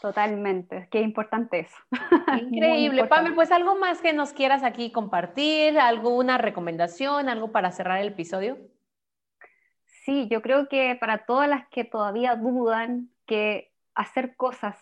totalmente. 0.00 0.88
Qué 0.90 1.00
importante 1.00 1.60
eso. 1.60 1.76
Increíble. 2.50 3.04
Pame, 3.04 3.32
pues 3.32 3.50
algo 3.52 3.76
más 3.76 4.00
que 4.00 4.12
nos 4.12 4.32
quieras 4.32 4.62
aquí 4.62 4.90
compartir, 4.90 5.78
alguna 5.78 6.38
recomendación, 6.38 7.28
algo 7.28 7.52
para 7.52 7.72
cerrar 7.72 8.00
el 8.00 8.08
episodio. 8.08 8.58
Sí, 10.04 10.28
yo 10.30 10.42
creo 10.42 10.68
que 10.68 10.96
para 11.00 11.24
todas 11.24 11.48
las 11.48 11.66
que 11.68 11.84
todavía 11.84 12.36
dudan 12.36 13.08
que 13.26 13.72
hacer 13.94 14.36
cosas 14.36 14.76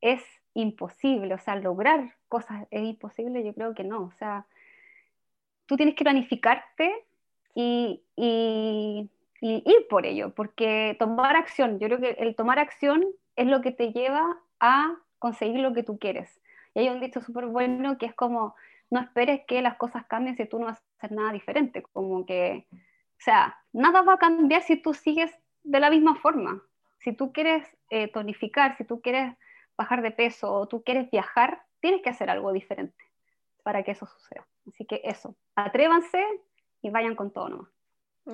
es 0.00 0.22
imposible, 0.54 1.34
o 1.34 1.38
sea, 1.38 1.56
lograr 1.56 2.14
cosas 2.28 2.66
es 2.70 2.82
imposible, 2.82 3.44
yo 3.44 3.54
creo 3.54 3.74
que 3.74 3.84
no, 3.84 4.04
o 4.04 4.12
sea, 4.12 4.46
tú 5.66 5.76
tienes 5.76 5.94
que 5.94 6.04
planificarte 6.04 7.04
y, 7.54 8.02
ir 9.40 9.86
por 9.88 10.06
ello, 10.06 10.34
porque 10.34 10.96
tomar 10.98 11.36
acción, 11.36 11.78
yo 11.78 11.88
creo 11.88 12.00
que 12.00 12.10
el 12.18 12.34
tomar 12.36 12.58
acción 12.58 13.04
es 13.36 13.46
lo 13.46 13.60
que 13.60 13.72
te 13.72 13.92
lleva 13.92 14.38
a 14.60 14.94
conseguir 15.18 15.60
lo 15.60 15.72
que 15.72 15.82
tú 15.82 15.98
quieres. 15.98 16.40
Y 16.74 16.80
hay 16.80 16.88
un 16.88 17.00
dicho 17.00 17.20
súper 17.20 17.46
bueno 17.46 17.98
que 17.98 18.06
es 18.06 18.14
como, 18.14 18.54
no 18.90 19.00
esperes 19.00 19.42
que 19.46 19.62
las 19.62 19.76
cosas 19.76 20.04
cambien 20.06 20.36
si 20.36 20.46
tú 20.46 20.58
no 20.58 20.66
vas 20.66 20.78
a 20.78 20.96
hacer 20.98 21.12
nada 21.12 21.32
diferente, 21.32 21.82
como 21.82 22.26
que, 22.26 22.66
o 22.72 23.22
sea, 23.22 23.58
nada 23.72 24.02
va 24.02 24.14
a 24.14 24.18
cambiar 24.18 24.62
si 24.62 24.76
tú 24.76 24.94
sigues 24.94 25.30
de 25.62 25.80
la 25.80 25.90
misma 25.90 26.16
forma 26.16 26.62
si 27.00 27.12
tú 27.12 27.32
quieres 27.32 27.66
eh, 27.90 28.08
tonificar, 28.08 28.76
si 28.76 28.84
tú 28.84 29.00
quieres 29.00 29.36
bajar 29.76 30.02
de 30.02 30.10
peso 30.10 30.52
o 30.52 30.68
tú 30.68 30.82
quieres 30.82 31.10
viajar, 31.10 31.62
tienes 31.80 32.02
que 32.02 32.10
hacer 32.10 32.30
algo 32.30 32.52
diferente 32.52 33.04
para 33.62 33.82
que 33.82 33.92
eso 33.92 34.06
suceda. 34.06 34.46
Así 34.68 34.84
que 34.84 35.00
eso, 35.04 35.34
atrévanse 35.54 36.24
y 36.82 36.90
vayan 36.90 37.16
con 37.16 37.30
todo. 37.30 37.68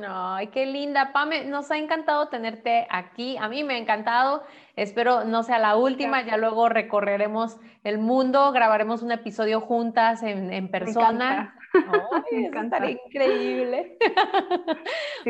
Ay, 0.06 0.48
qué 0.48 0.66
linda, 0.66 1.12
Pame, 1.12 1.44
nos 1.44 1.70
ha 1.70 1.78
encantado 1.78 2.28
tenerte 2.28 2.86
aquí. 2.90 3.36
A 3.38 3.48
mí 3.48 3.64
me 3.64 3.74
ha 3.74 3.78
encantado. 3.78 4.42
Espero 4.74 5.24
no 5.24 5.42
sea 5.42 5.58
la 5.58 5.76
última. 5.76 6.24
Ya 6.24 6.36
luego 6.36 6.68
recorreremos 6.68 7.56
el 7.84 7.98
mundo, 7.98 8.52
grabaremos 8.52 9.02
un 9.02 9.12
episodio 9.12 9.60
juntas 9.60 10.22
en, 10.22 10.70
persona. 10.70 11.54
Me 12.32 12.50
Ay, 12.80 12.98
increíble. 13.06 13.98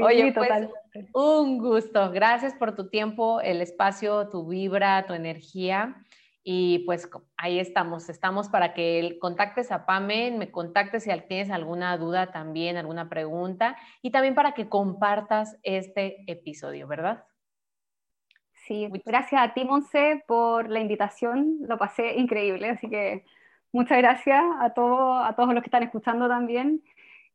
Oye, 0.02 0.32
pues, 0.32 0.68
un 1.12 1.58
gusto. 1.58 2.10
Gracias 2.10 2.54
por 2.54 2.74
tu 2.74 2.88
tiempo, 2.88 3.40
el 3.40 3.60
espacio, 3.60 4.28
tu 4.28 4.46
vibra, 4.46 5.06
tu 5.06 5.14
energía. 5.14 5.96
Y 6.48 6.84
pues 6.86 7.10
ahí 7.36 7.58
estamos, 7.58 8.08
estamos 8.08 8.48
para 8.48 8.72
que 8.72 9.18
contactes 9.20 9.72
a 9.72 9.84
Pame, 9.84 10.30
me 10.30 10.52
contactes 10.52 11.02
si 11.02 11.10
tienes 11.22 11.50
alguna 11.50 11.98
duda 11.98 12.30
también, 12.30 12.76
alguna 12.76 13.08
pregunta, 13.08 13.76
y 14.00 14.12
también 14.12 14.36
para 14.36 14.52
que 14.52 14.68
compartas 14.68 15.58
este 15.64 16.22
episodio, 16.30 16.86
¿verdad? 16.86 17.24
Sí, 18.52 18.88
gracias 19.04 19.42
a 19.42 19.54
ti, 19.54 19.64
Monse, 19.64 20.22
por 20.28 20.70
la 20.70 20.78
invitación, 20.78 21.56
lo 21.62 21.78
pasé 21.78 22.14
increíble, 22.14 22.70
así 22.70 22.88
que 22.88 23.24
muchas 23.72 23.98
gracias 23.98 24.40
a, 24.60 24.72
todo, 24.72 25.18
a 25.18 25.34
todos 25.34 25.52
los 25.52 25.64
que 25.64 25.66
están 25.66 25.82
escuchando 25.82 26.28
también. 26.28 26.80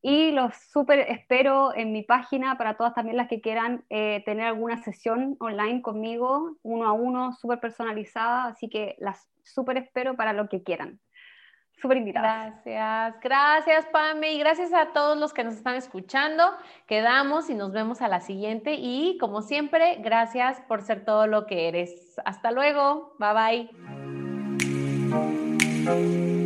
Y 0.01 0.31
los 0.31 0.55
súper 0.55 0.99
espero 0.99 1.75
en 1.75 1.91
mi 1.91 2.01
página 2.01 2.57
para 2.57 2.75
todas 2.75 2.95
también 2.95 3.17
las 3.17 3.27
que 3.27 3.39
quieran 3.39 3.85
eh, 3.89 4.23
tener 4.25 4.47
alguna 4.47 4.81
sesión 4.81 5.35
online 5.39 5.81
conmigo, 5.81 6.57
uno 6.63 6.87
a 6.87 6.93
uno, 6.93 7.33
súper 7.33 7.59
personalizada. 7.59 8.45
Así 8.45 8.67
que 8.67 8.95
las 8.99 9.29
súper 9.43 9.77
espero 9.77 10.15
para 10.15 10.33
lo 10.33 10.49
que 10.49 10.63
quieran. 10.63 10.99
Súper 11.81 11.97
invitadas. 11.97 12.53
Gracias, 12.63 13.19
gracias 13.21 13.85
Pame 13.87 14.33
y 14.33 14.39
gracias 14.39 14.71
a 14.71 14.93
todos 14.93 15.17
los 15.17 15.33
que 15.33 15.43
nos 15.43 15.55
están 15.55 15.75
escuchando. 15.75 16.43
Quedamos 16.85 17.49
y 17.49 17.55
nos 17.55 17.71
vemos 17.71 18.01
a 18.01 18.07
la 18.07 18.21
siguiente. 18.21 18.75
Y 18.75 19.17
como 19.19 19.41
siempre, 19.41 19.97
gracias 19.99 20.61
por 20.67 20.83
ser 20.83 21.05
todo 21.05 21.25
lo 21.25 21.47
que 21.47 21.67
eres. 21.67 22.19
Hasta 22.23 22.51
luego. 22.51 23.15
Bye 23.17 23.69
bye. 25.83 26.40